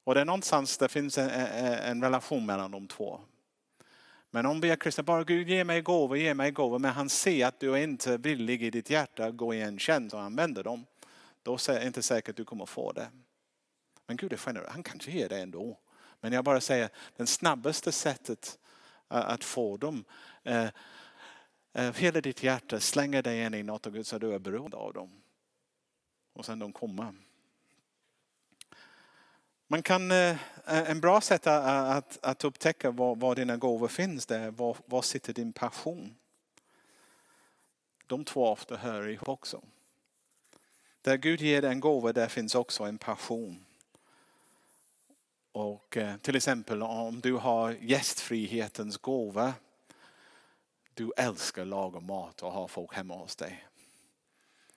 Och 0.04 0.14
det 0.14 0.20
är 0.20 0.24
någonstans 0.24 0.78
det 0.78 0.88
finns 0.88 1.18
en, 1.18 1.30
en 1.30 2.02
relation 2.02 2.46
mellan 2.46 2.70
de 2.70 2.88
två. 2.88 3.20
Men 4.30 4.46
om 4.46 4.60
vi 4.60 4.70
är 4.70 4.76
kristna, 4.76 5.04
bara 5.04 5.24
Gud 5.24 5.48
ge 5.48 5.64
mig 5.64 5.82
gåvor, 5.82 6.16
ge 6.18 6.34
mig 6.34 6.50
gåvor. 6.50 6.78
Men 6.78 6.92
han 6.92 7.08
ser 7.08 7.46
att 7.46 7.60
du 7.60 7.82
inte 7.82 8.12
är 8.12 8.18
villig 8.18 8.62
i 8.62 8.70
ditt 8.70 8.90
hjärta 8.90 9.24
att 9.24 9.36
gå 9.36 9.54
i 9.54 9.60
en 9.60 9.78
tjänst 9.78 10.14
och 10.14 10.22
använda 10.22 10.62
dem. 10.62 10.86
Då 11.42 11.54
är 11.54 11.80
det 11.80 11.86
inte 11.86 12.02
säkert 12.02 12.28
att 12.28 12.36
du 12.36 12.44
kommer 12.44 12.66
få 12.66 12.92
det. 12.92 13.08
Men 14.06 14.16
Gud 14.16 14.32
är 14.32 14.36
generös, 14.36 14.68
han 14.70 14.82
kanske 14.82 15.10
ger 15.10 15.28
det 15.28 15.38
ändå. 15.38 15.78
Men 16.20 16.32
jag 16.32 16.44
bara 16.44 16.60
säger, 16.60 16.88
det 17.16 17.26
snabbaste 17.26 17.92
sättet 17.92 18.58
eh, 19.10 19.16
att 19.16 19.44
få 19.44 19.76
dem 19.76 20.04
eh, 20.42 20.68
eh, 21.72 21.92
hela 21.94 22.20
ditt 22.20 22.42
hjärta 22.42 22.80
slänger 22.80 23.22
dig 23.22 23.42
in 23.42 23.54
i 23.54 23.62
något 23.62 23.86
och 23.86 23.92
Gud 23.92 24.06
så 24.06 24.18
du 24.18 24.34
är 24.34 24.38
beroende 24.38 24.76
av 24.76 24.92
dem. 24.92 25.22
Och 26.32 26.44
sen 26.44 26.58
de 26.58 26.72
kommer. 26.72 27.14
Man 29.68 29.82
kan, 29.82 30.10
eh, 30.10 30.36
en 30.64 31.00
bra 31.00 31.20
sätt 31.20 31.46
att, 31.46 32.18
att 32.22 32.44
upptäcka 32.44 32.90
var, 32.90 33.16
var 33.16 33.34
dina 33.34 33.56
gåvor 33.56 33.88
finns, 33.88 34.26
där, 34.26 34.50
var, 34.50 34.76
var 34.86 35.02
sitter 35.02 35.32
din 35.32 35.52
passion? 35.52 36.16
De 38.06 38.24
två 38.24 38.46
ofta 38.48 38.76
hör 38.76 39.08
ihop 39.08 39.28
också. 39.28 39.62
Där 41.02 41.16
Gud 41.16 41.40
ger 41.40 41.64
en 41.64 41.80
gåva, 41.80 42.12
där 42.12 42.28
finns 42.28 42.54
också 42.54 42.84
en 42.84 42.98
passion. 42.98 43.64
Och 45.52 45.96
eh, 45.96 46.16
till 46.16 46.36
exempel 46.36 46.82
om 46.82 47.20
du 47.20 47.32
har 47.32 47.72
gästfrihetens 47.72 48.96
gåva. 48.96 49.54
Du 50.94 51.12
älskar 51.16 51.62
att 51.62 51.68
laga 51.68 52.00
mat 52.00 52.42
och 52.42 52.52
ha 52.52 52.68
folk 52.68 52.94
hemma 52.94 53.16
hos 53.16 53.36
dig. 53.36 53.66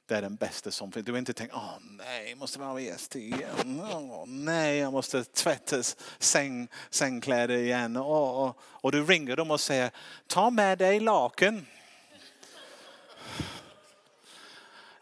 Det 0.09 0.15
är 0.17 0.21
den 0.21 0.35
bästa 0.35 0.71
som 0.71 0.91
finns. 0.91 1.05
Du 1.05 1.11
har 1.11 1.19
inte 1.19 1.33
tänkt, 1.33 1.53
åh 1.55 1.73
nej, 1.97 2.35
måste 2.35 2.59
vara 2.59 2.75
rest 2.75 3.15
igen. 3.15 3.81
Åh, 3.93 4.23
nej, 4.27 4.77
jag 4.77 4.93
måste 4.93 5.23
tvätta 5.23 5.83
säng, 6.19 6.67
sängkläder 6.89 7.57
igen. 7.57 7.97
Åh, 7.97 8.43
åh. 8.43 8.53
Och 8.59 8.91
du 8.91 9.03
ringer 9.03 9.35
dem 9.35 9.51
och 9.51 9.59
säger, 9.61 9.91
ta 10.27 10.49
med 10.49 10.77
dig 10.77 10.99
laken. 10.99 11.65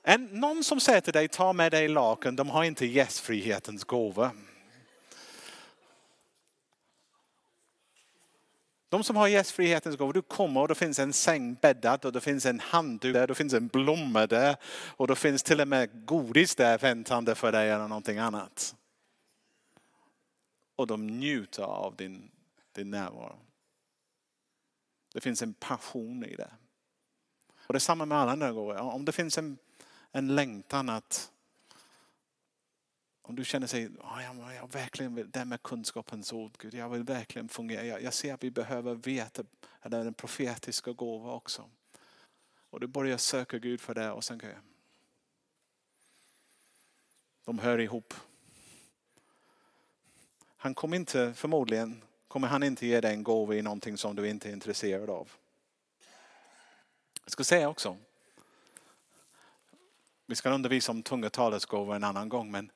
En, 0.04 0.26
någon 0.26 0.64
som 0.64 0.80
säger 0.80 1.02
till 1.02 1.14
dig, 1.14 1.28
ta 1.28 1.54
med 1.54 1.72
dig 1.72 1.88
laken, 1.88 2.36
de 2.36 2.50
har 2.50 2.64
inte 2.64 2.86
gästfrihetens 2.86 3.84
gåva. 3.84 4.32
De 8.90 9.04
som 9.04 9.16
har 9.16 9.28
gästfrihetens 9.28 9.98
gåva, 9.98 10.14
du 10.14 10.22
kommer 10.22 10.62
och 10.62 10.68
det 10.68 10.76
finns 10.76 11.00
en 11.00 11.14
säng 11.14 11.54
bäddad 11.54 12.06
och 12.06 12.14
det 12.14 12.22
finns 12.22 12.46
en 12.46 12.60
handduk 12.60 13.14
där, 13.14 13.28
det 13.28 13.36
finns 13.36 13.54
en 13.54 13.68
blomma 13.68 14.28
där 14.28 14.56
och 14.98 15.08
det 15.08 15.16
finns 15.16 15.44
till 15.44 15.62
och 15.62 15.68
med 15.68 16.06
godis 16.06 16.56
där 16.56 16.78
väntande 16.78 17.36
för 17.36 17.52
dig 17.52 17.70
eller 17.70 17.88
någonting 17.88 18.18
annat. 18.18 18.76
Och 20.76 20.88
de 20.88 21.08
njuter 21.08 21.64
av 21.64 21.96
din, 21.96 22.32
din 22.76 22.92
närvaro. 22.92 23.40
Det 25.14 25.22
finns 25.22 25.42
en 25.42 25.54
passion 25.54 26.26
i 26.26 26.36
det. 26.36 26.50
Och 27.68 27.74
det 27.74 27.78
är 27.78 27.80
samma 27.80 28.06
med 28.06 28.18
alla 28.18 28.32
andra 28.32 28.52
gåvor. 28.52 28.78
Om 28.78 29.06
det 29.06 29.12
finns 29.12 29.38
en, 29.38 29.58
en 30.12 30.36
längtan 30.36 30.90
att 30.90 31.32
om 33.28 33.36
du 33.36 33.46
känner 33.46 33.68
sig, 33.68 33.88
oh, 33.88 34.24
jag, 34.24 34.56
jag 34.56 34.72
verkligen 34.72 35.16
vill, 35.16 35.32
det 35.32 35.46
med 35.46 35.64
kunskapens 35.64 36.34
ord, 36.34 36.58
Gud, 36.58 36.74
jag 36.74 36.90
vill 36.90 37.04
verkligen 37.04 37.50
fungera. 37.50 37.86
Jag, 37.86 38.02
jag 38.02 38.14
ser 38.14 38.34
att 38.34 38.44
vi 38.44 38.52
behöver 38.52 38.96
veta 38.96 39.44
den 39.82 40.14
profetiska 40.14 40.92
gåva 40.92 41.34
också. 41.34 41.70
Och 42.70 42.80
du 42.80 42.88
börjar 42.88 43.18
söka 43.18 43.58
Gud 43.60 43.82
för 43.82 43.94
det 43.94 44.12
och 44.12 44.24
sen 44.24 44.40
kan 44.40 44.50
jag. 44.50 44.60
De 47.46 47.60
hör 47.60 47.80
ihop. 47.80 48.14
Han 50.58 50.76
kommer 50.76 50.98
inte, 50.98 51.34
förmodligen, 51.34 52.04
kommer 52.28 52.48
han 52.48 52.64
inte 52.64 52.88
ge 52.88 53.02
dig 53.02 53.14
en 53.14 53.24
gåva 53.24 53.56
i 53.56 53.62
någonting 53.62 53.98
som 53.98 54.16
du 54.16 54.30
inte 54.30 54.50
är 54.50 54.54
intresserad 54.54 55.10
av. 55.10 55.32
Jag 57.24 57.32
ska 57.32 57.44
säga 57.44 57.70
också, 57.70 57.98
vi 60.26 60.36
ska 60.36 60.50
undervisa 60.50 60.92
om 60.92 61.04
tungotalets 61.04 61.66
gåva 61.66 61.96
en 61.96 62.04
annan 62.04 62.30
gång, 62.30 62.52
men 62.52 62.72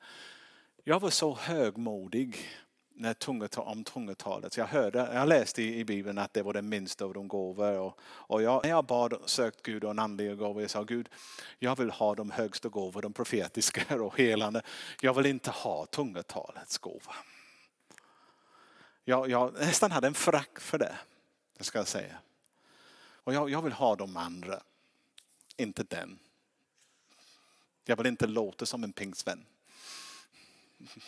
jag 0.84 1.00
var 1.00 1.10
så 1.10 1.34
högmodig 1.34 2.48
när 2.94 3.14
tungetal, 3.14 3.66
om 3.66 3.84
tungotalet. 3.84 4.56
Jag, 4.56 4.66
hörde, 4.66 4.98
jag 4.98 5.28
läste 5.28 5.62
i, 5.62 5.78
i 5.78 5.84
Bibeln 5.84 6.18
att 6.18 6.34
det 6.34 6.42
var 6.42 6.52
den 6.52 6.68
minsta 6.68 7.04
av 7.04 7.14
de 7.14 7.28
gåvor. 7.28 7.78
Och, 7.78 7.98
och 8.02 8.42
jag, 8.42 8.62
när 8.64 8.70
jag 8.70 8.84
bad 8.84 9.14
sökt 9.26 9.62
Gud 9.62 9.84
och 9.84 9.90
en 9.90 9.98
andliga 9.98 10.34
gåvor, 10.34 10.62
jag 10.62 10.70
sa 10.70 10.82
Gud, 10.82 11.08
jag 11.58 11.78
vill 11.78 11.90
ha 11.90 12.14
de 12.14 12.30
högsta 12.30 12.68
gåvor, 12.68 13.02
de 13.02 13.12
profetiska 13.12 14.02
och 14.02 14.18
helande. 14.18 14.62
Jag 15.00 15.14
vill 15.14 15.26
inte 15.26 15.50
ha 15.50 15.86
tungotalets 15.86 16.78
gåva. 16.78 17.14
Jag, 19.04 19.30
jag 19.30 19.52
nästan 19.52 19.90
hade 19.90 20.06
en 20.06 20.14
frack 20.14 20.60
för 20.60 20.78
det, 20.78 20.98
det 21.58 21.64
ska 21.64 21.78
jag 21.78 21.88
säga. 21.88 22.18
Och 23.24 23.34
jag, 23.34 23.50
jag 23.50 23.62
vill 23.62 23.72
ha 23.72 23.96
de 23.96 24.16
andra, 24.16 24.62
inte 25.56 25.82
den. 25.82 26.18
Jag 27.84 27.96
vill 27.96 28.06
inte 28.06 28.26
låta 28.26 28.66
som 28.66 28.84
en 28.84 28.92
pingstvän. 28.92 29.46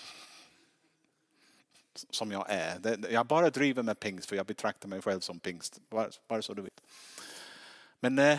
Som 2.11 2.33
jag 2.33 2.47
är. 2.49 3.11
Jag 3.11 3.27
bara 3.27 3.51
driver 3.51 3.83
med 3.83 4.01
pingst 4.01 4.29
för 4.29 4.37
jag 4.37 4.47
betraktar 4.47 4.89
mig 4.89 5.03
själv 5.03 5.20
som 5.20 5.41
pingst. 5.41 5.81
Bara, 6.29 6.43
så 6.43 6.55
du 6.55 6.62
vet. 6.62 6.83
Men 8.01 8.18
eh, 8.18 8.39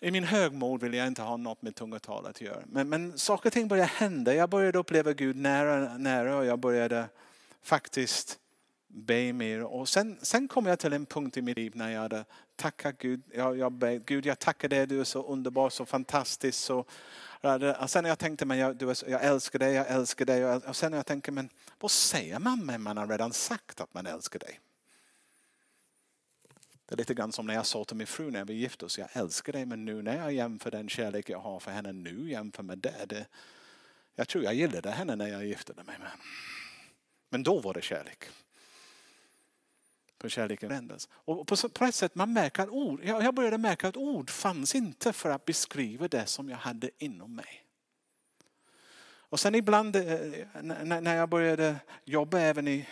i 0.00 0.10
min 0.10 0.24
högmod 0.24 0.82
vill 0.82 0.94
jag 0.94 1.06
inte 1.06 1.22
ha 1.22 1.36
något 1.36 1.62
med 1.62 1.74
tungotal 1.74 2.26
att 2.26 2.40
göra. 2.40 2.62
Men, 2.66 2.88
men 2.88 3.18
saker 3.18 3.48
och 3.48 3.52
ting 3.52 3.68
började 3.68 3.90
hända. 3.94 4.34
Jag 4.34 4.50
började 4.50 4.78
uppleva 4.78 5.12
Gud 5.12 5.36
nära, 5.36 5.98
nära 5.98 6.36
och 6.36 6.44
jag 6.44 6.58
började 6.58 7.08
faktiskt 7.62 8.38
be 8.88 9.32
mer. 9.32 9.62
Och 9.62 9.88
sen, 9.88 10.18
sen 10.22 10.48
kom 10.48 10.66
jag 10.66 10.78
till 10.78 10.92
en 10.92 11.06
punkt 11.06 11.36
i 11.36 11.42
mitt 11.42 11.56
liv 11.56 11.72
när 11.74 11.90
jag 11.90 12.00
hade 12.00 12.24
tackat 12.56 12.98
Gud. 12.98 13.22
Jag, 13.34 13.58
jag 13.58 13.72
be, 13.72 13.98
Gud 13.98 14.26
jag 14.26 14.38
tackar 14.38 14.68
dig, 14.68 14.86
du 14.86 15.00
är 15.00 15.04
så 15.04 15.22
underbar, 15.22 15.70
så 15.70 15.86
fantastisk. 15.86 16.58
Så, 16.58 16.84
och 17.80 17.90
sen 17.90 18.04
jag 18.04 18.18
tänkte, 18.18 18.44
men 18.44 18.58
jag, 18.58 18.76
du 18.76 18.90
är, 18.90 19.10
jag 19.10 19.24
älskar 19.24 19.58
dig, 19.58 19.74
jag 19.74 19.88
älskar 19.88 20.24
dig. 20.24 20.44
Och 20.44 20.76
sen 20.76 20.92
jag 20.92 21.06
tänker, 21.06 21.32
men 21.32 21.48
vad 21.80 21.90
säger 21.90 22.38
man 22.38 22.66
när 22.66 22.78
man 22.78 22.96
har 22.96 23.06
redan 23.06 23.32
sagt 23.32 23.80
att 23.80 23.94
man 23.94 24.06
älskar 24.06 24.38
dig? 24.38 24.60
Det 26.86 26.94
är 26.94 26.96
lite 26.96 27.14
grann 27.14 27.32
som 27.32 27.46
när 27.46 27.54
jag 27.54 27.66
sa 27.66 27.84
till 27.84 27.96
min 27.96 28.06
fru 28.06 28.30
när 28.30 28.44
vi 28.44 28.54
gifte 28.54 28.84
oss, 28.84 28.98
jag 28.98 29.08
älskar 29.12 29.52
dig 29.52 29.66
men 29.66 29.84
nu 29.84 30.02
när 30.02 30.16
jag 30.16 30.32
jämför 30.32 30.70
den 30.70 30.88
kärlek 30.88 31.30
jag 31.30 31.38
har 31.38 31.60
för 31.60 31.70
henne 31.70 31.92
nu 31.92 32.30
jämför 32.30 32.62
med 32.62 32.78
det, 32.78 33.06
det 33.06 33.26
jag 34.14 34.28
tror 34.28 34.44
jag 34.44 34.54
gillade 34.54 34.90
henne 34.90 35.16
när 35.16 35.28
jag 35.28 35.46
gifte 35.46 35.72
mig 35.74 35.84
med 35.98 36.10
Men 37.28 37.42
då 37.42 37.60
var 37.60 37.74
det 37.74 37.82
kärlek. 37.82 38.24
För 40.20 40.28
kärleken 40.28 40.68
förändras. 40.68 41.08
Och 41.12 41.46
på, 41.46 41.56
på 41.68 41.84
ett 41.84 41.94
sätt 41.94 42.14
man 42.14 42.32
märker 42.32 42.62
att 42.62 42.68
ord, 42.68 43.00
jag 43.04 43.34
började 43.34 43.58
märka 43.58 43.88
att 43.88 43.96
ord 43.96 44.30
fanns 44.30 44.74
inte 44.74 45.12
för 45.12 45.30
att 45.30 45.44
beskriva 45.44 46.08
det 46.08 46.26
som 46.26 46.48
jag 46.48 46.56
hade 46.56 46.90
inom 46.98 47.36
mig. 47.36 47.62
Och 49.28 49.40
sen 49.40 49.54
ibland 49.54 49.96
eh, 49.96 50.02
när 50.62 51.16
jag 51.16 51.28
började 51.28 51.76
jobba 52.04 52.38
även 52.38 52.68
i 52.68 52.86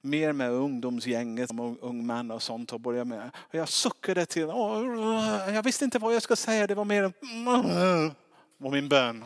mer 0.00 0.32
med 0.32 0.50
ungdomsgänget 0.50 1.48
som 1.48 1.78
ung 1.80 2.06
man 2.06 2.30
och 2.30 2.42
sånt 2.42 2.72
och 2.72 2.80
började 2.80 3.04
med. 3.04 3.30
Och 3.36 3.54
jag 3.54 3.68
suckade 3.68 4.26
till, 4.26 4.48
jag 5.54 5.62
visste 5.62 5.84
inte 5.84 5.98
vad 5.98 6.14
jag 6.14 6.22
skulle 6.22 6.36
säga, 6.36 6.66
det 6.66 6.74
var 6.74 6.84
mer 6.84 7.12
var 8.58 8.70
min 8.70 8.88
bön. 8.88 9.24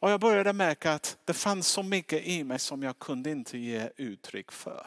Och 0.00 0.10
jag 0.10 0.20
började 0.20 0.52
märka 0.52 0.92
att 0.92 1.18
det 1.24 1.32
fanns 1.32 1.68
så 1.68 1.82
mycket 1.82 2.22
i 2.26 2.44
mig 2.44 2.58
som 2.58 2.82
jag 2.82 2.98
kunde 2.98 3.30
inte 3.30 3.58
ge 3.58 3.90
uttryck 3.96 4.52
för. 4.52 4.86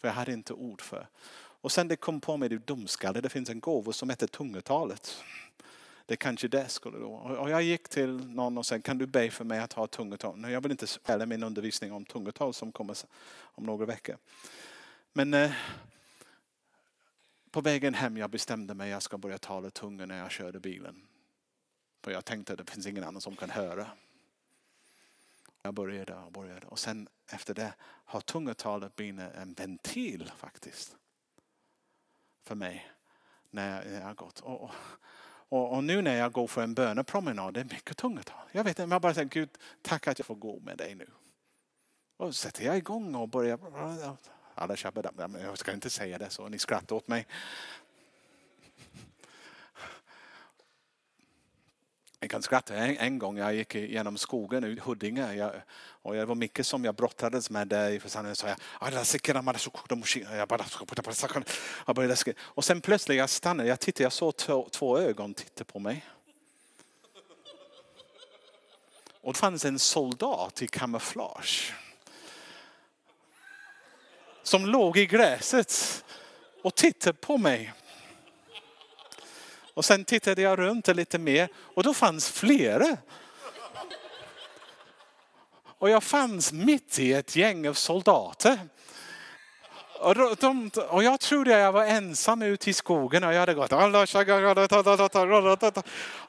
För 0.00 0.08
jag 0.08 0.14
hade 0.14 0.32
inte 0.32 0.52
ord 0.52 0.82
för. 0.82 1.08
Och 1.60 1.72
sen 1.72 1.88
det 1.88 1.96
kom 1.96 2.20
på 2.20 2.36
mig 2.36 2.48
du 2.48 2.58
dumskalle, 2.58 3.20
det 3.20 3.28
finns 3.28 3.50
en 3.50 3.60
gåva 3.60 3.92
som 3.92 4.10
heter 4.10 4.26
tungotalet. 4.26 5.16
Det 6.06 6.16
kanske 6.16 6.48
det 6.48 6.68
skulle 6.68 6.98
då. 6.98 7.10
Och 7.12 7.50
jag 7.50 7.62
gick 7.62 7.88
till 7.88 8.26
någon 8.26 8.58
och 8.58 8.66
sa, 8.66 8.78
kan 8.78 8.98
du 8.98 9.06
be 9.06 9.30
för 9.30 9.44
mig 9.44 9.58
att 9.58 9.72
ha 9.72 9.86
tungotal? 9.86 10.50
Jag 10.50 10.60
vill 10.60 10.72
inte 10.72 10.86
spela 10.86 11.26
min 11.26 11.42
undervisning 11.42 11.92
om 11.92 12.04
tungotal 12.04 12.54
som 12.54 12.72
kommer 12.72 12.96
om 13.38 13.64
några 13.66 13.86
veckor. 13.86 14.16
Men 15.12 15.34
eh, 15.34 15.52
på 17.50 17.60
vägen 17.60 17.94
hem 17.94 18.16
jag 18.16 18.30
bestämde 18.30 18.74
mig 18.74 18.90
att 18.90 18.92
jag 18.92 19.02
ska 19.02 19.18
börja 19.18 19.38
tala 19.38 19.70
tunga 19.70 20.06
när 20.06 20.18
jag 20.18 20.30
körde 20.30 20.60
bilen. 20.60 21.02
För 22.06 22.12
jag 22.12 22.24
tänkte 22.24 22.52
att 22.52 22.58
det 22.58 22.70
finns 22.70 22.86
ingen 22.86 23.04
annan 23.04 23.20
som 23.20 23.36
kan 23.36 23.50
höra. 23.50 23.86
Jag 25.62 25.74
började 25.74 26.14
och 26.14 26.32
började 26.32 26.66
och 26.66 26.78
sen 26.78 27.08
efter 27.30 27.54
det 27.54 27.74
har 27.82 28.20
tungotalet 28.20 28.96
blivit 28.96 29.20
en 29.20 29.52
ventil 29.52 30.32
faktiskt. 30.36 30.96
För 32.44 32.54
mig 32.54 32.90
när 33.50 33.94
jag 33.94 34.00
har 34.00 34.14
gått. 34.14 34.40
Och, 34.40 34.70
och, 35.48 35.72
och, 35.72 35.84
nu 35.84 36.02
när 36.02 36.16
jag 36.16 36.32
går 36.32 36.46
för 36.46 36.62
en 36.62 36.74
bönepromenad, 36.74 37.54
det 37.54 37.60
är 37.60 37.64
mycket 37.64 37.96
tungotal. 37.96 38.48
Jag 38.52 38.64
vet 38.64 38.78
inte, 38.78 38.94
jag 38.94 39.02
bara 39.02 39.14
säger, 39.14 39.28
Gud, 39.28 39.50
tack 39.82 40.06
att 40.06 40.18
jag 40.18 40.26
får 40.26 40.34
gå 40.34 40.60
med 40.60 40.78
dig 40.78 40.94
nu. 40.94 41.10
Och 42.16 42.26
så 42.26 42.32
sätter 42.32 42.64
jag 42.64 42.76
igång 42.76 43.14
och 43.14 43.28
börjar 43.28 43.58
alla 44.54 44.76
jag 45.40 45.58
ska 45.58 45.72
inte 45.72 45.90
säga 45.90 46.18
det 46.18 46.30
så, 46.30 46.48
ni 46.48 46.58
skrattar 46.58 46.96
åt 46.96 47.08
mig. 47.08 47.26
Jag 52.20 52.30
kan 52.30 52.42
skratta 52.42 52.74
en, 52.74 52.96
en 52.96 53.18
gång, 53.18 53.38
jag 53.38 53.54
gick 53.54 53.74
genom 53.74 54.16
skogen 54.16 54.64
i 54.64 54.80
Huddinge 54.80 55.34
jag, 55.34 55.52
och 56.02 56.14
det 56.14 56.24
var 56.24 56.34
mycket 56.34 56.66
som 56.66 56.84
jag 56.84 56.94
brottades 56.94 57.50
med 57.50 57.68
där 57.68 57.90
i 57.90 58.00
församlingen. 58.00 58.36
Så 58.36 58.46
jag, 58.46 58.56
ah, 58.80 58.90
jag 61.86 61.94
började 61.94 62.34
och 62.40 62.64
sen 62.64 62.80
plötsligt 62.80 63.18
jag 63.18 63.30
stannade, 63.30 63.68
jag 63.68 63.80
tittade, 63.80 64.02
jag 64.02 64.12
såg 64.12 64.36
två, 64.36 64.68
två 64.70 64.98
ögon 64.98 65.34
titta 65.34 65.64
på 65.64 65.78
mig. 65.78 66.04
Och 69.20 69.32
det 69.32 69.38
fanns 69.38 69.64
en 69.64 69.78
soldat 69.78 70.62
i 70.62 70.68
kamouflage. 70.68 71.74
Som 74.42 74.66
låg 74.66 74.96
i 74.96 75.06
gräset 75.06 76.04
och 76.62 76.74
tittade 76.74 77.12
på 77.12 77.38
mig. 77.38 77.72
Och 79.76 79.84
sen 79.84 80.04
tittade 80.04 80.42
jag 80.42 80.58
runt 80.58 80.88
lite 80.88 81.18
mer 81.18 81.48
och 81.56 81.82
då 81.82 81.94
fanns 81.94 82.30
flera. 82.30 82.96
Och 85.78 85.90
jag 85.90 86.02
fanns 86.02 86.52
mitt 86.52 86.98
i 86.98 87.12
ett 87.12 87.36
gäng 87.36 87.68
av 87.68 87.74
soldater. 87.74 88.58
Och, 90.00 90.36
de, 90.36 90.70
och 90.88 91.02
jag 91.02 91.20
trodde 91.20 91.58
jag 91.58 91.72
var 91.72 91.84
ensam 91.84 92.42
ute 92.42 92.70
i 92.70 92.72
skogen 92.72 93.24
och 93.24 93.34
jag 93.34 93.40
hade 93.40 93.54
gått. 93.54 93.72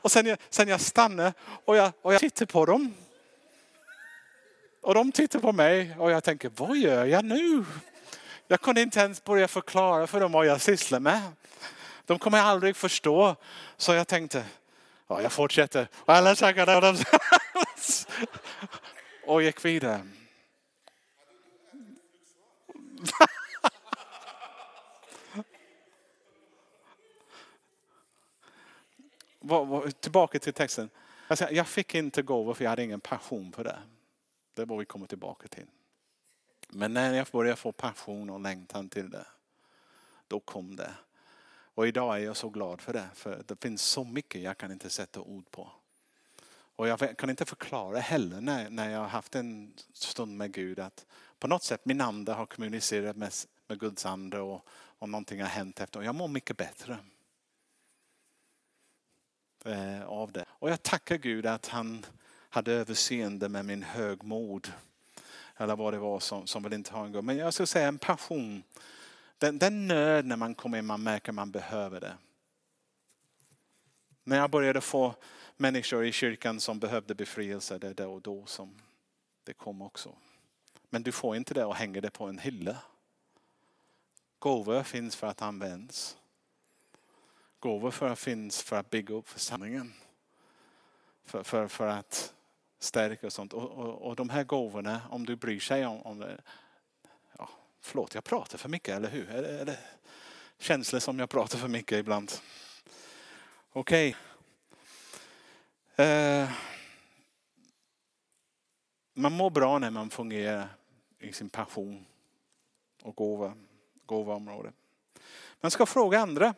Och 0.01 0.11
sen, 0.11 0.25
jag, 0.25 0.37
sen 0.49 0.67
jag 0.67 0.81
stannade 0.81 1.33
och 1.65 1.77
jag, 1.77 1.91
och 2.01 2.13
jag 2.13 2.19
tittade 2.19 2.51
på 2.51 2.65
dem. 2.65 2.93
Och 4.81 4.93
de 4.93 5.11
tittade 5.11 5.41
på 5.41 5.51
mig 5.51 5.95
och 5.99 6.11
jag 6.11 6.23
tänker, 6.23 6.51
vad 6.55 6.77
gör 6.77 7.05
jag 7.05 7.25
nu? 7.25 7.65
Jag 8.47 8.61
kunde 8.61 8.81
inte 8.81 8.99
ens 8.99 9.23
börja 9.23 9.47
förklara 9.47 10.07
för 10.07 10.19
dem 10.19 10.31
vad 10.31 10.45
jag 10.45 10.61
sysslar 10.61 10.99
med. 10.99 11.21
De 12.07 12.19
kommer 12.19 12.37
aldrig 12.37 12.75
förstå. 12.75 13.35
Så 13.77 13.93
jag 13.93 14.07
tänkte, 14.07 14.45
ja, 15.07 15.21
jag 15.21 15.31
fortsätter. 15.31 15.87
Och 19.25 19.43
gick 19.43 19.65
vidare. 19.65 20.07
tillbaka 29.99 30.39
till 30.39 30.53
texten. 30.53 30.89
Jag 31.51 31.67
fick 31.67 31.95
inte 31.95 32.21
gåvor 32.21 32.53
för 32.53 32.63
jag 32.63 32.69
hade 32.69 32.83
ingen 32.83 32.99
passion 32.99 33.51
för 33.51 33.63
det. 33.63 33.79
Det 34.53 34.65
var 34.65 34.77
vi 34.77 34.85
kommer 34.85 35.07
tillbaka 35.07 35.47
till. 35.47 35.67
Men 36.69 36.93
när 36.93 37.13
jag 37.13 37.27
började 37.31 37.55
få 37.55 37.71
passion 37.71 38.29
och 38.29 38.39
längtan 38.39 38.89
till 38.89 39.09
det, 39.09 39.25
då 40.27 40.39
kom 40.39 40.75
det. 40.75 40.93
Och 41.77 41.87
idag 41.87 42.15
är 42.15 42.19
jag 42.23 42.37
så 42.37 42.49
glad 42.49 42.81
för 42.81 42.93
det, 42.93 43.09
för 43.13 43.43
det 43.47 43.61
finns 43.61 43.81
så 43.81 44.03
mycket 44.03 44.41
jag 44.41 44.57
kan 44.57 44.71
inte 44.71 44.89
sätta 44.89 45.21
ord 45.21 45.51
på. 45.51 45.71
Och 46.75 46.87
jag 46.87 47.17
kan 47.17 47.29
inte 47.29 47.45
förklara 47.45 47.99
heller 47.99 48.41
när, 48.41 48.69
när 48.69 48.89
jag 48.89 48.99
har 48.99 49.07
haft 49.07 49.35
en 49.35 49.73
stund 49.93 50.37
med 50.37 50.53
Gud 50.53 50.79
att 50.79 51.05
på 51.39 51.47
något 51.47 51.63
sätt 51.63 51.85
min 51.85 52.01
ande 52.01 52.33
har 52.33 52.45
kommunicerat 52.45 53.17
med, 53.17 53.33
med 53.67 53.79
Guds 53.79 54.05
ande 54.05 54.39
och, 54.39 54.67
och 54.69 55.09
någonting 55.09 55.41
har 55.41 55.47
hänt 55.47 55.79
efter 55.79 55.99
och 55.99 56.05
jag 56.05 56.15
mår 56.15 56.27
mycket 56.27 56.57
bättre. 56.57 56.97
Eh, 59.65 60.03
av 60.03 60.31
det. 60.31 60.45
Och 60.49 60.69
jag 60.69 60.83
tackar 60.83 61.17
Gud 61.17 61.45
att 61.45 61.67
han 61.67 62.05
hade 62.49 62.73
överseende 62.73 63.49
med 63.49 63.65
min 63.65 63.83
högmod. 63.83 64.71
Eller 65.57 65.75
vad 65.75 65.93
det 65.93 65.99
var 65.99 66.19
som, 66.19 66.47
som 66.47 66.63
vill 66.63 66.73
inte 66.73 66.93
ha 66.93 67.05
en 67.05 67.11
gång. 67.11 67.25
Men 67.25 67.37
jag 67.37 67.53
skulle 67.53 67.67
säga 67.67 67.87
en 67.87 67.97
passion. 67.97 68.63
Den, 69.37 69.59
den 69.59 69.87
nöd 69.87 70.25
när 70.25 70.35
man 70.35 70.55
kommer 70.55 70.77
in, 70.77 70.85
man 70.85 71.03
märker 71.03 71.31
man 71.31 71.51
behöver 71.51 71.99
det. 71.99 72.17
När 74.23 74.37
jag 74.37 74.51
började 74.51 74.81
få 74.81 75.15
människor 75.57 76.05
i 76.05 76.11
kyrkan 76.11 76.59
som 76.59 76.79
behövde 76.79 77.15
befrielse, 77.15 77.77
det 77.77 77.87
är 77.87 77.93
då 77.93 78.13
och 78.13 78.21
då 78.21 78.45
som 78.45 78.81
det 79.43 79.53
kom 79.53 79.81
också. 79.81 80.15
Men 80.89 81.03
du 81.03 81.11
får 81.11 81.35
inte 81.35 81.53
det 81.53 81.65
och 81.65 81.75
hänger 81.75 82.01
det 82.01 82.09
på 82.09 82.25
en 82.25 82.39
hylla. 82.39 82.77
Gåvor 84.39 84.83
finns 84.83 85.15
för 85.15 85.27
att 85.27 85.41
användas. 85.41 86.17
Gåvor 87.59 87.91
för 87.91 88.09
att 88.09 88.19
finns 88.19 88.61
för 88.61 88.75
att 88.75 88.89
bygga 88.89 89.15
upp 89.15 89.29
församlingen. 89.29 89.93
För, 91.25 91.43
för, 91.43 91.67
för 91.67 91.87
att 91.87 92.33
stärka 92.79 93.25
och 93.25 93.33
sånt. 93.33 93.53
Och, 93.53 93.71
och, 93.71 94.01
och 94.01 94.15
de 94.15 94.29
här 94.29 94.43
gåvorna, 94.43 95.01
om 95.09 95.25
du 95.25 95.35
bryr 95.35 95.59
sig 95.59 95.85
om, 95.85 96.01
om 96.01 96.19
det. 96.19 96.41
Förlåt, 97.87 98.15
jag 98.15 98.23
pratar 98.23 98.57
för 98.57 98.69
mycket, 98.69 98.95
eller 98.95 99.09
hur? 99.09 99.29
Är 99.29 99.41
det, 99.41 99.59
är 99.59 99.65
det 99.65 99.79
känslor 100.57 100.99
som 100.99 101.19
jag 101.19 101.29
pratar 101.29 101.57
för 101.57 101.67
mycket 101.67 101.97
ibland? 101.97 102.31
Okej. 103.71 104.15
Okay. 105.95 106.05
Eh, 106.05 106.49
man 109.13 109.33
mår 109.33 109.49
bra 109.49 109.79
när 109.79 109.91
man 109.91 110.09
fungerar 110.09 110.69
i 111.19 111.33
sin 111.33 111.49
passion 111.49 112.05
och 113.03 113.15
gåva, 113.15 113.53
gåvaområde. 114.05 114.71
Man 115.61 115.71
ska 115.71 115.85
fråga 115.85 116.19
andra. 116.19 116.55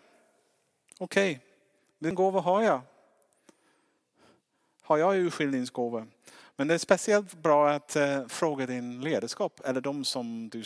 Okej, 0.97 1.31
okay, 1.31 1.45
vilken 1.99 2.15
gåva 2.15 2.39
har 2.39 2.61
jag? 2.61 2.81
Har 4.81 4.97
jag 4.97 5.15
urskiljningsgåva? 5.17 6.07
Men 6.55 6.67
det 6.67 6.73
är 6.73 6.77
speciellt 6.77 7.33
bra 7.33 7.69
att 7.69 7.95
eh, 7.95 8.27
fråga 8.27 8.65
din 8.65 9.01
ledarskap 9.01 9.61
eller 9.65 9.81
de 9.81 10.05
som, 10.05 10.49
du, 10.49 10.63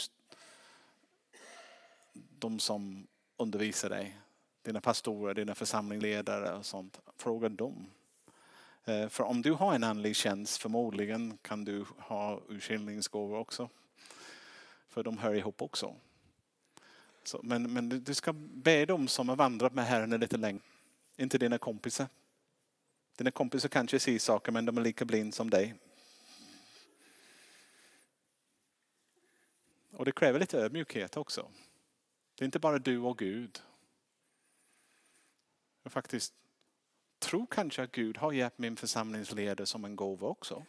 de 2.44 2.60
som 2.60 3.08
undervisar 3.38 3.90
dig. 3.90 4.18
Dina 4.62 4.82
pastorer, 4.82 5.34
dina 5.34 5.56
församlingsledare 5.56 6.58
och 6.58 6.66
sånt. 6.66 7.00
Fråga 7.18 7.50
dem. 7.50 7.88
Eh, 8.86 9.08
för 9.10 9.24
om 9.24 9.42
du 9.42 9.52
har 9.52 9.76
en 9.76 9.84
andlig 9.84 10.16
tjänst 10.16 10.62
förmodligen 10.62 11.38
kan 11.42 11.66
du 11.66 11.86
ha 11.98 12.42
urskiljningsgåvor 12.50 13.38
också. 13.38 13.70
För 14.90 15.04
de 15.04 15.18
hör 15.18 15.34
ihop 15.34 15.62
också. 15.62 15.96
Så, 17.24 17.40
men, 17.44 17.74
men 17.74 17.90
du 17.90 18.14
ska 18.14 18.34
be 18.34 18.86
dem 18.86 19.08
som 19.08 19.30
har 19.30 19.36
vandrat 19.36 19.74
med 19.74 19.86
Herren 19.86 20.10
lite 20.20 20.38
längre. 20.38 20.62
Inte 21.18 21.38
dina 21.38 21.58
kompisar. 21.58 22.08
Dina 23.18 23.32
kompisar 23.32 23.70
kanske 23.70 24.00
ser 24.00 24.20
saker 24.20 24.52
men 24.52 24.66
de 24.66 24.78
är 24.78 24.82
lika 24.82 25.06
blind 25.06 25.34
som 25.34 25.50
dig. 25.50 25.76
Och 29.92 30.06
det 30.06 30.12
kräver 30.12 30.40
lite 30.40 30.58
ödmjukhet 30.58 31.18
också. 31.18 31.50
Det 32.44 32.46
är 32.46 32.48
inte 32.48 32.60
bara 32.60 32.80
du 32.80 33.00
och 33.00 33.18
Gud. 33.18 33.62
Jag 35.84 35.92
faktiskt 35.92 36.34
tror 37.20 37.48
kanske 37.52 37.84
att 37.84 37.92
Gud 37.92 38.18
har 38.18 38.32
gett 38.32 38.58
min 38.58 38.76
församlingsledare 38.76 39.66
som 39.66 39.86
en 39.86 39.96
gåva 39.96 40.28
också. 40.28 40.66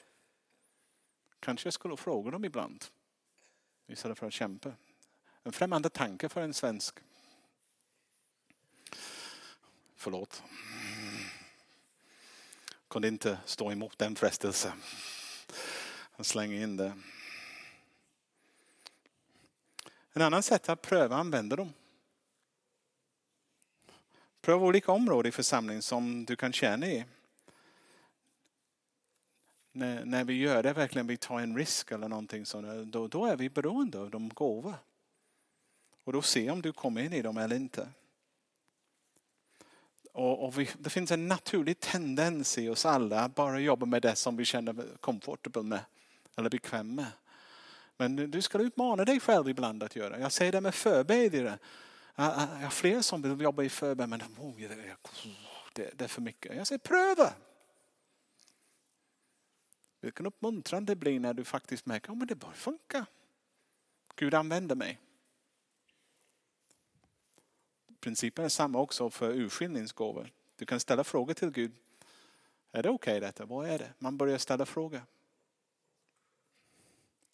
Kanske 1.41 1.67
jag 1.67 1.75
skulle 1.75 1.97
fråga 1.97 2.31
dem 2.31 2.45
ibland. 2.45 2.85
Istället 3.87 4.19
för 4.19 4.27
att 4.27 4.33
kämpa. 4.33 4.73
En 5.43 5.53
främmande 5.53 5.89
tanke 5.89 6.29
för 6.29 6.41
en 6.41 6.55
svensk. 6.55 6.99
Förlåt. 9.97 10.43
Kunde 12.89 13.09
inte 13.09 13.39
stå 13.45 13.73
emot 13.73 13.99
den 13.99 14.17
frestelsen. 14.17 14.83
Jag 16.17 16.27
slänger 16.27 16.63
in 16.63 16.77
det. 16.77 16.93
En 20.17 20.23
annan 20.23 20.43
sätt 20.43 20.69
är 20.69 20.73
att 20.73 20.83
pröva 20.83 21.17
använda 21.17 21.57
dem. 21.57 21.73
Pröva 24.41 24.67
olika 24.67 24.93
områden 24.93 25.29
i 25.29 25.33
församlingen 25.33 25.83
som 25.83 26.25
du 26.25 26.37
kan 26.37 26.53
känna 26.53 26.87
i. 26.87 27.05
När, 29.73 30.05
när 30.05 30.25
vi 30.25 30.35
gör 30.35 30.63
det, 30.63 30.73
verkligen 30.73 31.07
vi 31.07 31.17
tar 31.17 31.41
en 31.41 31.57
risk 31.57 31.91
eller 31.91 32.09
någonting 32.09 32.47
sånt, 32.47 32.93
då, 32.93 33.09
då 33.09 33.27
är 33.27 33.37
vi 33.37 33.51
beroende 33.51 33.99
av 34.01 34.11
de 34.11 34.29
gåvor. 34.29 34.75
Och 36.05 36.13
då 36.13 36.23
se 36.23 36.51
om 36.51 36.63
du 36.63 36.73
kommer 36.73 37.03
in 37.03 37.13
i 37.13 37.23
dem 37.23 37.37
eller 37.37 37.57
inte. 37.57 37.89
Och, 40.13 40.45
och 40.45 40.59
vi, 40.59 40.71
det 40.79 40.91
finns 40.91 41.11
en 41.11 41.29
naturlig 41.29 41.81
tendens 41.81 42.59
i 42.59 42.69
oss 42.69 42.87
alla 42.87 43.21
att 43.21 43.35
bara 43.35 43.61
jobba 43.61 43.87
med 43.87 44.03
det 44.03 44.17
som 44.17 44.37
vi 44.37 44.45
känner 44.45 44.97
comfortable 45.01 45.63
med. 45.63 45.85
Eller 46.37 46.51
bekväm 46.51 46.95
med. 46.95 47.13
Men 47.97 48.17
du 48.31 48.43
ska 48.43 48.59
utmana 48.59 49.05
dig 49.05 49.21
själv 49.21 49.49
ibland 49.49 49.83
att 49.83 49.97
göra. 49.97 50.19
Jag 50.19 50.33
säger 50.33 50.53
det 50.53 50.61
med 50.61 50.75
förbedjare. 50.75 51.59
Jag 52.15 52.25
har 52.25 52.71
fler 52.71 53.01
som 53.01 53.23
vill 53.23 53.41
jobba 53.41 53.63
i 53.63 53.69
förbön 53.69 54.11
men 54.11 54.23
oh, 54.23 54.57
det, 55.73 55.99
det 55.99 56.05
är 56.05 56.09
för 56.09 56.23
mycket. 56.23 56.57
Jag 56.57 56.67
säger 56.67 56.79
pröva. 56.79 57.33
Vilken 60.01 60.27
uppmuntran 60.27 60.85
det 60.85 60.97
blir 60.97 61.21
när 61.21 61.35
du 61.35 61.45
faktiskt 61.45 61.87
märker 61.87 62.13
att 62.13 62.19
oh, 62.19 62.27
det 62.27 62.35
bara 62.35 62.53
funkar. 62.53 63.07
Gud 64.17 64.35
använder 64.35 64.75
mig. 64.75 65.01
Principen 68.01 68.45
är 68.45 68.49
samma 68.49 68.79
också 68.79 69.11
för 69.11 69.33
urskiljningsgåvor. 69.35 70.33
Du 70.57 70.67
kan 70.67 70.81
ställa 70.81 71.05
frågor 71.05 71.35
till 71.35 71.51
Gud. 71.51 71.73
Är 72.73 72.83
det 72.83 72.91
okej 72.91 73.17
okay 73.17 73.21
detta? 73.21 73.45
Vad 73.45 73.69
är 73.69 73.79
det? 73.79 73.93
Man 73.99 74.17
börjar 74.17 74.39
ställa 74.39 74.67
frågor. 74.67 75.03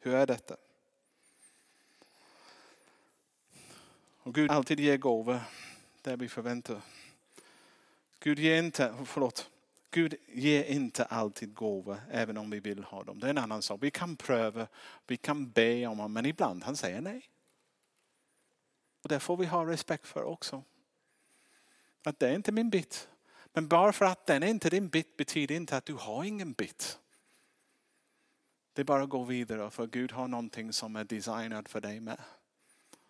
Hur 0.01 0.15
är 0.15 0.27
detta? 0.27 0.57
Och 4.23 4.35
Gud 4.35 4.51
alltid 4.51 4.81
ger 4.81 4.97
gåvor 4.97 5.41
där 6.03 6.17
vi 6.17 6.29
förväntar. 6.29 6.81
Gud 8.21 8.39
ger 8.39 8.59
inte, 8.59 8.95
förlåt, 9.05 9.51
Gud 9.91 10.15
ger 10.27 10.65
inte 10.65 11.05
alltid 11.05 11.55
gåvor 11.55 12.01
även 12.11 12.37
om 12.37 12.51
vi 12.51 12.61
vill 12.61 12.85
ha 12.85 13.05
dem. 13.05 13.21
Det 13.21 13.27
är 13.27 13.31
en 13.31 13.39
annan 13.39 13.63
sak. 13.63 13.83
Vi 13.83 13.91
kan 13.91 14.17
pröva, 14.17 14.67
vi 15.07 15.17
kan 15.17 15.51
be 15.51 15.87
om 15.87 15.99
dem 15.99 16.13
men 16.13 16.27
ibland 16.27 16.65
han 16.65 16.77
säger 16.77 17.01
nej. 17.01 17.31
Och 19.03 19.09
det 19.09 19.21
får 19.21 19.37
vi 19.37 19.47
ha 19.47 19.67
respekt 19.67 20.07
för 20.07 20.23
också. 20.23 20.63
Att 22.05 22.19
det 22.19 22.29
är 22.29 22.35
inte 22.35 22.53
min 22.53 22.71
bit. 22.71 23.09
Men 23.53 23.69
bara 23.69 23.93
för 23.93 24.05
att 24.05 24.27
den 24.27 24.43
är 24.43 24.49
inte 24.49 24.71
din 24.71 24.89
bit 24.89 25.17
betyder 25.17 25.55
inte 25.55 25.77
att 25.77 25.85
du 25.85 25.95
har 25.95 26.25
ingen 26.25 26.53
bit. 26.53 26.99
Det 28.81 28.83
är 28.83 28.85
bara 28.85 29.03
att 29.03 29.09
gå 29.09 29.25
vidare 29.25 29.71
för 29.71 29.87
Gud 29.87 30.13
har 30.13 30.29
någonting 30.29 30.73
som 30.73 30.97
är 30.97 31.05
designat 31.05 31.69
för 31.69 31.81
dig 31.81 32.01
med. 32.01 32.21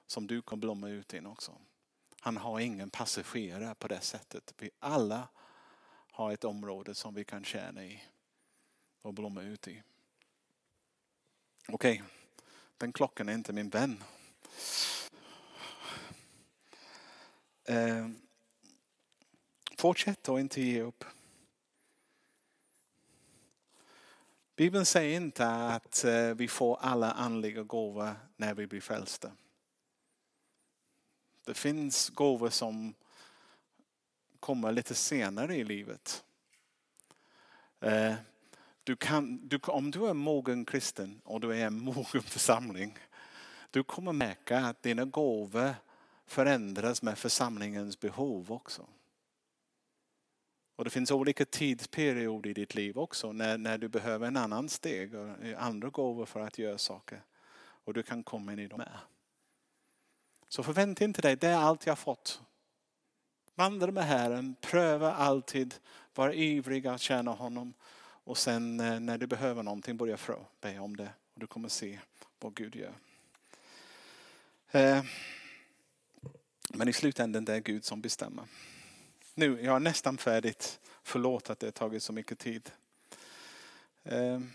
Som 0.06 0.26
du 0.26 0.42
kan 0.42 0.60
blomma 0.60 0.88
ut 0.88 1.14
in 1.14 1.26
också. 1.26 1.52
Han 2.20 2.36
har 2.36 2.60
ingen 2.60 2.90
passagerare 2.90 3.74
på 3.74 3.88
det 3.88 4.00
sättet. 4.00 4.54
Vi 4.58 4.70
alla 4.78 5.28
har 6.10 6.32
ett 6.32 6.44
område 6.44 6.94
som 6.94 7.14
vi 7.14 7.24
kan 7.24 7.44
tjäna 7.44 7.84
i 7.84 8.02
och 9.02 9.14
blomma 9.14 9.42
ut 9.42 9.68
i. 9.68 9.82
Okej, 11.68 11.92
okay. 11.92 12.02
den 12.76 12.92
klockan 12.92 13.28
är 13.28 13.34
inte 13.34 13.52
min 13.52 13.68
vän. 13.68 14.02
Eh, 17.64 18.08
fortsätt 19.78 20.28
och 20.28 20.40
inte 20.40 20.60
ge 20.60 20.82
upp. 20.82 21.04
Bibeln 24.60 24.86
säger 24.86 25.16
inte 25.16 25.46
att 25.46 26.04
eh, 26.04 26.34
vi 26.34 26.48
får 26.48 26.78
alla 26.80 27.12
andliga 27.12 27.62
gåvor 27.62 28.14
när 28.36 28.54
vi 28.54 28.66
blir 28.66 28.80
frälsta. 28.80 29.32
Det 31.46 31.54
finns 31.54 32.10
gåvor 32.10 32.50
som 32.50 32.94
kommer 34.40 34.72
lite 34.72 34.94
senare 34.94 35.56
i 35.56 35.64
livet. 35.64 36.24
Eh, 37.80 38.14
du 38.84 38.96
kan, 38.96 39.48
du, 39.48 39.58
om 39.58 39.90
du 39.90 40.06
är 40.06 40.14
mogen 40.14 40.64
kristen 40.64 41.20
och 41.24 41.40
du 41.40 41.56
är 41.56 41.66
en 41.66 41.80
mogen 41.82 42.22
församling, 42.22 42.98
du 43.70 43.84
kommer 43.84 44.12
märka 44.12 44.58
att 44.58 44.82
dina 44.82 45.04
gåvor 45.04 45.74
förändras 46.26 47.02
med 47.02 47.18
församlingens 47.18 48.00
behov 48.00 48.52
också. 48.52 48.86
Och 50.80 50.84
det 50.84 50.90
finns 50.90 51.10
olika 51.10 51.44
tidsperioder 51.44 52.50
i 52.50 52.52
ditt 52.52 52.74
liv 52.74 52.98
också 52.98 53.32
när, 53.32 53.58
när 53.58 53.78
du 53.78 53.88
behöver 53.88 54.26
en 54.26 54.36
annan 54.36 54.68
steg 54.68 55.14
och 55.14 55.28
andra 55.56 55.88
gåvor 55.88 56.26
för 56.26 56.40
att 56.40 56.58
göra 56.58 56.78
saker. 56.78 57.22
Och 57.58 57.94
du 57.94 58.02
kan 58.02 58.22
komma 58.22 58.52
in 58.52 58.58
i 58.58 58.66
dem 58.66 58.78
med. 58.78 58.98
Så 60.48 60.62
förvänta 60.62 61.04
inte 61.04 61.22
dig, 61.22 61.36
det 61.36 61.48
är 61.48 61.56
allt 61.56 61.86
jag 61.86 61.98
fått. 61.98 62.40
Vandra 63.54 63.92
med 63.92 64.04
Herren, 64.04 64.54
pröva 64.60 65.12
alltid, 65.12 65.74
var 66.14 66.32
ivrig 66.32 66.86
att 66.86 67.00
tjäna 67.00 67.30
honom. 67.30 67.74
Och 68.02 68.38
sen 68.38 68.80
eh, 68.80 69.00
när 69.00 69.18
du 69.18 69.26
behöver 69.26 69.62
någonting, 69.62 69.96
börja 69.96 70.18
be 70.60 70.78
om 70.78 70.96
det. 70.96 71.12
Och 71.34 71.40
du 71.40 71.46
kommer 71.46 71.68
se 71.68 71.98
vad 72.38 72.54
Gud 72.54 72.76
gör. 72.76 72.94
Eh, 74.70 75.04
men 76.68 76.88
i 76.88 76.92
slutändan 76.92 77.44
det 77.44 77.54
är 77.54 77.60
Gud 77.60 77.84
som 77.84 78.00
bestämmer. 78.00 78.44
Nu, 79.40 79.60
jag 79.62 79.76
är 79.76 79.80
nästan 79.80 80.18
färdigt. 80.18 80.80
Förlåt 81.02 81.50
att 81.50 81.58
det 81.58 81.66
har 81.66 81.72
tagit 81.72 82.02
så 82.02 82.12
mycket 82.12 82.38
tid. 82.38 82.70
Ehm. 84.04 84.50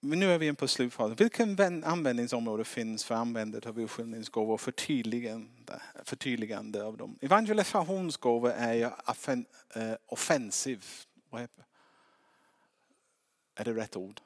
Men 0.00 0.20
nu 0.20 0.32
är 0.32 0.38
vi 0.38 0.46
in 0.46 0.56
på 0.56 0.68
slutfasen. 0.68 1.16
Vilken 1.16 1.84
användningsområde 1.84 2.64
finns 2.64 3.04
för 3.04 3.14
användandet 3.14 3.66
av 3.66 3.80
urskiljningsgåvor 3.80 4.54
och 4.54 4.60
förtydligande, 4.60 5.82
förtydligande 6.04 6.84
av 6.84 6.96
dem? 6.96 7.18
Evangelisationsgåvor 7.20 8.50
är 8.50 8.74
ju 8.74 8.82
eh, 8.82 9.96
offensiv. 10.06 10.84
Är 13.54 13.64
det 13.64 13.72
rätt 13.72 13.96
ord? 13.96 14.20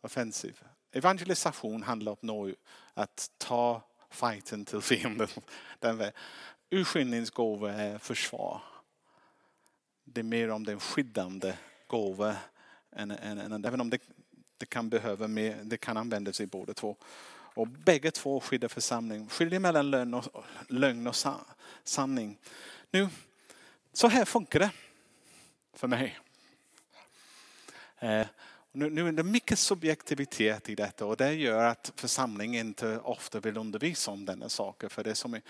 Offensiv. 0.00 0.62
Evangelisation 0.92 1.82
handlar 1.82 2.24
om 2.24 2.54
att 2.94 3.30
ta 3.38 3.82
fighten 4.14 4.64
till 4.64 4.80
fienden. 4.80 5.28
Urskillningsgåva 6.70 7.72
är 7.72 7.98
försvar. 7.98 8.62
Det 10.04 10.20
är 10.20 10.24
mer 10.24 10.50
om 10.50 10.64
den 10.64 10.80
skyddande 10.80 11.54
gåva 11.86 12.36
än, 12.92 13.10
än, 13.10 13.38
än, 13.38 13.64
även 13.64 13.80
om 13.80 13.90
det 13.90 13.98
det 14.58 14.66
kan 14.66 14.88
behöva 14.88 15.28
mer, 15.28 15.60
det 15.62 15.76
kan 15.76 15.96
användas 15.96 16.40
i 16.40 16.46
båda 16.46 16.74
två. 16.74 16.96
Och 17.54 17.68
bägge 17.68 18.10
två 18.10 18.40
skyddar 18.40 18.68
församling. 18.68 19.28
Skiljer 19.28 19.60
mellan 19.60 19.90
lögn 19.90 20.14
och, 20.14 20.44
lögn 20.68 21.06
och 21.06 21.16
sanning. 21.84 22.38
Nu, 22.90 23.08
så 23.92 24.08
här 24.08 24.24
funkar 24.24 24.58
det 24.58 24.70
för 25.72 25.88
mig. 25.88 26.18
Eh, 27.98 28.26
nu, 28.74 28.90
nu 28.90 29.08
är 29.08 29.12
det 29.12 29.22
mycket 29.22 29.58
subjektivitet 29.58 30.68
i 30.68 30.74
detta 30.74 31.06
och 31.06 31.16
det 31.16 31.34
gör 31.34 31.64
att 31.64 31.92
församlingen 31.96 32.66
inte 32.66 32.98
ofta 32.98 33.40
vill 33.40 33.56
undervisa 33.56 34.10
om 34.10 34.24
denna 34.24 34.48
saker. 34.48 34.88
För 34.88 35.04
det 35.04 35.14
som 35.14 35.34
är. 35.34 35.42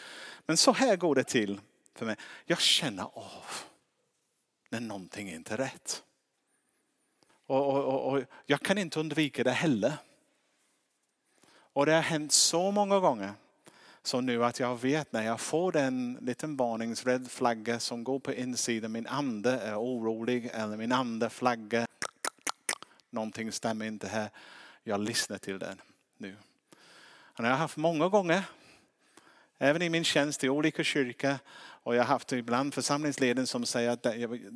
Men 0.47 0.57
så 0.57 0.73
här 0.73 0.97
går 0.97 1.15
det 1.15 1.25
till 1.25 1.61
för 1.95 2.07
mig. 2.07 2.17
Jag 2.45 2.61
känner 2.61 3.03
av 3.03 3.45
när 4.71 4.81
någonting 4.81 5.29
är 5.29 5.35
inte 5.35 5.55
är 5.55 5.59
rätt. 5.59 6.03
Och, 7.47 7.67
och, 7.67 8.13
och, 8.13 8.23
jag 8.47 8.61
kan 8.61 8.79
inte 8.79 9.01
undvika 9.01 9.45
det 9.45 9.51
heller. 9.51 9.93
Och 11.73 11.87
det 11.87 11.93
har 11.93 12.03
hänt 12.03 12.33
så 12.33 12.71
många 12.71 13.01
gånger. 13.01 13.33
Så 14.03 14.21
nu 14.21 14.45
att 14.45 14.61
jag 14.61 14.81
vet 14.81 15.13
när 15.13 15.23
jag 15.23 15.41
får 15.41 15.73
den 15.73 16.19
liten 16.21 16.57
varningsrädd 16.57 17.31
flagga 17.31 17.81
som 17.81 18.05
går 18.05 18.19
på 18.19 18.33
insidan, 18.33 18.93
min 18.93 19.07
ande 19.07 19.51
är 19.51 19.81
orolig 19.81 20.51
eller 20.53 20.77
min 20.77 20.93
ande 20.93 21.31
flagga. 21.31 21.87
Någonting 23.15 23.53
stämmer 23.53 23.87
inte 23.87 24.09
här. 24.09 24.31
Jag 24.83 25.01
lyssnar 25.01 25.39
till 25.39 25.59
den 25.59 25.81
nu. 26.17 26.37
Och 27.07 27.45
jag 27.45 27.51
har 27.51 27.57
haft 27.57 27.77
många 27.77 28.09
gånger, 28.09 28.43
även 29.59 29.83
i 29.83 29.89
min 29.89 30.05
tjänst 30.05 30.45
i 30.45 30.49
olika 30.49 30.85
kyrkor, 30.85 31.39
och 31.57 31.95
jag 31.95 32.03
har 32.03 32.09
haft 32.09 32.33
ibland 32.33 32.75
församlingsleden 32.75 33.47
som 33.47 33.67
säger 33.67 33.91
att 33.91 34.07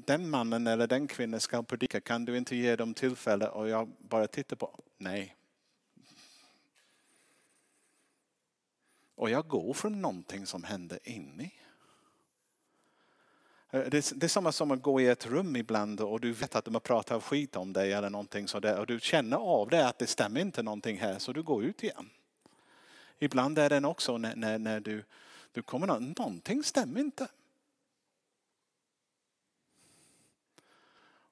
den 0.07 0.31
mannen 0.31 0.67
eller 0.67 0.87
den 0.87 1.07
kvinnan 1.07 1.41
ska 1.41 1.63
predika. 1.63 2.01
Kan 2.01 2.25
du 2.25 2.37
inte 2.37 2.57
ge 2.57 2.77
dem 2.77 2.95
tillfälle? 2.95 3.49
Och 3.49 3.69
jag 3.69 3.89
bara 3.99 4.27
tittar 4.27 4.57
på, 4.57 4.81
nej. 4.99 5.37
Och 9.15 9.31
jag 9.31 9.49
går 9.49 9.75
från 9.75 10.03
någonting 10.03 10.47
som 10.47 10.65
händer 10.65 10.99
inne. 11.05 11.51
Eh, 13.71 13.85
det 13.91 14.23
är 14.23 14.29
samma 14.29 14.53
som 14.53 14.71
att 14.71 14.83
gå 14.83 15.01
i 15.01 15.07
ett 15.07 15.27
rum 15.27 15.57
ibland 15.57 16.01
och 16.01 16.21
du 16.21 16.33
vet 16.33 16.57
att 16.57 16.65
de 16.65 16.75
har 16.75 16.81
pratat 16.81 17.25
skit 17.25 17.57
om 17.57 17.73
dig 17.73 17.93
eller 17.93 18.11
någonting 18.11 18.49
sådär 18.49 18.79
och 18.79 18.87
du 18.87 19.01
känner 19.01 19.37
av 19.37 19.69
det 19.69 19.89
att 19.89 19.99
det 19.99 20.07
stämmer 20.07 20.41
inte 20.41 20.63
någonting 20.63 20.99
här 20.99 21.19
så 21.19 21.33
du 21.33 21.43
går 21.43 21.65
ut 21.65 21.83
igen. 21.83 22.11
Ibland 23.19 23.59
är 23.59 23.69
det 23.71 23.87
också 23.87 24.19
när, 24.19 24.37
när, 24.37 24.59
när 24.59 24.81
du 24.81 25.05
du 25.53 25.63
kommer 25.63 25.87
någonting 25.87 26.65
stämmer 26.65 27.01
inte. 27.01 27.29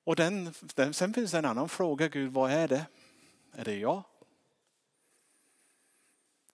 Och 0.05 0.17
den, 0.17 0.55
den, 0.75 0.95
sen 0.95 1.15
finns 1.15 1.31
det 1.31 1.39
en 1.39 1.45
annan 1.45 1.69
fråga, 1.69 2.09
Gud 2.09 2.33
vad 2.33 2.53
är 2.53 2.69
det? 2.69 2.87
Är 3.53 3.65
det 3.65 3.79
jag? 3.79 4.03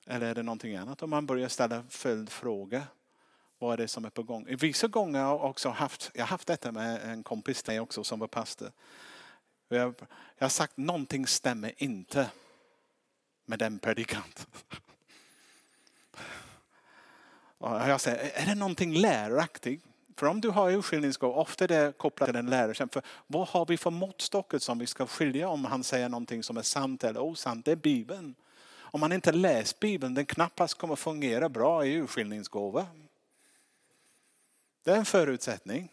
Eller 0.07 0.27
är 0.27 0.35
det 0.35 0.43
någonting 0.43 0.77
annat? 0.77 1.03
Om 1.03 1.11
man 1.11 1.27
börjar 1.27 1.49
ställa 1.49 1.85
följdfrågor. 1.89 2.83
Vad 3.63 3.73
är 3.73 3.77
det 3.77 3.89
som 3.89 4.05
är 4.05 4.11
på 4.11 4.23
gång? 4.23 4.47
Vissa 4.49 4.89
gånger 4.89 5.21
har 5.21 5.31
jag 5.31 5.45
också 5.45 5.69
haft, 5.69 6.11
jag 6.15 6.27
haft 6.27 6.47
detta 6.47 6.73
med 6.73 7.01
en 7.11 7.23
kompis 7.23 7.63
till 7.63 7.81
också 7.81 8.05
som 8.05 8.19
var 8.19 8.27
pastor. 8.27 8.73
Jag, 9.69 9.95
jag 10.39 10.45
har 10.45 10.49
sagt 10.49 10.77
någonting 10.77 11.27
stämmer 11.27 11.73
inte 11.77 12.31
med 13.45 13.59
den 13.59 13.79
predikanten. 13.79 14.47
Jag 17.61 18.01
säger, 18.01 18.31
är 18.35 18.47
det 18.47 18.55
någonting 18.55 18.95
läraktigt? 18.95 19.85
För 20.17 20.27
om 20.27 20.41
du 20.41 20.51
har 20.51 20.71
urskiljningsgåva, 20.71 21.41
ofta 21.41 21.65
är 21.65 21.69
det 21.69 21.99
kopplat 21.99 22.29
till 22.29 22.37
en 22.37 22.51
lärare. 22.51 22.89
För 22.93 23.03
vad 23.27 23.49
har 23.49 23.67
vi 23.67 23.77
för 23.77 23.91
måttstocket 23.91 24.63
som 24.63 24.79
vi 24.79 24.87
ska 24.87 25.07
skilja 25.07 25.49
om 25.49 25.65
han 25.65 25.85
säger 25.85 26.09
någonting 26.09 26.43
som 26.43 26.57
är 26.57 26.63
sant 26.63 27.05
eller 27.05 27.21
osant? 27.21 27.65
Det 27.65 27.73
är 27.73 27.77
Bibeln. 27.77 28.35
Om 28.75 29.01
man 29.01 29.13
inte 29.13 29.33
läst 29.33 29.81
Bibeln, 29.81 30.15
den 30.15 30.27
knappast 30.27 30.75
kommer 30.75 30.97
fungera 30.97 31.49
bra 31.49 31.87
i 31.87 31.95
urskiljningsgåva. 31.95 32.87
Det 34.83 34.91
är 34.91 34.97
en 34.97 35.05
förutsättning. 35.05 35.93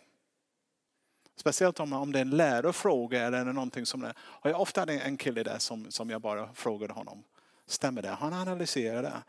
Speciellt 1.36 1.80
om, 1.80 1.94
om 1.94 2.12
det 2.12 2.20
är 2.20 2.22
en 2.22 2.30
lärofråga 2.30 3.22
eller 3.22 3.46
någonting 3.46 3.86
som 3.86 4.02
det 4.02 4.14
Och 4.20 4.50
jag 4.50 4.62
ofta 4.62 4.82
hade 4.82 5.00
en 5.00 5.18
kille 5.18 5.44
där 5.44 5.60
som, 5.60 5.92
som 5.92 6.10
jag 6.10 6.22
bara 6.22 6.54
frågade 6.54 6.94
honom. 6.94 7.24
Stämmer 7.66 8.02
det? 8.02 8.10
Han 8.10 8.34
analyserade 8.34 9.24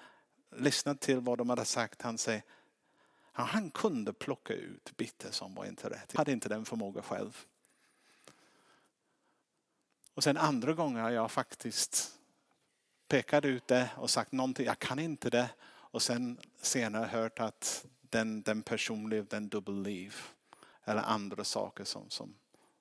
Lyssnade 0.57 0.99
till 0.99 1.21
vad 1.21 1.39
de 1.39 1.51
hade 1.51 1.65
sagt. 1.65 2.03
Han 2.03 2.19
säger, 2.19 2.43
ja, 3.37 3.43
han 3.43 3.71
kunde 3.71 4.13
plocka 4.13 4.55
ut 4.55 4.97
bitar 4.97 5.31
som 5.31 5.55
var 5.55 5.65
inte 5.65 5.91
rätt. 5.91 6.13
Han 6.13 6.19
hade 6.21 6.33
inte 6.33 6.49
den 6.49 6.65
förmågan 6.65 7.03
själv. 7.03 7.45
Och 10.15 10.25
sen 10.25 10.37
andra 10.37 10.73
gånger 10.73 11.01
har 11.03 11.11
jag 11.11 11.31
faktiskt 11.31 12.19
pekat 13.09 13.45
ut 13.45 13.67
det 13.67 13.91
och 13.97 14.11
sagt 14.11 14.33
någonting, 14.33 14.67
jag 14.67 14.79
kan 14.79 14.99
inte 14.99 15.31
det. 15.31 15.51
Och 15.63 16.03
sen 16.03 16.39
senare 16.61 17.07
hört 17.07 17.41
att 17.41 17.87
den, 18.11 18.43
den 18.43 18.63
personliv, 18.63 19.27
den 19.27 19.49
dubbelliv. 19.49 20.17
Eller 20.85 21.03
andra 21.03 21.45
saker 21.45 21.85
som, 21.85 22.11
som, 22.11 22.35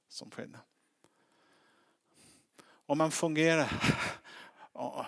som 0.07 0.31
skedde. 0.31 0.59
Om 2.85 2.97
man 2.97 3.11
fungerar 3.11 3.71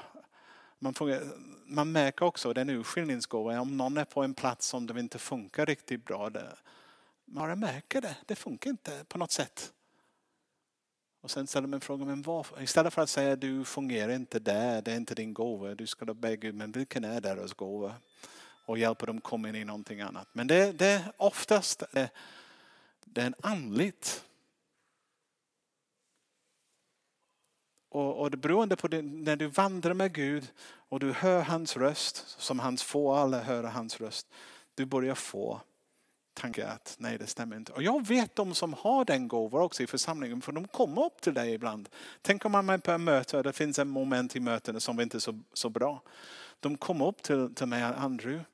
man, 0.80 0.94
fungerar, 0.94 1.24
man 1.66 1.92
märker 1.92 2.26
också 2.26 2.54
den 2.54 2.70
urskiljningsgåvan. 2.70 3.60
Om 3.60 3.78
någon 3.78 3.98
är 3.98 4.06
på 4.06 4.24
en 4.24 4.34
plats 4.34 4.68
som 4.68 4.88
det 4.88 5.00
inte 5.00 5.20
funkar 5.20 5.66
riktigt 5.66 6.06
bra. 6.06 6.30
Det, 6.30 6.58
man 7.26 7.60
märker 7.60 8.02
det. 8.02 8.18
Det 8.26 8.36
funkar 8.36 8.70
inte 8.70 9.06
på 9.08 9.18
något 9.18 9.32
sätt. 9.32 9.74
Och 11.22 11.32
sen 11.32 11.48
ställer 11.48 11.68
man 11.68 11.82
frågan, 11.82 12.08
men 12.08 12.22
varför? 12.22 12.62
istället 12.62 12.94
för 12.94 13.02
att 13.02 13.10
säga 13.10 13.36
du 13.36 13.66
fungerar 13.66 14.14
inte 14.14 14.40
där, 14.40 14.82
det 14.82 14.92
är 14.92 14.98
inte 14.98 15.16
din 15.16 15.34
gåva. 15.34 15.76
Du 15.76 15.88
ska 15.88 16.06
då 16.06 16.14
be 16.14 16.36
Gud, 16.36 16.56
men 16.56 16.72
vilken 16.72 17.04
är 17.04 17.22
deras 17.22 17.54
gåva? 17.54 17.96
Och 18.66 18.78
hjälper 18.78 19.08
dem 19.08 19.22
komma 19.22 19.50
in 19.50 19.56
i 19.56 19.66
någonting 19.66 20.02
annat. 20.02 20.28
Men 20.34 20.48
det, 20.48 20.72
det 20.72 20.88
är 20.88 21.12
oftast 21.18 21.84
det, 21.92 22.10
det 23.06 23.22
är 23.22 23.26
en 23.26 23.36
andligt 23.42 24.24
Och, 27.92 28.22
och 28.22 28.32
det 28.32 28.38
beroende 28.38 28.76
på 28.76 28.88
det, 28.88 29.02
när 29.02 29.36
du 29.36 29.48
vandrar 29.48 29.94
med 29.94 30.14
Gud 30.14 30.52
och 30.64 31.00
du 31.00 31.12
hör 31.12 31.42
hans 31.42 31.78
röst, 31.78 32.26
som 32.28 32.60
hans 32.60 32.84
få 32.84 33.14
alla 33.14 33.40
höra 33.40 33.70
hans 33.70 34.02
röst. 34.02 34.28
Du 34.76 34.86
börjar 34.86 35.16
få 35.16 35.62
tankar 36.34 36.68
att 36.68 36.96
nej 37.00 37.18
det 37.18 37.28
stämmer 37.28 37.56
inte. 37.56 37.72
Och 37.72 37.84
jag 37.84 38.08
vet 38.08 38.36
de 38.36 38.54
som 38.54 38.74
har 38.74 39.06
den 39.06 39.28
gåvan 39.28 39.62
också 39.62 39.84
i 39.84 39.88
församlingen 39.88 40.42
för 40.42 40.52
de 40.52 40.68
kommer 40.68 41.06
upp 41.06 41.22
till 41.22 41.34
dig 41.34 41.54
ibland. 41.54 41.90
Tänk 42.22 42.46
om 42.46 42.52
man 42.52 42.70
är 42.70 42.78
på 42.78 42.92
ett 42.92 43.02
möte 43.02 43.38
och 43.38 43.44
det 43.44 43.54
finns 43.54 43.80
en 43.80 43.88
moment 43.88 44.36
i 44.36 44.40
mötena 44.40 44.80
som 44.80 45.00
inte 45.00 45.18
är 45.18 45.20
så, 45.20 45.40
så 45.54 45.70
bra. 45.70 46.02
De 46.60 46.78
kommer 46.78 47.08
upp 47.08 47.24
till, 47.24 47.56
till 47.56 47.68
mig, 47.68 47.84
Andrew, 47.84 48.46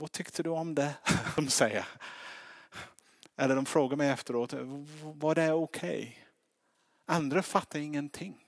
vad 0.00 0.12
tyckte 0.12 0.42
du 0.42 0.50
om 0.50 0.74
det? 0.74 0.96
De 1.36 1.48
säger. 1.48 1.86
Eller 3.36 3.56
de 3.56 3.66
frågar 3.66 3.96
mig 3.96 4.10
efteråt, 4.10 4.52
var 5.02 5.34
det 5.34 5.52
okej? 5.52 6.00
Okay? 6.00 6.14
Andra 7.06 7.42
fattar 7.42 7.78
ingenting. 7.78 8.46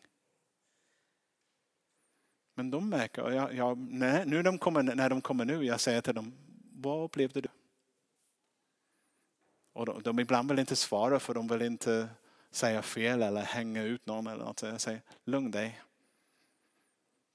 Men 2.54 2.70
de 2.70 2.88
märker, 2.88 3.30
jag, 3.30 3.54
jag, 3.54 3.78
när, 3.78 4.24
nu 4.24 4.42
de 4.42 4.58
kommer, 4.58 4.82
när 4.82 5.10
de 5.10 5.20
kommer 5.20 5.44
nu, 5.44 5.64
jag 5.64 5.80
säger 5.80 6.00
till 6.00 6.14
dem, 6.14 6.32
vad 6.72 7.04
upplevde 7.04 7.40
du? 7.40 7.48
Och 9.72 9.86
de, 9.86 10.02
de 10.02 10.18
ibland 10.18 10.48
vill 10.48 10.58
inte 10.58 10.76
svara 10.76 11.20
för 11.20 11.34
de 11.34 11.48
vill 11.48 11.62
inte 11.62 12.08
säga 12.50 12.82
fel 12.82 13.22
eller 13.22 13.42
hänga 13.42 13.82
ut 13.82 14.06
någon 14.06 14.26
eller 14.26 14.44
något. 14.44 14.58
Så 14.58 14.66
jag 14.66 14.80
säger, 14.80 15.00
lugn 15.24 15.50
dig. 15.50 15.80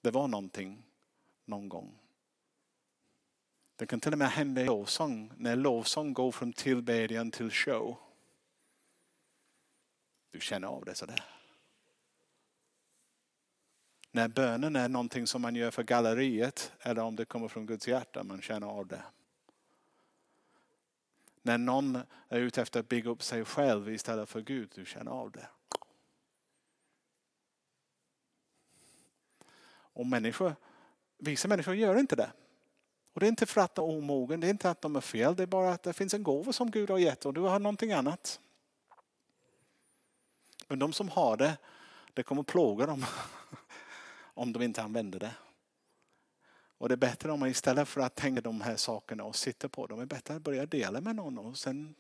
Det 0.02 0.12
var 0.12 0.28
någonting 0.28 0.84
någon 1.46 1.70
gång. 1.70 2.00
Det 3.78 3.86
kan 3.86 4.00
till 4.00 4.12
och 4.12 4.18
med 4.18 4.30
hända 4.30 4.62
i 4.62 4.66
lovsång, 4.66 5.32
när 5.38 5.56
lovsång 5.56 6.14
går 6.14 6.32
från 6.32 6.54
tillbedjan 6.54 7.32
till 7.32 7.52
show. 7.52 7.98
Du 10.32 10.40
känner 10.40 10.68
av 10.68 10.86
det 10.86 10.96
sådär. 10.96 11.24
När 14.12 14.28
bönen 14.28 14.76
är 14.76 14.90
någonting 14.90 15.28
som 15.28 15.42
man 15.42 15.56
gör 15.56 15.72
för 15.72 15.84
galleriet 15.84 16.72
eller 16.80 17.02
om 17.02 17.16
det 17.16 17.26
kommer 17.26 17.48
från 17.48 17.66
Guds 17.66 17.88
hjärta, 17.88 18.24
man 18.24 18.42
känner 18.42 18.68
av 18.68 18.88
det. 18.88 19.04
När 21.42 21.58
någon 21.58 21.96
är 22.28 22.40
ute 22.40 22.62
efter 22.62 22.80
att 22.80 22.90
bygga 22.90 23.10
upp 23.10 23.24
sig 23.24 23.46
själv 23.46 23.90
istället 23.90 24.30
för 24.30 24.42
Gud, 24.42 24.72
du 24.76 24.86
känner 24.86 25.12
av 25.12 25.32
det. 25.32 25.48
Och 29.70 30.06
människor, 30.06 30.56
vissa 31.18 31.48
människor 31.48 31.76
gör 31.76 32.00
inte 32.00 32.16
det. 32.16 32.32
Och 33.18 33.22
det 33.22 33.28
är 33.28 33.30
inte 33.30 33.46
för 33.46 33.62
att 33.62 33.76
de 33.76 33.90
är 33.90 33.98
omogen, 33.98 34.40
det 34.40 34.48
är 34.48 34.50
inte 34.50 34.70
att 34.70 34.82
de 34.82 34.96
är 34.96 35.02
fel, 35.02 35.36
det 35.36 35.44
är 35.44 35.48
bara 35.48 35.72
att 35.72 35.84
det 35.84 35.94
finns 35.94 36.14
en 36.14 36.24
gåva 36.24 36.54
som 36.54 36.72
Gud 36.72 36.90
har 36.90 36.98
gett 36.98 37.26
och 37.26 37.34
du 37.34 37.42
har 37.42 37.60
någonting 37.60 37.92
annat. 37.92 38.40
Men 40.68 40.80
de 40.80 40.94
som 40.94 41.10
har 41.10 41.38
det, 41.38 41.58
det 42.14 42.24
kommer 42.24 42.44
plåga 42.44 42.86
dem 42.86 43.06
om 44.34 44.54
de 44.54 44.62
inte 44.62 44.84
använder 44.84 45.20
det. 45.20 45.32
Och 46.78 46.90
det 46.90 46.96
är 46.96 46.98
bättre 46.98 47.32
om 47.32 47.40
man 47.40 47.50
istället 47.50 47.88
för 47.88 48.02
att 48.02 48.16
tänka 48.16 48.42
de 48.42 48.62
här 48.62 48.76
sakerna 48.76 49.24
och 49.24 49.36
sitta 49.36 49.70
på 49.70 49.88
dem, 49.88 50.00
är 50.00 50.06
bättre 50.06 50.36
att 50.36 50.42
börja 50.42 50.66
dela 50.66 51.02
med 51.02 51.16
någon 51.16 51.38
och 51.38 51.58
sen, 51.58 51.96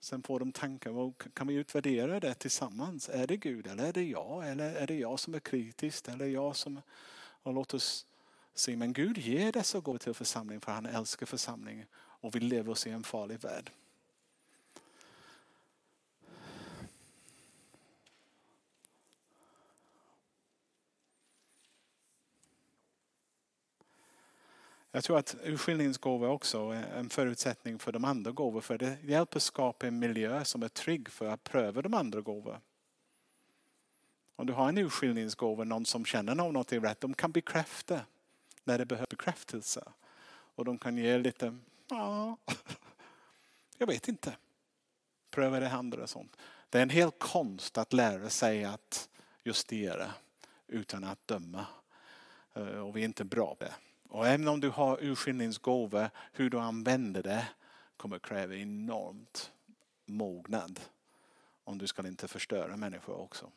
sen 0.00 0.22
får 0.22 0.38
de 0.38 0.52
tankar. 0.52 0.90
Och 0.90 1.22
Kan 1.34 1.46
vi 1.46 1.54
utvärdera 1.54 2.20
det 2.20 2.34
tillsammans? 2.34 3.08
Är 3.08 3.26
det 3.26 3.36
Gud 3.36 3.66
eller 3.66 3.86
är 3.86 3.92
det 3.92 4.04
jag? 4.04 4.48
Eller 4.48 4.74
är 4.74 4.86
det 4.86 4.98
jag 4.98 5.20
som 5.20 5.34
är 5.34 5.40
kritisk? 5.40 6.08
Eller 6.08 6.26
jag 6.26 6.56
som... 6.56 6.80
Och 7.42 7.54
låt 7.54 7.74
oss 7.74 8.06
se, 8.58 8.76
men 8.76 8.92
Gud 8.92 9.18
ger 9.18 9.52
dessa 9.52 9.80
gåvor 9.80 9.98
till 9.98 10.14
församlingen 10.14 10.60
för 10.60 10.72
han 10.72 10.86
älskar 10.86 11.26
församlingen 11.26 11.86
och 11.96 12.34
vi 12.34 12.40
lever 12.40 12.72
oss 12.72 12.86
i 12.86 12.90
en 12.90 13.02
farlig 13.02 13.40
värld. 13.40 13.70
Jag 24.96 25.04
tror 25.04 25.18
att 25.18 25.36
urskiljningsgåvor 25.44 26.28
också 26.28 26.70
är 26.70 26.98
en 26.98 27.10
förutsättning 27.10 27.78
för 27.78 27.92
de 27.92 28.04
andra 28.04 28.30
gåvor. 28.30 28.60
För 28.60 28.78
det 28.78 28.98
hjälper 29.04 29.40
skapa 29.40 29.86
en 29.86 29.98
miljö 29.98 30.44
som 30.44 30.62
är 30.62 30.68
trygg 30.68 31.08
för 31.08 31.26
att 31.26 31.44
pröva 31.44 31.82
de 31.82 31.94
andra 31.94 32.20
gåvor. 32.20 32.60
Om 34.36 34.46
du 34.46 34.52
har 34.52 34.68
en 34.68 34.78
urskiljningsgåva, 34.78 35.64
någon 35.64 35.86
som 35.86 36.04
känner 36.04 36.34
något 36.34 36.72
är 36.72 36.80
rätt, 36.80 37.00
de 37.00 37.14
kan 37.14 37.32
bekräfta 37.32 38.00
när 38.66 38.78
det 38.78 38.86
behövs 38.86 39.08
bekräftelse. 39.08 39.92
Och 40.28 40.64
de 40.64 40.78
kan 40.78 40.96
ge 40.96 41.18
lite, 41.18 41.58
ja, 41.88 42.36
jag 43.78 43.86
vet 43.86 44.08
inte. 44.08 44.36
Pröva 45.30 45.60
det 45.60 45.70
andra 45.70 46.02
och 46.02 46.10
sånt. 46.10 46.36
Det 46.70 46.78
är 46.78 46.82
en 46.82 46.90
hel 46.90 47.10
konst 47.10 47.78
att 47.78 47.92
lära 47.92 48.30
sig 48.30 48.64
att 48.64 49.08
justera 49.44 50.10
utan 50.66 51.04
att 51.04 51.26
döma. 51.26 51.66
Eh, 52.54 52.62
och 52.62 52.96
vi 52.96 53.00
är 53.00 53.04
inte 53.04 53.24
bra 53.24 53.54
på 53.54 53.64
det. 53.64 53.74
Och 54.08 54.26
även 54.26 54.48
om 54.48 54.60
du 54.60 54.70
har 54.70 55.04
urskiljningsgåva, 55.04 56.10
hur 56.32 56.50
du 56.50 56.58
använder 56.58 57.22
det 57.22 57.48
kommer 57.96 58.18
kräva 58.18 58.54
enormt 58.54 59.52
mognad. 60.04 60.80
Om 61.64 61.78
du 61.78 61.86
ska 61.86 62.06
inte 62.06 62.28
förstöra 62.28 62.76
människor 62.76 63.20
också. 63.20 63.50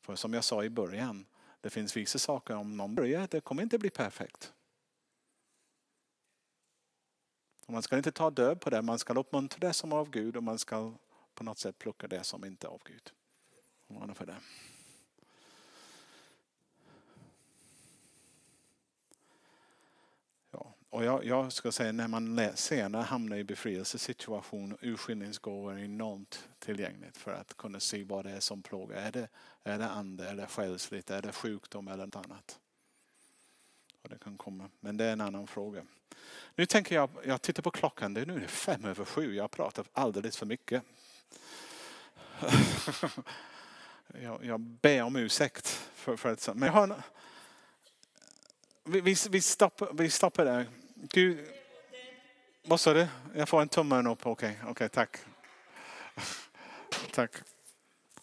För 0.00 0.16
som 0.16 0.34
jag 0.34 0.44
sa 0.44 0.64
i 0.64 0.70
början, 0.70 1.26
det 1.66 1.70
finns 1.70 1.96
vissa 1.96 2.18
saker 2.18 2.56
om 2.56 2.76
någon 2.76 2.94
börjar, 2.94 3.28
det 3.30 3.40
kommer 3.40 3.62
inte 3.62 3.78
bli 3.78 3.90
perfekt. 3.90 4.52
Och 7.66 7.72
man 7.72 7.82
ska 7.82 7.96
inte 7.96 8.12
ta 8.12 8.30
död 8.30 8.60
på 8.60 8.70
det, 8.70 8.82
man 8.82 8.98
ska 8.98 9.14
uppmuntra 9.14 9.58
det 9.68 9.72
som 9.72 9.92
är 9.92 9.96
av 9.96 10.10
Gud 10.10 10.36
och 10.36 10.42
man 10.42 10.58
ska 10.58 10.92
på 11.34 11.44
något 11.44 11.58
sätt 11.58 11.78
plocka 11.78 12.08
det 12.08 12.24
som 12.24 12.44
inte 12.44 12.66
är 12.66 12.68
av 12.68 12.82
Gud. 12.84 13.12
För 14.14 14.26
det. 14.26 14.36
Och 20.90 21.04
jag, 21.04 21.24
jag, 21.24 21.52
ska 21.52 21.72
säga 21.72 21.92
när 21.92 22.08
man 22.08 22.50
senare 22.54 23.02
hamnar 23.02 23.36
i 23.36 23.44
befrielsesituation, 23.44 24.78
urskiljningsgåvor 24.80 25.72
är 25.72 25.84
enormt 25.84 26.48
tillgängligt 26.58 27.16
för 27.16 27.32
att 27.32 27.56
kunna 27.56 27.80
se 27.80 28.04
vad 28.04 28.24
det 28.24 28.30
är 28.30 28.40
som 28.40 28.62
plågar. 28.62 28.96
Är 28.96 29.12
det, 29.12 29.28
är 29.64 29.78
det 29.78 29.88
ande 29.88 30.30
eller 30.30 30.46
själsligt? 30.46 31.10
Är 31.10 31.22
det 31.22 31.32
sjukdom 31.32 31.88
eller 31.88 32.06
något 32.06 32.16
annat? 32.16 32.58
Och 34.02 34.08
det 34.08 34.18
kan 34.18 34.36
komma. 34.36 34.70
Men 34.80 34.96
det 34.96 35.04
är 35.04 35.12
en 35.12 35.20
annan 35.20 35.46
fråga. 35.46 35.82
Nu 36.54 36.66
tänker 36.66 36.94
jag, 36.94 37.10
jag 37.24 37.42
tittar 37.42 37.62
på 37.62 37.70
klockan, 37.70 38.14
det 38.14 38.20
är 38.20 38.26
nu 38.26 38.46
fem 38.46 38.84
över 38.84 39.04
sju. 39.04 39.34
Jag 39.34 39.50
pratar 39.50 39.84
alldeles 39.92 40.36
för 40.36 40.46
mycket. 40.46 40.82
jag, 44.22 44.44
jag 44.44 44.60
ber 44.60 45.02
om 45.02 45.16
ursäkt 45.16 45.68
för, 45.94 46.16
för 46.16 46.32
att, 46.32 46.48
Men 46.54 46.66
jag 46.66 46.72
har, 46.72 47.02
vi, 48.86 49.00
vi, 49.00 49.14
vi, 49.30 49.40
stoppar, 49.40 49.92
vi 49.92 50.10
stoppar 50.10 50.44
där. 50.44 50.66
Gud, 50.94 51.48
vad 52.66 52.80
sa 52.80 52.94
du? 52.94 53.06
Jag 53.34 53.48
får 53.48 53.62
en 53.62 53.68
tumme 53.68 54.10
upp. 54.10 54.26
Okej, 54.26 54.58
okay, 54.60 54.70
okay, 54.70 54.88
tack. 54.88 55.16
tack. 57.12 57.30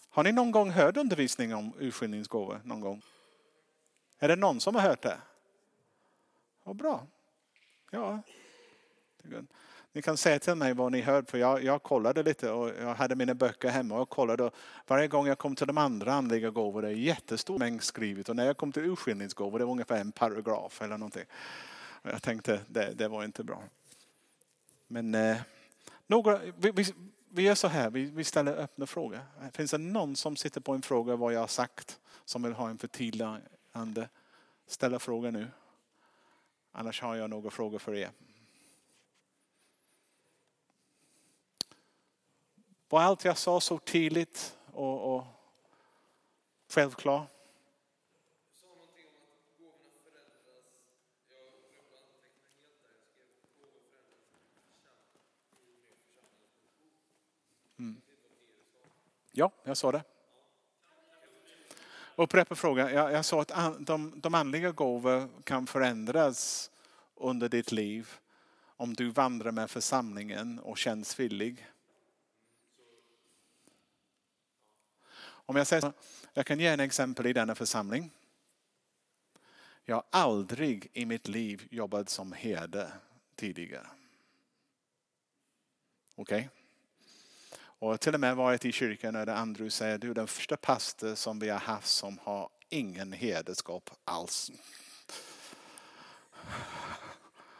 Har 0.08 0.24
ni 0.24 0.32
någon 0.32 0.50
gång 0.50 0.70
hört 0.70 0.96
undervisning 0.96 1.54
om 1.54 1.72
urskiljningsgåvor? 1.78 2.60
Någon 2.64 2.80
gång? 2.80 3.02
Är 4.18 4.28
det 4.28 4.36
någon 4.36 4.60
som 4.60 4.74
har 4.74 4.82
hört 4.82 5.02
det? 5.02 5.18
Vad 6.62 6.76
bra. 6.76 7.06
Ja. 7.90 8.22
Ni 9.94 10.02
kan 10.02 10.16
säga 10.16 10.38
till 10.38 10.54
mig 10.54 10.74
vad 10.74 10.92
ni 10.92 11.00
hörde 11.00 11.26
för 11.30 11.38
jag, 11.38 11.64
jag 11.64 11.82
kollade 11.82 12.22
lite 12.22 12.50
och 12.50 12.68
jag 12.68 12.94
hade 12.94 13.16
mina 13.16 13.34
böcker 13.34 13.68
hemma 13.68 14.00
och 14.00 14.08
kollade. 14.08 14.42
Och 14.44 14.54
varje 14.86 15.08
gång 15.08 15.26
jag 15.26 15.38
kom 15.38 15.56
till 15.56 15.66
de 15.66 15.78
andra 15.78 16.12
andliga 16.12 16.50
gåvor 16.50 16.82
det 16.82 16.88
är 16.88 16.92
jättestor 16.92 17.58
mängd 17.58 17.82
skrivet 17.82 18.28
och 18.28 18.36
när 18.36 18.46
jag 18.46 18.56
kom 18.56 18.72
till 18.72 18.84
urskiljningsgåvor 18.84 19.58
det 19.58 19.64
var 19.64 19.72
ungefär 19.72 20.00
en 20.00 20.12
paragraf 20.12 20.82
eller 20.82 20.98
någonting. 20.98 21.24
Och 22.02 22.10
jag 22.10 22.22
tänkte 22.22 22.60
det, 22.68 22.92
det 22.94 23.08
var 23.08 23.24
inte 23.24 23.44
bra. 23.44 23.62
Men 24.86 25.14
eh, 25.14 25.36
några, 26.06 26.40
vi, 26.56 26.70
vi, 26.70 26.94
vi 27.28 27.42
gör 27.42 27.54
så 27.54 27.68
här, 27.68 27.90
vi, 27.90 28.04
vi 28.04 28.24
ställer 28.24 28.56
öppna 28.56 28.86
frågor. 28.86 29.20
Finns 29.52 29.70
det 29.70 29.78
någon 29.78 30.16
som 30.16 30.36
sitter 30.36 30.60
på 30.60 30.72
en 30.72 30.82
fråga 30.82 31.16
vad 31.16 31.32
jag 31.32 31.40
har 31.40 31.46
sagt 31.46 32.00
som 32.24 32.42
vill 32.42 32.52
ha 32.52 32.70
en 32.70 32.78
förtydligande? 32.78 34.08
Ställa 34.66 34.98
fråga 34.98 35.30
nu. 35.30 35.46
Annars 36.72 37.02
har 37.02 37.14
jag 37.14 37.30
några 37.30 37.50
frågor 37.50 37.78
för 37.78 37.94
er. 37.94 38.10
Var 42.88 43.02
allt 43.02 43.24
jag 43.24 43.38
sa 43.38 43.60
så 43.60 43.78
tydligt 43.78 44.58
och, 44.72 45.16
och 45.16 45.24
självklart? 46.68 47.28
Mm. 57.78 58.00
Ja, 59.32 59.50
jag 59.64 59.76
sa 59.76 59.92
det. 59.92 60.02
Upprepa 62.16 62.54
frågan. 62.54 62.94
Jag, 62.94 63.12
jag 63.12 63.24
sa 63.24 63.40
att 63.40 63.86
de, 63.86 64.12
de 64.16 64.34
andliga 64.34 64.72
gåvor 64.72 65.28
kan 65.44 65.66
förändras 65.66 66.70
under 67.14 67.48
ditt 67.48 67.72
liv 67.72 68.10
om 68.76 68.94
du 68.94 69.10
vandrar 69.10 69.52
med 69.52 69.70
församlingen 69.70 70.58
och 70.58 70.78
känns 70.78 71.20
villig. 71.20 71.66
Om 75.46 75.56
jag 75.56 75.66
säger 75.66 75.80
så, 75.80 75.92
jag 76.34 76.46
kan 76.46 76.60
ge 76.60 76.66
en 76.66 76.80
exempel 76.80 77.26
i 77.26 77.32
denna 77.32 77.54
församling. 77.54 78.10
Jag 79.84 79.96
har 79.96 80.04
aldrig 80.10 80.90
i 80.92 81.06
mitt 81.06 81.28
liv 81.28 81.68
jobbat 81.70 82.08
som 82.08 82.32
herde 82.32 82.92
tidigare. 83.36 83.86
Okej? 86.14 86.38
Okay? 86.38 86.48
Och 87.56 88.00
till 88.00 88.14
och 88.14 88.20
med 88.20 88.36
varit 88.36 88.64
i 88.64 88.72
kyrkan 88.72 89.14
när 89.14 89.26
Andrew 89.26 89.70
säger 89.70 89.98
du 89.98 90.10
är 90.10 90.14
den 90.14 90.26
första 90.26 90.56
pastor 90.56 91.14
som 91.14 91.38
vi 91.38 91.48
har 91.48 91.58
haft 91.58 91.88
som 91.88 92.18
har 92.22 92.48
ingen 92.68 93.12
hederskap 93.12 93.90
alls. 94.04 94.50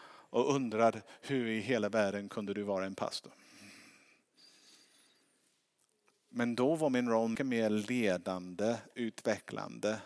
Och 0.06 0.54
undrar 0.54 1.02
hur 1.20 1.46
i 1.46 1.60
hela 1.60 1.88
världen 1.88 2.28
kunde 2.28 2.54
du 2.54 2.62
vara 2.62 2.86
en 2.86 2.94
pastor? 2.94 3.32
Men 6.36 6.54
då 6.54 6.74
var 6.74 6.90
min 6.90 7.08
roll 7.08 7.30
mycket 7.30 7.46
mer 7.46 7.70
ledande, 7.70 8.76
utvecklande. 8.94 10.00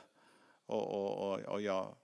Och, 0.66 0.86
och, 0.94 1.32
och, 1.32 1.40
och 1.40 1.62
jag, 1.62 1.94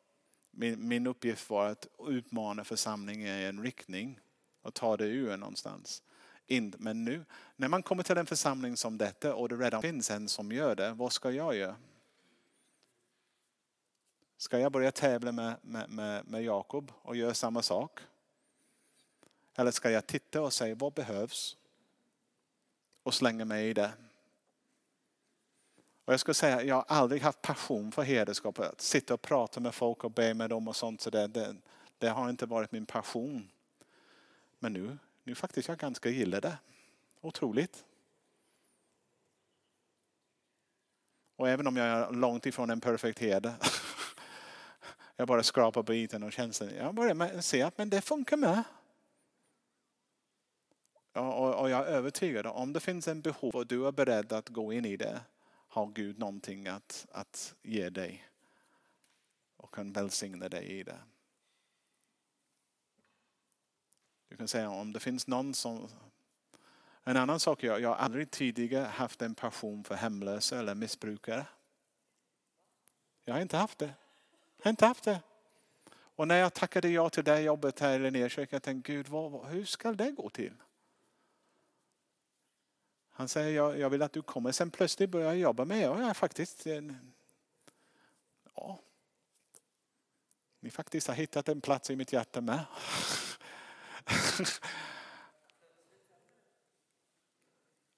min, 0.51 0.89
min 0.89 1.07
uppgift 1.07 1.51
var 1.51 1.67
att 1.67 1.89
utmana 2.07 2.65
församlingen 2.65 3.39
i 3.39 3.43
en 3.43 3.63
riktning 3.63 4.21
och 4.63 4.75
ta 4.75 4.97
det 4.97 5.05
ur 5.05 5.37
någonstans. 5.37 6.03
In, 6.47 6.75
men 6.79 7.05
nu, 7.05 7.25
när 7.57 7.69
man 7.69 7.83
kommer 7.83 8.03
till 8.03 8.19
en 8.19 8.27
församling 8.27 8.77
som 8.77 8.99
detta 8.99 9.35
och 9.35 9.49
det 9.49 9.57
redan 9.57 9.83
finns 9.83 10.11
en 10.11 10.29
som 10.29 10.53
gör 10.53 10.77
det, 10.77 10.93
vad 10.93 11.13
ska 11.13 11.31
jag 11.31 11.57
göra? 11.57 11.77
Ska 14.37 14.59
jag 14.59 14.73
börja 14.73 14.93
tävla 14.93 15.33
med, 15.33 15.57
med, 15.63 15.91
med, 15.91 16.27
med 16.27 16.45
Jakob 16.45 16.93
och 17.03 17.17
göra 17.17 17.35
samma 17.35 17.63
sak? 17.63 18.01
Eller 19.57 19.71
ska 19.71 19.91
jag 19.91 20.07
titta 20.07 20.43
och 20.43 20.53
säga 20.53 20.75
vad 20.75 20.93
behövs? 20.93 21.57
Och 23.03 23.15
slänga 23.15 23.45
mig 23.45 23.69
i 23.69 23.75
det. 23.75 23.93
Och 26.05 26.13
jag 26.13 26.21
skulle 26.21 26.35
säga, 26.35 26.63
jag 26.63 26.75
har 26.75 26.85
aldrig 26.89 27.23
haft 27.23 27.43
passion 27.43 27.93
för 27.93 28.03
herdeskap. 28.03 28.59
Att 28.59 28.81
sitta 28.81 29.15
och 29.15 29.23
prata 29.23 29.61
med 29.61 29.75
folk 29.75 30.05
och 30.05 30.11
be 30.11 30.35
med 30.35 30.51
dem 30.51 30.69
och 30.69 30.77
sånt. 30.77 31.01
Så 31.01 31.11
det, 31.11 31.27
det, 31.27 31.57
det 31.99 32.09
har 32.09 32.31
inte 32.31 32.47
varit 32.47 32.73
min 32.73 32.87
passion. 32.87 33.49
Men 34.59 34.73
nu, 34.73 34.99
nu 35.25 35.35
faktiskt 35.35 35.69
jag 35.69 35.79
ganska 35.79 36.09
gillar 36.09 36.41
det. 36.41 36.59
Otroligt. 37.21 37.85
Och 41.37 41.49
även 41.49 41.67
om 41.67 41.77
jag 41.77 41.87
är 41.87 42.11
långt 42.11 42.47
ifrån 42.47 42.71
en 42.71 42.81
perfekt 42.81 43.19
herde. 43.19 43.55
Jag 45.17 45.29
bara 45.29 45.43
skrapar 45.43 45.83
på 45.83 45.95
ytan 45.95 46.23
och 46.23 46.33
känslan. 46.33 46.71
Jag 46.75 46.95
börjar 46.95 47.41
se 47.41 47.63
att 47.63 47.79
men 47.79 47.91
det 47.91 48.01
funkar 48.01 48.37
med. 48.37 48.63
Och, 51.13 51.61
och 51.61 51.71
jag 51.71 51.81
är 51.81 51.85
övertygad 51.85 52.47
om 52.47 52.73
det 52.73 52.81
finns 52.81 53.09
en 53.09 53.21
behov 53.21 53.55
och 53.55 53.67
du 53.67 53.87
är 53.87 53.93
beredd 53.93 54.33
att 54.33 54.49
gå 54.49 54.73
in 54.73 54.85
i 54.85 54.97
det 54.97 55.21
har 55.75 55.87
Gud 55.87 56.19
någonting 56.19 56.67
att, 56.69 57.07
att 57.13 57.55
ge 57.63 57.91
dig 57.91 58.29
och 59.57 59.75
kan 59.75 59.93
välsigna 59.93 60.49
dig 60.49 60.65
i 60.65 60.83
det. 60.83 60.99
Du 64.29 64.37
kan 64.37 64.49
säga 64.49 64.71
om 64.71 64.93
det 64.93 65.01
finns 65.01 65.27
någon 65.27 65.55
som... 65.55 65.89
En 67.05 67.17
annan 67.17 67.41
sak, 67.41 67.63
jag, 67.63 67.81
jag 67.81 67.89
har 67.89 67.97
aldrig 67.97 68.31
tidigare 68.31 68.85
haft 68.85 69.23
en 69.23 69.35
passion 69.35 69.85
för 69.85 69.95
hemlösa 69.95 70.59
eller 70.59 70.75
missbrukare. 70.75 71.47
Jag 73.25 73.35
har 73.35 73.41
inte 73.41 73.57
haft 73.57 73.79
det. 73.79 73.95
Jag 74.57 74.65
har 74.65 74.71
inte 74.71 74.87
haft 74.87 75.05
det. 75.05 75.21
Och 75.93 76.29
när 76.29 76.37
jag 76.37 76.55
tackade 76.55 76.89
ja 76.89 77.11
till 77.11 77.25
det 77.25 77.41
jobbet 77.41 77.81
här 77.81 77.95
i 77.95 77.99
Linnékyrkan, 77.99 78.49
jag 78.57 78.63
tänkte 78.63 78.93
Gud, 78.93 79.09
vad, 79.09 79.47
hur 79.47 79.65
ska 79.65 79.93
det 79.93 80.11
gå 80.11 80.31
till? 80.31 80.55
Han 83.17 83.29
säger, 83.29 83.57
jag, 83.57 83.79
jag 83.79 83.91
vill 83.91 84.03
att 84.03 84.13
du 84.13 84.23
kommer. 84.23 84.53
Sen 84.53 84.71
plötsligt 84.71 85.11
börjar 85.11 85.27
jag 85.27 85.37
jobba 85.37 85.65
med, 85.65 85.83
ja, 85.83 86.01
jag 86.01 86.17
faktiskt, 86.17 86.67
ja. 88.55 88.79
Ni 90.61 90.71
faktiskt 90.71 91.09
har 91.09 91.15
hittat 91.15 91.49
en 91.49 91.61
plats 91.61 91.91
i 91.91 91.97
mitt 91.97 92.13
hjärta 92.13 92.41
med. 92.41 92.65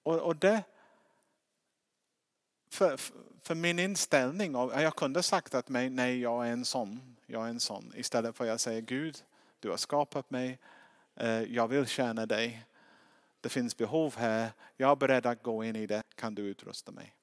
och, 0.02 0.20
och 0.20 0.36
det, 0.36 0.64
för, 2.70 2.96
för 3.42 3.54
min 3.54 3.78
inställning, 3.78 4.52
jag 4.54 4.96
kunde 4.96 5.22
sagt 5.22 5.54
att 5.54 5.68
mig, 5.68 5.90
nej 5.90 6.20
jag 6.20 6.48
är 6.48 6.52
en 6.52 6.64
sån, 6.64 7.16
jag 7.26 7.44
är 7.44 7.48
en 7.48 7.60
sån. 7.60 7.92
Istället 7.96 8.36
för 8.36 8.44
att 8.44 8.48
jag 8.48 8.60
säger 8.60 8.80
Gud, 8.80 9.24
du 9.60 9.70
har 9.70 9.76
skapat 9.76 10.30
mig, 10.30 10.58
eh, 11.14 11.42
jag 11.42 11.68
vill 11.68 11.86
tjäna 11.86 12.26
dig. 12.26 12.66
Det 13.40 13.48
finns 13.48 13.76
behov 13.76 14.16
här, 14.16 14.52
jag 14.76 14.90
är 14.90 14.96
beredd 14.96 15.26
att 15.26 15.42
gå 15.42 15.64
in 15.64 15.76
i 15.76 15.86
det, 15.86 16.02
kan 16.14 16.34
du 16.34 16.42
utrusta 16.42 16.92
mig? 16.92 17.16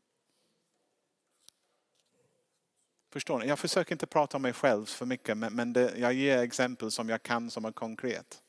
Förstår 3.09 3.39
ni? 3.39 3.47
Jag 3.47 3.59
försöker 3.59 3.95
inte 3.95 4.07
prata 4.07 4.37
om 4.37 4.41
mig 4.41 4.53
själv 4.53 4.85
för 4.85 5.05
mycket 5.05 5.37
men 5.37 5.73
det, 5.73 5.97
jag 5.97 6.13
ger 6.13 6.37
exempel 6.37 6.91
som 6.91 7.09
jag 7.09 7.23
kan 7.23 7.51
som 7.51 7.65
är 7.65 7.71
konkret. 7.71 8.43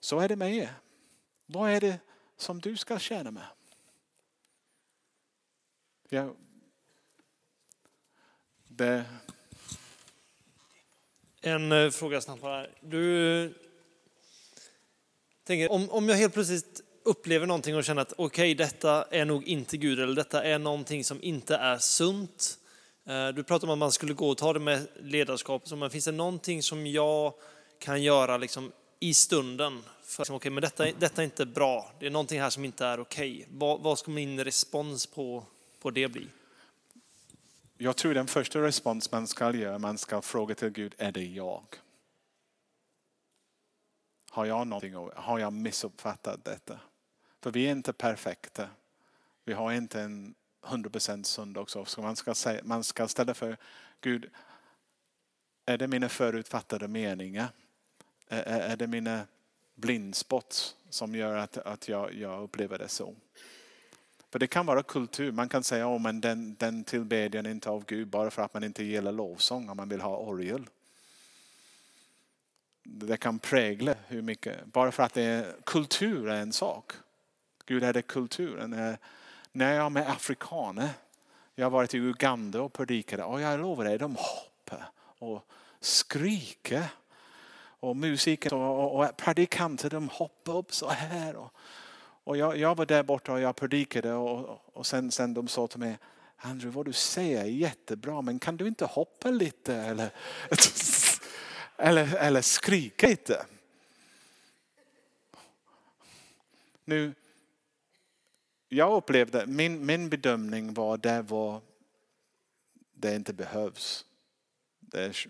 Så 0.00 0.20
är 0.20 0.28
det 0.28 0.36
med 0.36 0.54
er. 0.54 0.74
Vad 1.46 1.70
är 1.70 1.80
det 1.80 2.00
som 2.36 2.60
du 2.60 2.76
ska 2.76 2.98
tjäna 2.98 3.30
med? 3.30 3.46
Jag, 6.08 6.36
Det... 8.76 9.04
En 11.46 11.72
eh, 11.72 11.90
fråga 11.90 12.20
snabbt 12.20 12.42
bara. 12.42 12.66
Du 12.80 13.44
eh, 13.44 13.50
tänker, 15.46 15.72
om, 15.72 15.90
om 15.90 16.08
jag 16.08 16.16
helt 16.16 16.34
plötsligt 16.34 16.80
upplever 17.02 17.46
någonting 17.46 17.76
och 17.76 17.84
känner 17.84 18.02
att 18.02 18.12
okej, 18.12 18.24
okay, 18.24 18.54
detta 18.54 19.04
är 19.10 19.24
nog 19.24 19.48
inte 19.48 19.76
Gud 19.76 20.00
eller 20.00 20.14
detta 20.14 20.44
är 20.44 20.58
någonting 20.58 21.04
som 21.04 21.22
inte 21.22 21.56
är 21.56 21.78
sunt. 21.78 22.58
Eh, 23.06 23.28
du 23.28 23.44
pratar 23.44 23.66
om 23.66 23.72
att 23.72 23.78
man 23.78 23.92
skulle 23.92 24.14
gå 24.14 24.28
och 24.28 24.38
ta 24.38 24.52
det 24.52 24.60
med 24.60 24.86
ledarskap. 25.00 25.70
Men 25.70 25.90
finns 25.90 26.04
det 26.04 26.12
någonting 26.12 26.62
som 26.62 26.86
jag 26.86 27.34
kan 27.78 28.02
göra 28.02 28.36
liksom 28.36 28.72
i 29.00 29.14
stunden 29.14 29.82
för 30.02 30.22
liksom, 30.22 30.36
okay, 30.36 30.50
men 30.50 30.62
detta, 30.62 30.86
detta 30.98 31.22
är 31.22 31.24
inte 31.24 31.46
bra, 31.46 31.92
det 32.00 32.06
är 32.06 32.10
någonting 32.10 32.40
här 32.40 32.50
som 32.50 32.64
inte 32.64 32.86
är 32.86 33.00
okej. 33.00 33.36
Okay. 33.36 33.46
Vad, 33.50 33.80
vad 33.80 33.98
ska 33.98 34.10
min 34.10 34.44
respons 34.44 35.06
på, 35.06 35.44
på 35.82 35.90
det 35.90 36.08
bli? 36.08 36.26
Jag 37.84 37.96
tror 37.96 38.14
den 38.14 38.26
första 38.26 38.62
respons 38.62 39.12
man 39.12 39.26
ska 39.26 39.54
göra, 39.54 39.78
man 39.78 39.98
ska 39.98 40.22
fråga 40.22 40.54
till 40.54 40.68
Gud, 40.68 40.94
är 40.98 41.12
det 41.12 41.24
jag? 41.24 41.64
Har 44.30 44.44
jag 44.44 44.66
någonting, 44.66 44.94
har 45.14 45.38
jag 45.38 45.52
missuppfattat 45.52 46.44
detta? 46.44 46.80
För 47.40 47.50
vi 47.50 47.66
är 47.66 47.70
inte 47.70 47.92
perfekta. 47.92 48.68
Vi 49.44 49.52
har 49.52 49.72
inte 49.72 50.00
en 50.00 50.34
100% 50.62 51.22
sund 51.22 51.58
också. 51.58 51.84
Så 51.84 52.02
man 52.02 52.16
ska, 52.16 52.34
säga, 52.34 52.60
man 52.64 52.84
ska 52.84 53.08
ställa 53.08 53.34
för 53.34 53.56
Gud, 54.00 54.30
är 55.66 55.78
det 55.78 55.88
mina 55.88 56.08
förutfattade 56.08 56.88
meningar? 56.88 57.48
Är, 58.28 58.42
är 58.42 58.76
det 58.76 58.86
mina 58.86 59.26
blindspots 59.74 60.76
som 60.90 61.14
gör 61.14 61.36
att, 61.36 61.56
att 61.56 61.88
jag, 61.88 62.14
jag 62.14 62.42
upplever 62.42 62.78
det 62.78 62.88
så. 62.88 63.14
För 64.34 64.38
det 64.38 64.46
kan 64.46 64.66
vara 64.66 64.82
kultur. 64.82 65.32
Man 65.32 65.48
kan 65.48 65.64
säga 65.64 65.86
att 65.86 66.00
oh, 66.00 66.12
den, 66.12 66.56
den 66.58 66.84
tillbedjan 66.84 67.46
är 67.46 67.50
inte 67.50 67.70
av 67.70 67.84
Gud 67.84 68.08
bara 68.08 68.30
för 68.30 68.42
att 68.42 68.54
man 68.54 68.64
inte 68.64 68.84
gillar 68.84 69.12
lovsång 69.12 69.68
och 69.68 69.76
man 69.76 69.88
vill 69.88 70.00
ha 70.00 70.16
orgel. 70.16 70.66
Det 72.82 73.16
kan 73.16 73.38
prägla 73.38 73.94
hur 74.06 74.22
mycket, 74.22 74.64
bara 74.64 74.92
för 74.92 75.02
att 75.02 75.14
det 75.14 75.22
är, 75.22 75.56
kultur 75.64 76.28
är 76.28 76.40
en 76.40 76.52
sak. 76.52 76.92
Gud 77.66 77.84
är 77.84 77.92
det 77.92 78.02
kulturen. 78.02 78.96
När 79.52 79.72
jag 79.72 79.86
är 79.86 79.90
med 79.90 80.10
afrikaner, 80.10 80.88
jag 81.54 81.66
har 81.66 81.70
varit 81.70 81.94
i 81.94 81.98
Uganda 81.98 82.62
och 82.62 82.72
predikat 82.72 83.20
och 83.20 83.40
jag 83.40 83.60
lovar 83.60 83.84
dig, 83.84 83.98
de 83.98 84.16
hoppar 84.16 84.90
och 85.18 85.48
skriker 85.80 86.86
och 87.80 87.96
musiken 87.96 88.52
och, 88.52 89.00
och 89.00 89.16
predikanter 89.16 89.90
de 89.90 90.08
hoppar 90.08 90.56
upp 90.56 90.74
så 90.74 90.88
här. 90.88 91.36
Och, 91.36 91.54
och 92.24 92.36
jag, 92.36 92.56
jag, 92.56 92.76
var 92.76 92.86
där 92.86 93.02
borta 93.02 93.32
och 93.32 93.40
jag 93.40 93.56
predikade 93.56 94.12
och, 94.12 94.60
och 94.76 94.86
sen, 94.86 95.10
sen 95.10 95.34
de 95.34 95.48
sa 95.48 95.66
till 95.66 95.80
mig 95.80 95.98
Andrew 96.36 96.76
vad 96.76 96.86
du 96.86 96.92
säger 96.92 97.40
är 97.40 97.48
jättebra 97.48 98.22
men 98.22 98.38
kan 98.38 98.56
du 98.56 98.66
inte 98.66 98.84
hoppa 98.84 99.30
lite 99.30 99.74
eller, 99.74 100.10
eller, 101.76 102.16
eller 102.16 102.40
skrika 102.40 103.06
lite? 103.06 103.46
Nu, 106.84 107.14
jag 108.68 108.96
upplevde, 108.96 109.46
min, 109.46 109.86
min 109.86 110.08
bedömning 110.08 110.74
var 110.74 110.96
det 110.96 111.22
var 111.22 111.60
det 112.92 113.16
inte 113.16 113.32
behövs. 113.32 114.04
Det 114.80 115.04
är, 115.04 115.26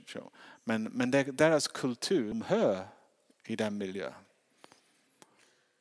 men, 0.64 0.82
men 0.82 1.10
deras 1.10 1.68
kultur 1.68 2.28
de 2.28 2.42
hör 2.42 2.88
i 3.46 3.56
den 3.56 3.78
miljön. 3.78 4.23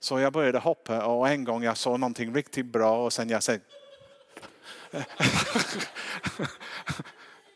Så 0.03 0.19
jag 0.19 0.33
började 0.33 0.59
hoppa 0.59 1.05
och 1.05 1.29
en 1.29 1.43
gång 1.43 1.63
jag 1.63 1.77
såg 1.77 1.99
någonting 1.99 2.35
riktigt 2.35 2.65
bra 2.65 3.05
och 3.05 3.13
sen 3.13 3.29
jag 3.29 3.43
sa 3.43 3.51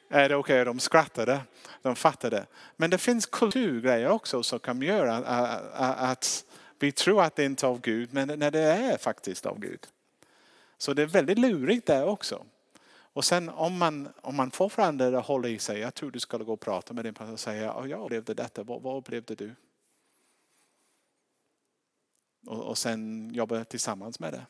är 0.09 0.29
det 0.29 0.35
okej? 0.35 0.35
Okay? 0.35 0.63
De 0.63 0.79
skrattade. 0.79 1.39
De 1.81 1.95
fattade. 1.95 2.45
Men 2.75 2.89
det 2.89 2.97
finns 2.97 3.25
kulturgrejer 3.25 4.09
också 4.09 4.43
som 4.43 4.59
kan 4.59 4.81
göra 4.81 5.15
att 5.75 6.45
vi 6.79 6.91
tror 6.91 7.23
att 7.23 7.35
det 7.35 7.45
inte 7.45 7.65
är 7.65 7.69
av 7.69 7.81
Gud 7.81 8.13
men 8.13 8.39
när 8.39 8.51
det 8.51 8.59
är 8.59 8.97
faktiskt 8.97 9.45
av 9.45 9.59
Gud. 9.59 9.87
Så 10.77 10.93
det 10.93 11.01
är 11.01 11.07
väldigt 11.07 11.39
lurigt 11.39 11.87
där 11.87 12.05
också. 12.05 12.45
Och 13.13 13.25
sen 13.25 13.49
om 13.49 13.77
man, 13.77 14.09
om 14.21 14.35
man 14.35 14.51
får 14.51 14.71
varandra 14.75 15.19
att 15.19 15.25
hålla 15.25 15.47
i 15.47 15.59
sig, 15.59 15.79
jag 15.79 15.93
tror 15.93 16.11
du 16.11 16.19
ska 16.19 16.37
gå 16.37 16.53
och 16.53 16.59
prata 16.59 16.93
med 16.93 17.05
din 17.05 17.13
pastor 17.13 17.33
och 17.33 17.39
säga, 17.39 17.73
oh, 17.73 17.89
jag 17.89 18.05
upplevde 18.05 18.33
detta, 18.33 18.63
vad, 18.63 18.81
vad 18.81 18.97
upplevde 18.97 19.35
du? 19.35 19.55
Och, 22.47 22.63
och 22.63 22.77
sen 22.77 23.31
jobba 23.33 23.63
tillsammans 23.63 24.19
med 24.19 24.33
det. 24.33 24.45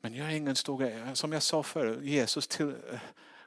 Men 0.00 0.14
jag 0.14 0.26
är 0.26 0.36
ingen 0.36 0.56
stor 0.56 0.78
grej. 0.78 1.16
Som 1.16 1.32
jag 1.32 1.42
sa 1.42 1.62
förut, 1.62 2.04
Jesus 2.04 2.46
till, 2.46 2.68
eh, 2.68 3.00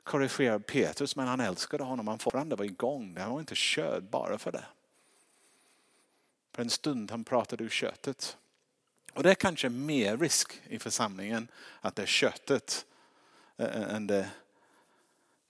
korrigerar 0.03 0.59
Petrus 0.59 1.16
men 1.16 1.28
han 1.28 1.39
älskade 1.39 1.84
honom. 1.84 2.07
Han 2.07 2.20
fortfarande 2.20 2.55
var 2.55 2.66
igång. 2.66 3.18
Han 3.18 3.32
var 3.32 3.39
inte 3.39 3.55
körd 3.55 4.03
bara 4.03 4.38
för 4.38 4.51
det. 4.51 4.66
För 6.51 6.61
en 6.61 6.70
stund 6.70 7.11
han 7.11 7.24
pratade 7.24 7.64
ur 7.64 7.70
köttet. 7.70 8.38
Och 9.14 9.24
det 9.24 9.32
är 9.32 9.36
kanske 9.36 9.70
mer 9.70 10.18
risk 10.18 10.61
i 10.68 10.80
församlingen 10.80 11.47
att 11.82 11.95
det 11.95 12.01
är 12.01 12.07
köttet 12.07 12.86
eh, 13.57 13.66
eh, 13.66 13.95
än 13.95 14.07
det, 14.07 14.30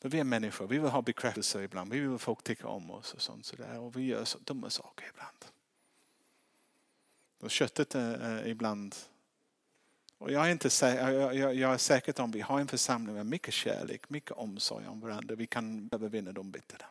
Men 0.01 0.11
vi 0.11 0.19
är 0.19 0.23
människor, 0.23 0.67
vi 0.67 0.79
vill 0.79 0.91
ha 0.91 1.01
bekräftelse 1.01 1.63
ibland. 1.63 1.91
Vi 1.91 1.99
vill 1.99 2.17
folk 2.17 2.43
tycka 2.43 2.67
om 2.67 2.91
oss 2.91 3.13
och 3.13 3.21
sånt. 3.21 3.45
Så 3.45 3.55
där. 3.55 3.79
Och 3.79 3.95
vi 3.97 4.05
gör 4.05 4.25
så 4.25 4.37
dumma 4.37 4.69
saker 4.69 5.09
ibland. 5.09 5.52
Då 7.43 7.49
köttet 7.49 7.95
är, 7.95 8.17
är 8.17 8.47
ibland... 8.47 8.95
Och 10.17 10.31
jag, 10.31 10.45
är 10.47 10.51
inte 10.51 10.69
säker, 10.69 11.11
jag, 11.11 11.55
jag, 11.55 11.73
är 11.73 11.77
säker 11.77 12.21
om 12.21 12.31
vi 12.31 12.41
har 12.41 12.59
en 12.59 12.67
församling 12.67 13.15
med 13.15 13.25
mycket 13.25 13.53
kärlek, 13.53 14.09
mycket 14.09 14.31
omsorg 14.31 14.87
om 14.87 14.99
varandra. 14.99 15.35
Vi 15.35 15.47
kan 15.47 15.89
övervinna 15.91 16.31
de 16.31 16.51
bitarna. 16.51 16.85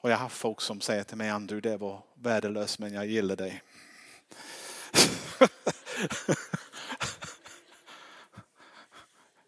Och 0.00 0.10
jag 0.10 0.16
har 0.16 0.22
haft 0.22 0.36
folk 0.36 0.60
som 0.60 0.80
säger 0.80 1.04
till 1.04 1.16
mig, 1.16 1.30
Andrew, 1.30 1.70
det 1.70 1.76
var 1.76 2.02
värdelöst 2.14 2.78
men 2.78 2.92
jag 2.94 3.06
gillar 3.06 3.36
dig. 3.36 3.62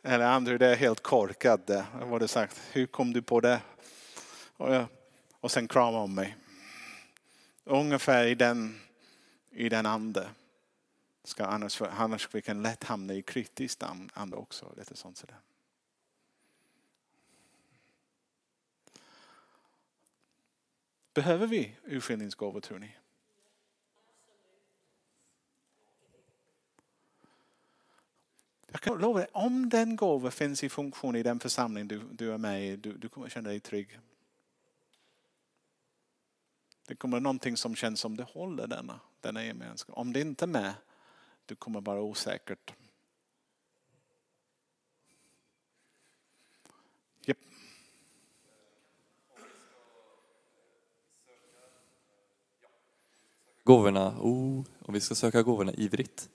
Eller 0.02 0.24
Andrew, 0.24 0.66
det 0.66 0.72
är 0.72 0.76
helt 0.76 1.02
korkat 1.02 1.66
det. 1.66 1.86
Vad 2.00 2.30
sagt. 2.30 2.60
Hur 2.72 2.86
kom 2.86 3.12
du 3.12 3.22
på 3.22 3.40
det? 3.40 3.60
Och, 4.56 4.74
jag, 4.74 4.86
och 5.40 5.50
sen 5.50 5.68
krama 5.68 5.98
om 5.98 6.14
mig. 6.14 6.36
Ungefär 7.70 8.26
i 8.26 8.34
den, 8.34 8.80
i 9.50 9.68
den 9.68 9.86
ande. 9.86 10.30
Ska 11.24 11.44
annars, 11.44 11.82
annars 11.82 12.34
vi 12.34 12.42
kan 12.42 12.62
lätt 12.62 12.84
hamna 12.84 13.14
i 13.14 13.22
kritiskt 13.22 13.82
ande 14.12 14.36
också. 14.36 14.74
Lite 14.76 14.96
sånt 14.96 15.18
sådär. 15.18 15.40
Behöver 21.14 21.46
vi 21.46 21.76
urskiljningsgåvor 21.84 22.60
tror 22.60 22.78
ni? 22.78 22.96
Jag 28.66 28.80
kan 28.80 28.98
lova 28.98 29.18
dig, 29.18 29.28
om 29.32 29.68
den 29.68 29.96
gåvan 29.96 30.32
finns 30.32 30.64
i 30.64 30.68
funktion 30.68 31.16
i 31.16 31.22
den 31.22 31.40
församling 31.40 31.88
du, 31.88 32.00
du 32.12 32.32
är 32.32 32.38
med 32.38 32.68
i, 32.68 32.76
du, 32.76 32.92
du 32.92 33.08
kommer 33.08 33.28
känna 33.28 33.48
dig 33.48 33.60
trygg. 33.60 33.98
Det 36.90 36.96
kommer 36.96 37.20
någonting 37.20 37.56
som 37.56 37.76
känns 37.76 38.00
som 38.00 38.16
det 38.16 38.22
håller 38.22 38.66
denna, 38.66 39.00
denna 39.20 39.44
gemenskap. 39.44 39.98
Om 39.98 40.12
det 40.12 40.20
inte 40.20 40.44
är 40.44 40.46
med, 40.46 40.74
du 41.46 41.54
kommer 41.54 41.80
vara 41.80 42.00
osäkert. 42.00 42.74
Yep. 47.26 47.38
Gåvorna, 53.64 54.08
oh, 54.20 54.64
om 54.78 54.94
vi 54.94 55.00
ska 55.00 55.14
söka 55.14 55.42
gåvorna 55.42 55.72
ivrigt. 55.72 56.28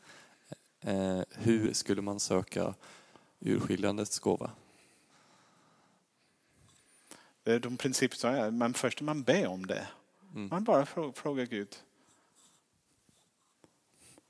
Eh, 0.82 1.22
hur 1.32 1.74
skulle 1.74 2.02
man 2.02 2.20
söka 2.20 2.74
urskiljandets 3.40 4.20
gåva? 4.20 4.52
Det 7.44 7.54
är 7.54 7.60
de 7.60 7.78
principer 7.78 8.18
som 8.18 8.30
är, 8.30 8.52
men 8.52 8.74
först 8.74 9.02
man 9.02 9.24
ber 9.24 9.48
om 9.48 9.66
det. 9.66 9.88
Mm. 10.36 10.50
Man 10.52 10.64
bara 10.64 10.86
frågar 11.14 11.46
Gud. 11.46 11.76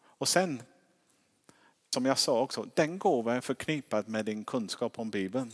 Och 0.03 0.27
sen, 0.27 0.61
som 1.89 2.05
jag 2.05 2.19
sa 2.19 2.41
också, 2.41 2.67
den 2.73 2.99
gåvan 2.99 3.35
är 3.35 3.41
förknippad 3.41 4.09
med 4.09 4.25
din 4.25 4.45
kunskap 4.45 4.99
om 4.99 5.09
Bibeln. 5.09 5.51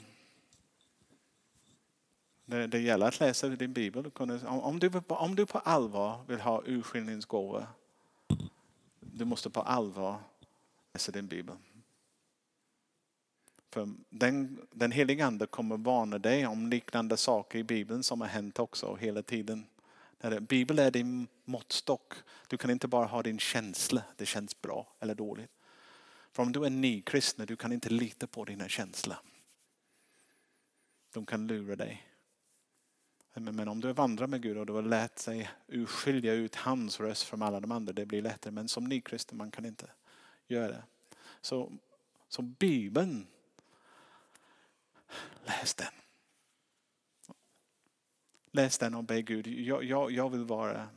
Det, 2.46 2.68
det 2.68 2.80
gäller 2.80 3.08
att 3.08 3.20
läsa 3.20 3.48
din 3.50 3.74
bibel. 3.74 4.12
Om 4.16 4.80
du, 4.80 5.02
om 5.08 5.36
du 5.36 5.46
på 5.46 5.60
allvar 5.60 6.24
vill 6.28 6.42
ha 6.42 6.64
urskiljningsgåva, 6.66 7.68
du 9.00 9.26
måste 9.26 9.50
på 9.50 9.62
allvar 9.62 10.20
läsa 10.94 11.12
din 11.12 11.28
bibel. 11.28 11.56
För 13.70 13.90
den, 14.10 14.68
den 14.72 14.92
heliga 14.92 15.26
ande 15.26 15.48
kommer 15.48 15.78
varna 15.78 16.18
dig 16.18 16.48
om 16.48 16.70
liknande 16.70 17.18
saker 17.18 17.60
i 17.60 17.64
bibeln 17.64 18.04
som 18.04 18.22
har 18.22 18.28
hänt 18.28 18.60
också 18.60 18.96
hela 18.96 19.24
tiden. 19.24 19.66
Bibeln 20.42 20.80
är 20.80 20.92
din 20.92 21.28
måttstock. 21.46 22.14
Du 22.48 22.58
kan 22.58 22.72
inte 22.72 22.88
bara 22.88 23.06
ha 23.06 23.24
din 23.24 23.40
känsla, 23.40 24.04
det 24.16 24.26
känns 24.26 24.62
bra 24.62 24.94
eller 25.00 25.16
dåligt. 25.16 25.52
För 26.32 26.44
om 26.44 26.52
du 26.52 26.66
är 26.66 26.70
nykristen, 26.70 27.46
du 27.46 27.56
kan 27.56 27.72
inte 27.72 27.90
lita 27.90 28.28
på 28.28 28.46
dina 28.46 28.70
känslor. 28.70 29.18
De 31.14 31.26
kan 31.26 31.48
lura 31.48 31.76
dig. 31.76 32.08
Men 33.34 33.68
om 33.68 33.80
du 33.82 33.94
vandrar 33.94 34.28
med 34.28 34.42
Gud 34.42 34.58
och 34.58 34.66
du 34.66 34.74
har 34.74 34.82
lärt 34.82 35.20
sig 35.20 35.50
urskilja 35.68 36.34
ut 36.34 36.56
hans 36.56 37.00
röst 37.00 37.24
från 37.24 37.42
alla 37.42 37.60
de 37.60 37.72
andra, 37.72 37.94
det 37.94 38.06
blir 38.06 38.22
lättare. 38.22 38.52
Men 38.52 38.68
som 38.68 38.84
nykristen, 38.84 39.38
man 39.38 39.52
kan 39.52 39.66
inte 39.66 39.92
göra 40.48 40.68
det. 40.68 40.84
Så, 41.42 41.72
så 42.28 42.42
Bibeln, 42.42 43.28
läs 45.46 45.74
den. 45.74 46.01
Läs 48.52 48.78
den 48.78 48.96
och 48.96 49.04
be 49.04 49.22
Gud, 49.22 49.48
jag, 49.48 49.84
jag, 49.84 50.12
jag 50.12 50.30
vill 50.30 50.44
vara 50.44 50.90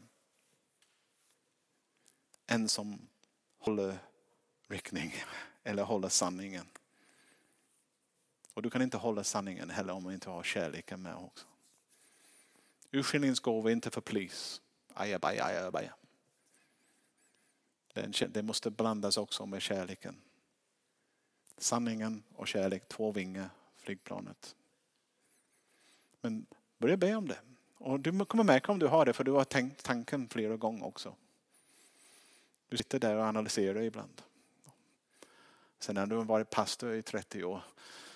en 2.46 2.68
som 2.68 3.08
håller 3.58 3.98
riktning 4.68 5.14
eller 5.62 5.82
håller 5.82 6.08
sanningen. 6.08 6.66
Och 8.54 8.62
du 8.62 8.70
kan 8.70 8.82
inte 8.82 8.96
hålla 8.96 9.24
sanningen 9.24 9.70
heller 9.70 9.92
om 9.92 10.04
du 10.04 10.14
inte 10.14 10.30
har 10.30 10.42
kärleken 10.42 11.02
med 11.02 11.16
också. 11.16 11.46
Urskiljningsgåva 12.90 13.70
är 13.70 13.72
inte 13.72 13.90
för 13.90 14.00
plis. 14.00 14.62
Ajabaja, 14.94 15.44
ajabaja. 15.44 15.94
Det 18.28 18.42
måste 18.42 18.70
blandas 18.70 19.16
också 19.16 19.46
med 19.46 19.62
kärleken. 19.62 20.20
Sanningen 21.58 22.22
och 22.34 22.48
kärlek, 22.48 22.88
två 22.88 23.12
vingar, 23.12 23.50
flygplanet. 23.76 24.56
Men 26.20 26.46
börja 26.84 26.96
be 26.96 27.14
om 27.14 27.28
det. 27.28 27.38
Och 27.78 28.00
du 28.00 28.24
kommer 28.24 28.44
märka 28.44 28.72
om 28.72 28.78
du 28.78 28.86
har 28.86 29.06
det, 29.06 29.12
för 29.12 29.24
du 29.24 29.32
har 29.32 29.44
tänkt 29.44 29.82
tanken 29.82 30.28
flera 30.28 30.56
gånger 30.56 30.86
också. 30.86 31.16
Du 32.68 32.76
sitter 32.76 32.98
där 32.98 33.16
och 33.16 33.24
analyserar 33.24 33.82
ibland. 33.82 34.22
Sen 35.78 35.94
när 35.94 36.06
du 36.06 36.16
har 36.16 36.24
varit 36.24 36.50
pastor 36.50 36.94
i 36.94 37.02
30 37.02 37.44
år, 37.44 37.62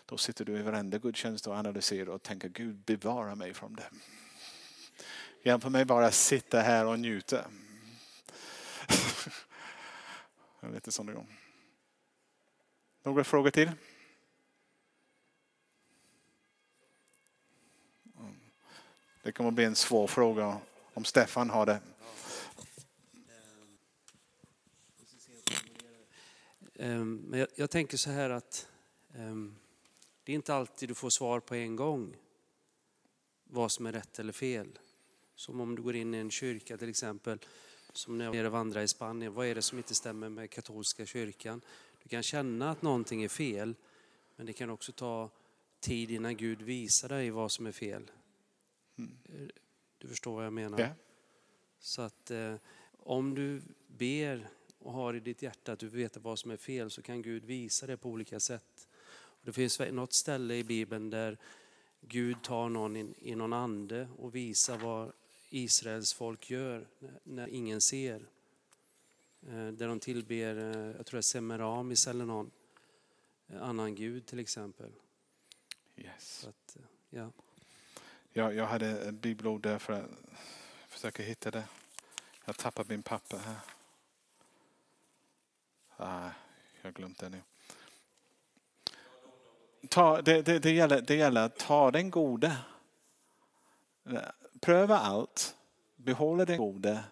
då 0.06 0.16
sitter 0.16 0.44
du 0.44 0.58
i 0.58 0.62
varenda 0.62 0.98
gudstjänst 0.98 1.46
och 1.46 1.54
analyserar 1.54 2.08
och 2.08 2.22
tänker 2.22 2.48
Gud 2.48 2.76
bevara 2.76 3.34
mig 3.34 3.54
från 3.54 3.74
det. 3.74 3.90
Hjälp 5.42 5.64
mig 5.64 5.84
bara 5.84 6.10
sitta 6.10 6.60
här 6.60 6.86
och 6.86 6.98
njuta. 6.98 7.44
Lite 10.72 10.92
sån 10.92 11.14
gång. 11.14 11.38
Några 13.02 13.24
frågor 13.24 13.50
till? 13.50 13.70
Det 19.28 19.32
kommer 19.32 19.48
att 19.48 19.54
bli 19.54 19.64
en 19.64 19.76
svår 19.76 20.06
fråga 20.06 20.60
om 20.94 21.04
Stefan 21.04 21.50
har 21.50 21.66
det. 21.66 21.80
Ehm, 26.74 27.16
men 27.16 27.40
jag, 27.40 27.48
jag 27.54 27.70
tänker 27.70 27.96
så 27.96 28.10
här 28.10 28.30
att 28.30 28.68
um, 29.16 29.56
det 30.24 30.32
är 30.32 30.36
inte 30.36 30.54
alltid 30.54 30.88
du 30.88 30.94
får 30.94 31.10
svar 31.10 31.40
på 31.40 31.54
en 31.54 31.76
gång 31.76 32.16
vad 33.44 33.72
som 33.72 33.86
är 33.86 33.92
rätt 33.92 34.18
eller 34.18 34.32
fel. 34.32 34.78
Som 35.34 35.60
om 35.60 35.76
du 35.76 35.82
går 35.82 35.96
in 35.96 36.14
i 36.14 36.18
en 36.18 36.30
kyrka 36.30 36.76
till 36.76 36.90
exempel, 36.90 37.38
som 37.92 38.18
när 38.18 38.24
jag 38.24 38.34
nere 38.34 38.48
vandrar 38.48 38.82
i 38.82 38.88
Spanien. 38.88 39.34
Vad 39.34 39.46
är 39.46 39.54
det 39.54 39.62
som 39.62 39.78
inte 39.78 39.94
stämmer 39.94 40.28
med 40.28 40.50
katolska 40.50 41.06
kyrkan? 41.06 41.60
Du 42.02 42.08
kan 42.08 42.22
känna 42.22 42.70
att 42.70 42.82
någonting 42.82 43.22
är 43.22 43.28
fel, 43.28 43.74
men 44.36 44.46
det 44.46 44.52
kan 44.52 44.70
också 44.70 44.92
ta 44.92 45.30
tid 45.80 46.10
innan 46.10 46.36
Gud 46.36 46.62
visar 46.62 47.08
dig 47.08 47.30
vad 47.30 47.52
som 47.52 47.66
är 47.66 47.72
fel. 47.72 48.10
Mm. 48.98 49.50
Du 49.98 50.08
förstår 50.08 50.34
vad 50.34 50.44
jag 50.44 50.52
menar? 50.52 50.78
Yeah. 50.78 50.92
Så 51.78 52.02
att 52.02 52.30
eh, 52.30 52.54
om 52.92 53.34
du 53.34 53.62
ber 53.86 54.48
och 54.78 54.92
har 54.92 55.14
i 55.14 55.20
ditt 55.20 55.42
hjärta 55.42 55.72
att 55.72 55.78
du 55.78 55.88
vet 55.88 56.16
vad 56.16 56.38
som 56.38 56.50
är 56.50 56.56
fel 56.56 56.90
så 56.90 57.02
kan 57.02 57.22
Gud 57.22 57.44
visa 57.44 57.86
det 57.86 57.96
på 57.96 58.08
olika 58.08 58.40
sätt. 58.40 58.88
Det 59.42 59.52
finns 59.52 59.80
något 59.80 60.12
ställe 60.12 60.54
i 60.54 60.64
Bibeln 60.64 61.10
där 61.10 61.38
Gud 62.00 62.42
tar 62.42 62.68
någon 62.68 62.96
i, 62.96 63.14
i 63.18 63.34
någon 63.34 63.52
ande 63.52 64.08
och 64.18 64.34
visar 64.34 64.78
vad 64.78 65.12
Israels 65.50 66.12
folk 66.12 66.50
gör 66.50 66.88
när 67.22 67.48
ingen 67.48 67.80
ser. 67.80 68.26
Eh, 69.46 69.68
där 69.68 69.88
de 69.88 70.00
tillber, 70.00 70.56
eh, 70.56 70.96
jag 70.96 71.06
tror 71.06 71.16
det 71.16 71.20
är 71.20 71.22
Semiramis 71.22 72.06
eller 72.06 72.24
någon 72.24 72.50
eh, 73.46 73.62
annan 73.62 73.94
gud 73.94 74.26
till 74.26 74.38
exempel. 74.38 74.92
Yes. 75.96 76.46
Att, 76.46 76.76
ja 77.10 77.32
jag, 78.38 78.54
jag 78.54 78.66
hade 78.66 78.86
ett 78.86 79.14
bibelord 79.14 79.62
där 79.62 79.78
för 79.78 79.92
att 79.92 80.10
försöka 80.88 81.22
hitta 81.22 81.50
det. 81.50 81.64
Jag 82.44 82.56
tappar 82.56 82.84
min 82.88 83.02
papper 83.02 83.38
här. 83.38 83.56
Ah, 85.96 86.30
jag 86.76 86.88
har 86.88 86.92
glömt 86.92 87.18
det 87.18 87.28
nu. 87.28 87.42
Ta, 89.88 90.22
det, 90.22 90.42
det, 90.42 90.58
det, 90.58 90.70
gäller, 90.70 91.00
det 91.00 91.14
gäller 91.14 91.44
att 91.44 91.56
ta 91.56 91.90
den 91.90 92.10
gode 92.10 92.56
pröva 94.60 94.98
allt, 94.98 95.56
behålla 95.96 96.44
den 96.44 96.58
gode 96.58 97.04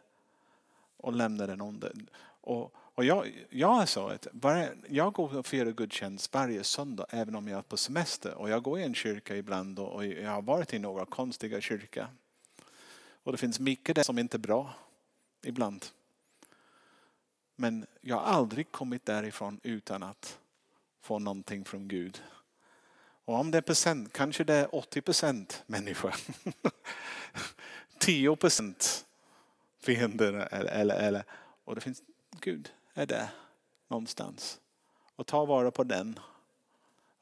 och 0.96 1.12
lämna 1.12 1.46
den 1.46 1.60
onde. 1.60 1.92
Och, 2.40 2.74
och 2.96 3.04
jag, 3.04 3.46
jag 3.50 3.82
är 3.82 4.12
att 4.12 4.26
jag 4.88 5.12
går 5.12 5.36
och 5.36 5.46
firar 5.46 5.72
gudstjänst 5.72 6.34
varje 6.34 6.64
söndag 6.64 7.06
även 7.10 7.34
om 7.34 7.48
jag 7.48 7.58
är 7.58 7.62
på 7.62 7.76
semester. 7.76 8.34
Och 8.34 8.50
jag 8.50 8.62
går 8.62 8.78
i 8.78 8.82
en 8.82 8.94
kyrka 8.94 9.36
ibland 9.36 9.78
och, 9.78 9.94
och 9.94 10.06
jag 10.06 10.30
har 10.30 10.42
varit 10.42 10.74
i 10.74 10.78
några 10.78 11.06
konstiga 11.06 11.60
kyrkor. 11.60 12.06
Och 13.22 13.32
det 13.32 13.38
finns 13.38 13.60
mycket 13.60 13.96
där 13.96 14.02
som 14.02 14.18
inte 14.18 14.36
är 14.36 14.38
bra 14.38 14.74
ibland. 15.42 15.86
Men 17.56 17.86
jag 18.00 18.16
har 18.16 18.22
aldrig 18.22 18.72
kommit 18.72 19.06
därifrån 19.06 19.60
utan 19.62 20.02
att 20.02 20.38
få 21.00 21.18
någonting 21.18 21.64
från 21.64 21.88
Gud. 21.88 22.22
Och 23.24 23.34
om 23.34 23.50
det 23.50 23.58
är 23.58 23.62
procent, 23.62 24.12
kanske 24.12 24.44
det 24.44 24.54
är 24.54 24.74
80 24.74 25.00
procent 25.00 25.62
människor. 25.66 26.14
10 27.98 28.36
procent 28.36 29.06
fiender. 29.80 30.32
Eller, 30.32 30.72
eller, 30.72 30.96
eller, 30.96 31.24
och 31.64 31.74
det 31.74 31.80
finns, 31.80 32.02
Gud 32.40 32.70
är 32.96 33.06
där 33.06 33.28
någonstans. 33.88 34.60
Och 35.16 35.26
ta 35.26 35.44
vara 35.44 35.70
på 35.70 35.84
den. 35.84 36.18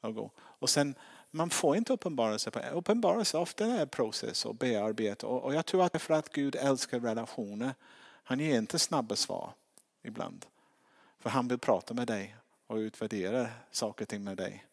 Och, 0.01 0.15
gå. 0.15 0.31
och 0.37 0.69
sen, 0.69 0.95
man 1.31 1.49
får 1.49 1.75
inte 1.75 1.93
uppenbarelse. 1.93 2.71
Uppenbarelse 2.73 3.37
ofta 3.37 3.65
är 3.65 3.81
en 3.81 3.89
process 3.89 4.45
och 4.45 4.55
bearbeta. 4.55 5.27
Och, 5.27 5.53
jag 5.53 5.65
tror 5.65 5.83
att 5.83 5.93
det 5.93 5.97
är 5.97 5.99
för 5.99 6.13
att 6.13 6.31
Gud 6.31 6.55
älskar 6.55 6.99
relationer. 6.99 7.73
Han 8.23 8.39
ger 8.39 8.57
inte 8.57 8.79
snabba 8.79 9.15
svar 9.15 9.53
ibland. 10.03 10.45
För 11.19 11.29
han 11.29 11.47
vill 11.47 11.57
prata 11.57 11.93
med 11.93 12.07
dig 12.07 12.35
och 12.67 12.75
utvärdera 12.75 13.47
saker 13.71 14.05
och 14.05 14.09
ting 14.09 14.23
med 14.23 14.37
dig. 14.37 14.65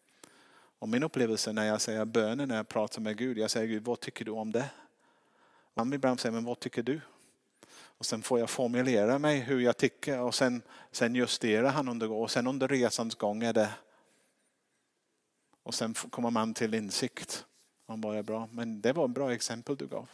Och 0.79 0.89
min 0.89 1.03
upplevelse 1.03 1.53
när 1.53 1.65
jag 1.65 1.81
säger 1.81 2.05
bönen, 2.05 2.47
när 2.47 2.55
jag 2.55 2.67
pratar 2.67 3.01
med 3.01 3.17
Gud, 3.17 3.37
jag 3.37 3.51
säger 3.51 3.67
Gud, 3.67 3.85
vad 3.85 3.99
tycker 3.99 4.25
du 4.25 4.31
om 4.31 4.51
det? 4.51 4.69
Han 5.75 5.93
ibland 5.93 6.19
säger, 6.19 6.33
men 6.33 6.45
vad 6.45 6.59
tycker 6.59 6.83
du? 6.83 7.01
Och 7.97 8.05
sen 8.05 8.23
får 8.23 8.39
jag 8.39 8.49
formulera 8.49 9.19
mig 9.19 9.39
hur 9.39 9.59
jag 9.59 9.77
tycker 9.77 10.19
och 10.19 10.35
sen, 10.35 10.61
sen 10.91 11.15
justerar 11.15 11.69
han 11.69 11.87
under 11.87 12.11
och 12.11 12.31
sen 12.31 12.47
under 12.47 12.67
resans 12.67 13.15
gång 13.15 13.43
är 13.43 13.53
det 13.53 13.69
och 15.63 15.73
sen 15.73 15.93
kommer 15.93 16.29
man 16.29 16.53
till 16.53 16.73
insikt 16.73 17.45
om 17.85 18.01
vad 18.01 18.17
är 18.17 18.23
bra. 18.23 18.49
Men 18.51 18.81
det 18.81 18.93
var 18.93 19.05
ett 19.05 19.11
bra 19.11 19.33
exempel 19.33 19.75
du 19.75 19.87
gav. 19.87 20.09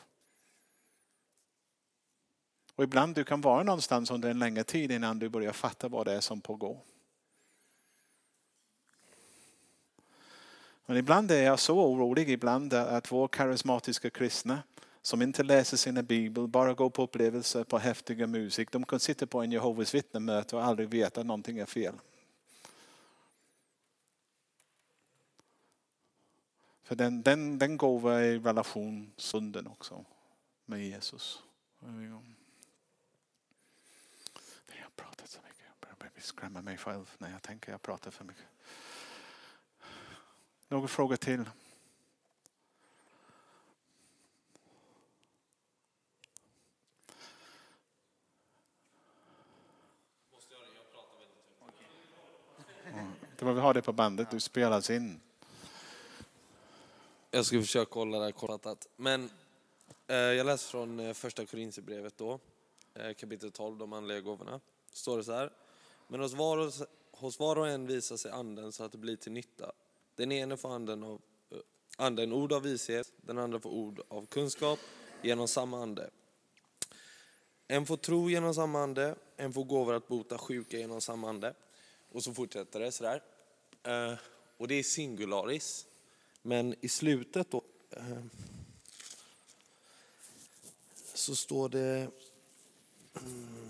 Och 2.76 2.84
ibland 2.84 3.16
du 3.16 3.24
kan 3.24 3.42
vara 3.42 3.64
någonstans 3.64 4.12
under 4.12 4.30
en 4.30 4.40
längre 4.40 4.64
tid 4.64 4.92
innan 4.92 5.20
du 5.20 5.30
börjar 5.30 5.52
fatta 5.52 5.88
vad 5.88 6.06
det 6.06 6.14
är 6.14 6.20
som 6.20 6.42
pågår. 6.42 6.80
Men 10.86 10.98
ibland 10.98 11.32
är 11.32 11.44
jag 11.44 11.60
så 11.60 11.80
orolig 11.80 12.30
ibland 12.30 12.74
att 12.74 13.12
vår 13.12 13.28
karismatiska 13.28 14.10
kristna 14.10 14.64
som 15.02 15.22
inte 15.22 15.44
läser 15.44 15.78
sina 15.78 16.04
bibel, 16.04 16.48
bara 16.48 16.74
går 16.74 16.90
på 16.90 17.04
upplevelser 17.04 17.64
på 17.64 17.78
häftiga 17.78 18.28
musik. 18.28 18.72
De 18.72 18.86
kan 18.86 19.00
sitta 19.00 19.28
på 19.28 19.42
en 19.42 19.52
Jehovas 19.52 19.96
vittnemöte 19.96 20.56
och 20.56 20.64
aldrig 20.64 20.90
veta 20.90 21.22
att 21.22 21.28
någonting 21.28 21.58
är 21.58 21.66
fel. 21.66 21.96
För 26.84 26.96
den, 26.96 27.22
den, 27.22 27.60
den 27.60 27.78
gåva 27.78 28.22
i 28.22 28.40
relation 28.40 29.14
sunden 29.18 29.68
också 29.68 30.06
med 30.66 30.86
Jesus. 30.86 31.44
Jag 31.80 31.90
har 34.84 34.90
pratat 34.96 35.30
så 35.30 35.40
mycket. 35.42 35.64
Jag 35.90 35.98
börjar 35.98 36.12
skrämma 36.18 36.62
mig 36.62 36.78
själv 36.78 37.12
när 37.18 37.32
jag 37.32 37.42
tänker 37.42 37.68
att 37.70 37.74
jag 37.74 37.82
pratar 37.82 38.12
för 38.12 38.26
mycket. 38.26 38.46
Några 40.68 40.88
frågor 40.88 41.16
till? 41.16 41.46
Det 53.40 53.46
var 53.46 53.54
vi 53.54 53.60
har 53.60 53.74
det 53.74 53.82
på 53.82 53.94
bandet, 53.94 54.32
du 54.32 54.40
spelas 54.40 54.90
in. 54.90 55.20
Jag 57.32 57.46
ska 57.46 57.62
försöka 57.62 58.00
hålla 58.00 58.18
det 58.20 58.24
här 58.24 58.32
kortfattat. 58.32 58.88
Men 58.96 59.30
eh, 60.08 60.16
jag 60.16 60.46
läser 60.46 60.70
från 60.70 61.00
eh, 61.00 61.14
första 61.14 61.46
Korinthierbrevet 61.46 62.18
då, 62.18 62.40
eh, 62.94 63.14
kapitel 63.14 63.52
12, 63.52 63.78
de 63.78 63.94
andliga 63.94 64.22
gåvorna. 64.22 64.60
Står 64.94 65.18
det 65.18 65.24
så 65.24 65.32
här. 65.32 65.52
Men 66.08 66.20
hos 66.20 66.34
var, 66.34 66.58
och, 66.58 66.74
hos 67.12 67.40
var 67.40 67.56
och 67.56 67.68
en 67.68 67.88
visar 67.88 68.18
sig 68.18 68.32
anden 68.32 68.72
så 68.72 68.84
att 68.84 68.92
det 68.92 68.98
blir 68.98 69.16
till 69.16 69.32
nytta. 69.32 69.72
Den 70.16 70.32
ene 70.32 70.58
får 70.58 70.76
anden, 70.76 71.04
av, 71.04 71.22
eh, 71.52 71.58
anden 71.98 72.34
ord 72.34 72.54
av 72.54 72.62
vishet, 72.62 73.12
den 73.18 73.38
andra 73.38 73.60
får 73.60 73.70
ord 73.70 74.02
av 74.08 74.26
kunskap 74.26 74.80
genom 75.22 75.48
samma 75.48 75.82
ande. 75.82 76.10
En 77.68 77.86
får 77.86 77.98
tro 77.98 78.30
genom 78.30 78.54
samma 78.54 78.80
ande, 78.80 79.16
en 79.38 79.54
får 79.54 79.64
gåvor 79.64 79.94
att 79.94 80.08
bota 80.08 80.38
sjuka 80.38 80.78
genom 80.78 81.02
samma 81.02 81.30
ande. 81.30 81.54
Och 82.12 82.24
så 82.24 82.34
fortsätter 82.34 82.80
det 82.80 82.92
sådär. 82.92 83.24
Eh, 83.84 84.14
och 84.58 84.68
det 84.68 84.76
är 84.76 84.84
singularis. 84.84 85.86
Men 86.42 86.76
i 86.82 86.90
slutet 86.90 87.52
då 87.52 87.64
eh, 87.92 88.24
så 91.14 91.36
står 91.36 91.70
det, 91.70 92.12
mm, 93.16 93.70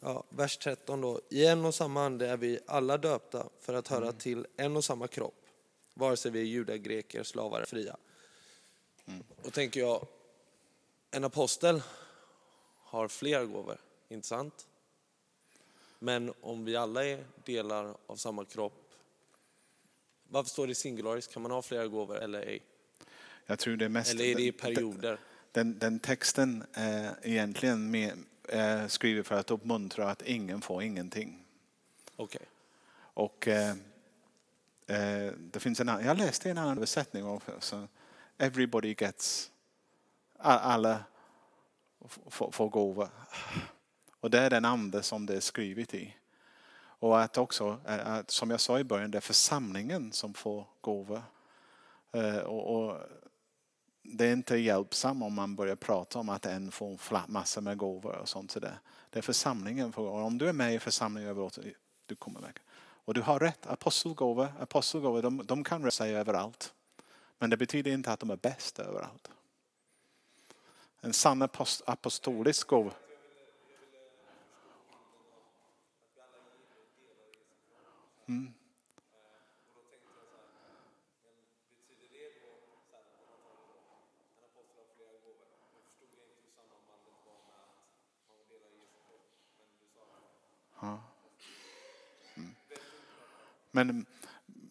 ja, 0.00 0.24
vers 0.28 0.58
13 0.58 1.00
då. 1.00 1.20
I 1.30 1.46
en 1.46 1.64
och 1.64 1.74
samma 1.74 2.04
ande 2.04 2.28
är 2.28 2.36
vi 2.36 2.58
alla 2.66 2.98
döpta 2.98 3.48
för 3.60 3.74
att 3.74 3.88
höra 3.88 4.12
till 4.12 4.46
en 4.56 4.76
och 4.76 4.84
samma 4.84 5.08
kropp. 5.08 5.46
Vare 5.94 6.16
sig 6.16 6.30
vi 6.30 6.40
är 6.40 6.44
judar, 6.44 6.76
greker, 6.76 7.22
slavar, 7.22 7.64
fria. 7.64 7.96
Och 9.44 9.52
tänker 9.52 9.80
jag, 9.80 10.06
en 11.10 11.24
apostel 11.24 11.82
har 12.76 13.08
fler 13.08 13.44
gåvor, 13.44 13.80
inte 14.08 14.28
sant? 14.28 14.67
Men 15.98 16.32
om 16.40 16.64
vi 16.64 16.76
alla 16.76 17.04
är 17.04 17.24
delar 17.44 17.96
av 18.06 18.16
samma 18.16 18.44
kropp, 18.44 18.94
varför 20.28 20.50
står 20.50 20.66
det 20.66 20.74
singularis? 20.74 21.26
Kan 21.26 21.42
man 21.42 21.50
ha 21.50 21.62
flera 21.62 21.86
gåvor 21.86 22.16
eller 22.16 22.40
ej? 22.40 22.62
Jag 23.46 23.58
tror 23.58 23.76
det 23.76 23.84
är 23.84 23.88
mest... 23.88 24.14
Eller 24.14 24.24
är 24.24 24.34
det 24.34 24.42
i 24.42 24.52
perioder? 24.52 25.18
Den, 25.52 25.78
den 25.78 25.98
texten 25.98 26.64
är 26.72 27.14
egentligen 27.22 27.90
med, 27.90 28.12
är 28.48 28.88
skriven 28.88 29.24
för 29.24 29.34
att 29.34 29.50
uppmuntra 29.50 30.10
att 30.10 30.22
ingen 30.22 30.60
får 30.60 30.82
ingenting. 30.82 31.44
Okej. 32.16 32.42
Och 32.98 33.48
eh, 33.48 33.70
eh, 34.86 35.32
det 35.38 35.60
finns 35.60 35.80
en 35.80 35.88
annan, 35.88 36.04
jag 36.04 36.18
läste 36.18 36.50
en 36.50 36.58
annan 36.58 36.76
översättning. 36.76 37.40
Så 37.58 37.88
everybody 38.38 38.94
gets, 38.94 39.50
alla 40.38 41.04
får, 42.26 42.50
får 42.50 42.68
gåvor. 42.68 43.08
Och 44.20 44.30
det 44.30 44.38
är 44.38 44.50
den 44.50 44.64
ande 44.64 45.02
som 45.02 45.26
det 45.26 45.36
är 45.36 45.40
skrivet 45.40 45.94
i. 45.94 46.14
Och 47.00 47.20
att 47.20 47.38
också, 47.38 47.80
eh, 47.86 48.12
att, 48.12 48.30
som 48.30 48.50
jag 48.50 48.60
sa 48.60 48.78
i 48.78 48.84
början, 48.84 49.10
det 49.10 49.18
är 49.18 49.22
församlingen 49.22 50.12
som 50.12 50.34
får 50.34 50.66
gåvor. 50.80 51.22
Eh, 52.12 52.38
och, 52.38 52.76
och, 52.76 52.96
det 54.02 54.26
är 54.26 54.32
inte 54.32 54.56
hjälpsamt 54.56 55.22
om 55.22 55.34
man 55.34 55.56
börjar 55.56 55.76
prata 55.76 56.18
om 56.18 56.28
att 56.28 56.46
en 56.46 56.70
får 56.70 57.30
massor 57.30 57.60
med 57.60 57.78
gåvor 57.78 58.16
och 58.16 58.28
sånt. 58.28 58.50
Så 58.50 58.60
det, 58.60 58.78
det 59.10 59.18
är 59.18 59.22
församlingen. 59.22 59.94
Och 59.94 60.14
om 60.14 60.38
du 60.38 60.48
är 60.48 60.52
med 60.52 60.74
i 60.74 60.78
församlingen 60.78 61.30
överallt, 61.30 61.58
du 62.06 62.14
kommer 62.14 62.40
med. 62.40 62.58
Och 63.04 63.14
du 63.14 63.20
har 63.20 63.38
rätt, 63.38 63.66
apostelgåvor, 63.66 64.48
apostelgåvor 64.60 65.22
de, 65.22 65.46
de 65.46 65.64
kan 65.64 65.80
röra 65.80 65.90
sig 65.90 66.16
överallt. 66.16 66.74
Men 67.38 67.50
det 67.50 67.56
betyder 67.56 67.90
inte 67.90 68.12
att 68.12 68.20
de 68.20 68.30
är 68.30 68.36
bäst 68.36 68.78
överallt. 68.78 69.30
En 71.00 71.12
sann 71.12 71.48
apostolisk 71.86 72.66
gåva 72.66 72.92
Mm. 78.28 78.52
Ja. 90.80 91.02
Mm. 92.36 92.54
Men 93.70 94.06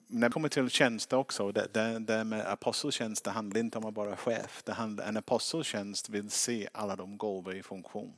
när 0.08 0.30
det 0.30 0.34
kommer 0.34 0.50
till 0.50 0.70
tjänster 0.70 1.18
också, 1.18 1.52
det, 1.52 1.68
det, 1.74 2.00
det 2.00 2.24
med 2.24 2.48
aposteltjänst 2.52 3.24
det 3.24 3.32
handlar 3.32 3.60
inte 3.60 3.78
om 3.78 3.86
att 3.86 3.96
vara 3.96 4.16
chef. 4.16 4.64
Det 4.66 4.74
handlar, 4.74 5.08
en 5.08 5.18
aposteltjänst 5.18 6.10
vill 6.10 6.30
se 6.30 6.70
alla 6.72 6.96
de 6.96 7.18
gåvor 7.18 7.56
i 7.56 7.64
funktion. 7.64 8.14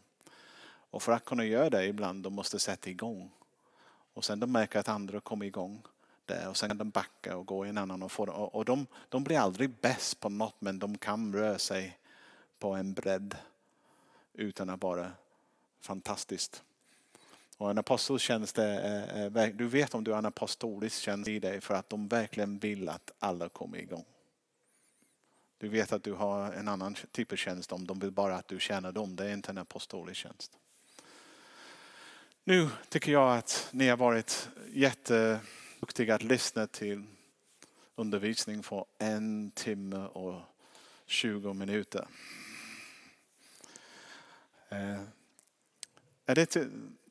Och 0.92 1.04
för 1.04 1.12
att 1.12 1.26
kunna 1.26 1.46
göra 1.46 1.70
det 1.70 1.86
ibland, 1.86 2.24
de 2.24 2.34
måste 2.34 2.60
sätta 2.60 2.90
igång. 2.90 3.32
Och 4.20 4.26
sen 4.26 4.40
de 4.40 4.52
märker 4.52 4.80
att 4.80 4.88
andra 4.88 5.20
kommer 5.20 5.46
igång 5.46 5.82
där 6.26 6.50
och 6.50 6.58
sen 6.58 6.70
kan 6.70 6.78
de 6.78 6.90
backa 6.90 7.38
och 7.38 7.46
gå 7.46 7.66
i 7.66 7.70
en 7.70 7.78
annan 7.78 8.04
och 8.04 8.12
få 8.12 8.26
det. 8.26 8.32
Och 8.32 8.66
de, 8.66 8.88
de 9.10 9.24
blir 9.24 9.40
aldrig 9.40 9.70
bäst 9.82 10.20
på 10.20 10.30
något 10.30 10.56
men 10.60 10.80
de 10.80 10.98
kan 10.98 11.34
röra 11.34 11.60
sig 11.60 12.00
på 12.60 12.72
en 12.72 12.94
bredd 12.94 13.36
utan 14.34 14.70
att 14.70 14.84
vara 14.84 15.12
fantastiskt. 15.82 16.64
Och 17.58 17.72
en 17.72 17.78
aposteltjänst 17.78 18.58
är, 18.58 19.18
eh, 19.18 19.44
eh, 19.44 19.56
du 19.56 19.68
vet 19.68 19.96
om 19.96 20.04
du 20.04 20.12
har 20.12 20.18
en 20.18 20.26
apostolisk 20.26 21.02
tjänst 21.02 21.28
i 21.28 21.40
dig 21.40 21.62
för 21.62 21.74
att 21.74 21.90
de 21.90 22.08
verkligen 22.08 22.60
vill 22.60 22.90
att 22.90 23.12
alla 23.20 23.50
kommer 23.50 23.78
igång. 23.78 24.06
Du 25.58 25.70
vet 25.70 25.94
att 25.94 26.04
du 26.04 26.14
har 26.14 26.52
en 26.52 26.68
annan 26.68 26.96
typ 27.12 27.32
av 27.32 27.36
tjänst 27.36 27.72
om 27.72 27.88
de 27.88 28.00
vill 28.00 28.12
bara 28.12 28.36
att 28.36 28.48
du 28.48 28.60
tjänar 28.60 28.92
dem. 28.92 29.16
Det 29.16 29.30
är 29.30 29.34
inte 29.34 29.52
en 29.52 29.58
apostolisk 29.58 30.20
tjänst. 30.22 30.58
Nu 32.50 32.70
tycker 32.90 33.12
jag 33.12 33.38
att 33.38 33.68
ni 33.72 33.88
har 33.88 33.98
varit 33.98 34.50
jätteduktiga 34.74 36.16
att 36.16 36.24
lyssna 36.24 36.68
till 36.68 37.04
undervisning 37.96 38.64
för 38.64 38.86
en 38.98 39.52
timme 39.52 39.98
och 39.98 40.42
20 41.06 41.54
minuter. 41.54 42.08
Eh, 44.70 45.02
är 46.26 46.36
det 46.36 46.46
till, 46.46 46.70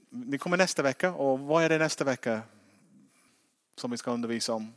ni 0.09 0.39
kommer 0.39 0.57
nästa 0.57 0.83
vecka 0.83 1.13
och 1.13 1.41
vad 1.41 1.65
är 1.65 1.69
det 1.69 1.79
nästa 1.79 2.05
vecka 2.05 2.43
som 3.77 3.91
vi 3.91 3.97
ska 3.97 4.11
undervisa 4.11 4.53
om? 4.53 4.75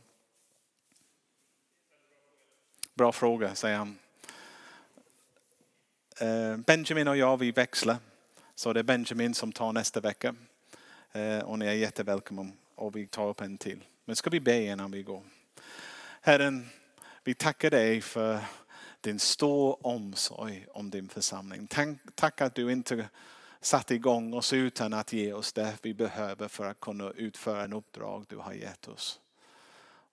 Bra 2.94 3.12
fråga, 3.12 3.54
säger 3.54 3.76
han. 3.76 3.98
Eh, 6.20 6.56
Benjamin 6.56 7.08
och 7.08 7.16
jag, 7.16 7.36
vi 7.36 7.50
växlar. 7.50 7.96
Så 8.54 8.72
det 8.72 8.80
är 8.80 8.84
Benjamin 8.84 9.34
som 9.34 9.52
tar 9.52 9.72
nästa 9.72 10.00
vecka. 10.00 10.34
Eh, 11.12 11.38
och 11.38 11.58
ni 11.58 11.66
är 11.66 11.72
jättevälkomna 11.72 12.52
och 12.74 12.96
vi 12.96 13.06
tar 13.06 13.28
upp 13.28 13.40
en 13.40 13.58
till. 13.58 13.84
Men 14.04 14.16
ska 14.16 14.30
vi 14.30 14.40
be 14.40 14.64
innan 14.64 14.90
vi 14.90 15.02
går? 15.02 15.22
Herren, 16.20 16.68
vi 17.24 17.34
tackar 17.34 17.70
dig 17.70 18.00
för 18.00 18.38
din 19.00 19.18
stor 19.18 19.86
omsorg 19.86 20.66
om 20.70 20.90
din 20.90 21.08
församling. 21.08 21.68
Tack 22.14 22.40
att 22.40 22.54
du 22.54 22.72
inte 22.72 23.08
satte 23.60 23.94
igång 23.94 24.34
oss 24.34 24.52
utan 24.52 24.92
att 24.92 25.12
ge 25.12 25.32
oss 25.32 25.52
det 25.52 25.74
vi 25.82 25.94
behöver 25.94 26.48
för 26.48 26.66
att 26.66 26.80
kunna 26.80 27.10
utföra 27.10 27.64
en 27.64 27.72
uppdrag 27.72 28.24
du 28.28 28.36
har 28.36 28.52
gett 28.52 28.88
oss. 28.88 29.20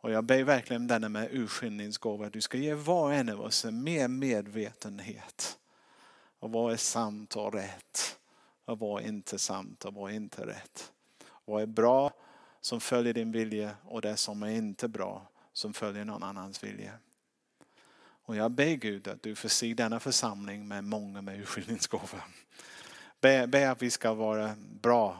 Och 0.02 0.12
jag 0.12 0.24
ber 0.24 0.44
verkligen 0.44 0.88
denna 0.88 1.10
med 1.10 1.28
urskiljningsgåva. 1.32 2.30
Du 2.30 2.42
ska 2.42 2.58
ge 2.58 2.74
var 2.74 3.04
och 3.04 3.14
en 3.14 3.30
av 3.30 3.42
oss 3.42 3.66
en 3.66 3.84
mer 3.84 4.08
medvetenhet. 4.08 5.58
Och 6.40 6.52
vad 6.52 6.74
är 6.74 6.78
sant 6.78 7.36
och 7.36 7.54
rätt? 7.54 8.19
Och 8.70 8.80
vad 8.80 9.04
är 9.04 9.08
inte 9.08 9.40
sant 9.40 9.86
och 9.86 9.94
vad 9.94 10.12
är 10.12 10.16
inte 10.16 10.46
rätt? 10.46 10.92
Vad 11.46 11.62
är 11.62 11.66
bra 11.66 12.14
som 12.62 12.82
följer 12.82 13.14
din 13.14 13.32
vilja 13.32 13.76
och 13.84 14.02
det 14.02 14.18
som 14.18 14.44
är 14.44 14.50
inte 14.50 14.88
bra 14.88 15.28
som 15.54 15.74
följer 15.74 16.06
någon 16.06 16.24
annans 16.24 16.64
vilja. 16.64 16.94
Och 18.02 18.36
jag 18.36 18.52
ber 18.52 18.74
Gud 18.74 19.08
att 19.08 19.24
du 19.24 19.36
förser 19.36 19.76
denna 19.76 20.00
församling 20.00 20.68
med 20.68 20.84
många 20.84 21.22
med 21.22 21.40
urskiljningsgåvor. 21.40 22.24
Be, 23.22 23.48
be 23.48 23.72
att 23.72 23.82
vi 23.82 23.92
ska 23.92 24.14
vara 24.14 24.56
bra 24.82 25.18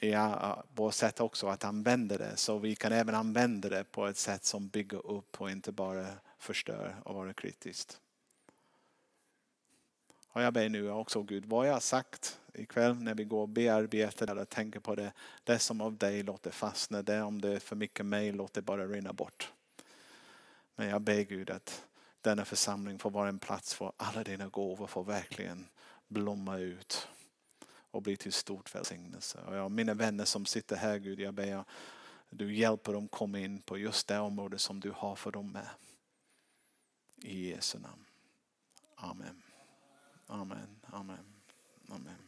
i 0.00 0.12
eh, 0.12 0.58
vårt 0.74 0.94
sätt 0.94 1.20
också 1.20 1.46
att 1.46 1.64
använda 1.64 2.18
det 2.18 2.36
så 2.36 2.58
vi 2.58 2.74
kan 2.74 2.92
även 2.92 3.14
använda 3.14 3.68
det 3.68 3.84
på 3.84 4.06
ett 4.06 4.16
sätt 4.16 4.44
som 4.44 4.68
bygger 4.68 5.06
upp 5.06 5.40
och 5.40 5.50
inte 5.50 5.72
bara 5.72 6.06
förstör 6.38 6.96
och 7.04 7.14
vara 7.14 7.32
kritiskt. 7.32 8.00
Och 10.36 10.42
jag 10.42 10.52
ber 10.52 10.68
nu 10.68 10.90
också 10.90 11.22
Gud, 11.22 11.44
vad 11.46 11.68
jag 11.68 11.72
har 11.72 11.80
sagt 11.80 12.40
ikväll 12.54 12.94
när 12.96 13.14
vi 13.14 13.24
går 13.24 13.42
och 13.42 13.48
bearbetar 13.48 14.30
eller 14.30 14.44
tänker 14.44 14.80
på 14.80 14.94
det. 14.94 15.12
Det 15.44 15.58
som 15.58 15.80
av 15.80 15.96
dig 15.96 16.22
låter 16.22 16.50
fastna, 16.50 17.02
det 17.02 17.22
om 17.22 17.40
det 17.40 17.48
är 17.48 17.58
för 17.58 17.76
mycket 17.76 18.06
mig, 18.06 18.32
låt 18.32 18.52
det 18.52 18.62
bara 18.62 18.86
rinna 18.86 19.12
bort. 19.12 19.52
Men 20.74 20.88
jag 20.88 21.02
ber 21.02 21.20
Gud 21.20 21.50
att 21.50 21.86
denna 22.20 22.44
församling 22.44 22.98
får 22.98 23.10
vara 23.10 23.28
en 23.28 23.38
plats 23.38 23.74
för 23.74 23.92
alla 23.96 24.24
dina 24.24 24.48
gåvor 24.48 24.86
får 24.86 25.04
verkligen 25.04 25.66
blomma 26.08 26.58
ut 26.58 27.08
och 27.90 28.02
bli 28.02 28.16
till 28.16 28.32
stort 28.32 28.74
välsignelse. 28.74 29.38
Och 29.46 29.56
jag, 29.56 29.70
mina 29.70 29.94
vänner 29.94 30.24
som 30.24 30.46
sitter 30.46 30.76
här 30.76 30.98
Gud, 30.98 31.20
jag 31.20 31.34
ber 31.34 31.56
att 31.56 31.66
du 32.30 32.54
hjälper 32.54 32.92
dem 32.92 33.08
komma 33.08 33.38
in 33.38 33.62
på 33.62 33.78
just 33.78 34.08
det 34.08 34.18
område 34.18 34.58
som 34.58 34.80
du 34.80 34.90
har 34.90 35.16
för 35.16 35.32
dem 35.32 35.52
med. 35.52 35.68
I 37.22 37.50
Jesu 37.50 37.78
namn. 37.78 38.04
Amen. 38.96 39.45
Amen. 40.30 40.68
Amen. 40.92 41.24
Amen. 41.92 42.25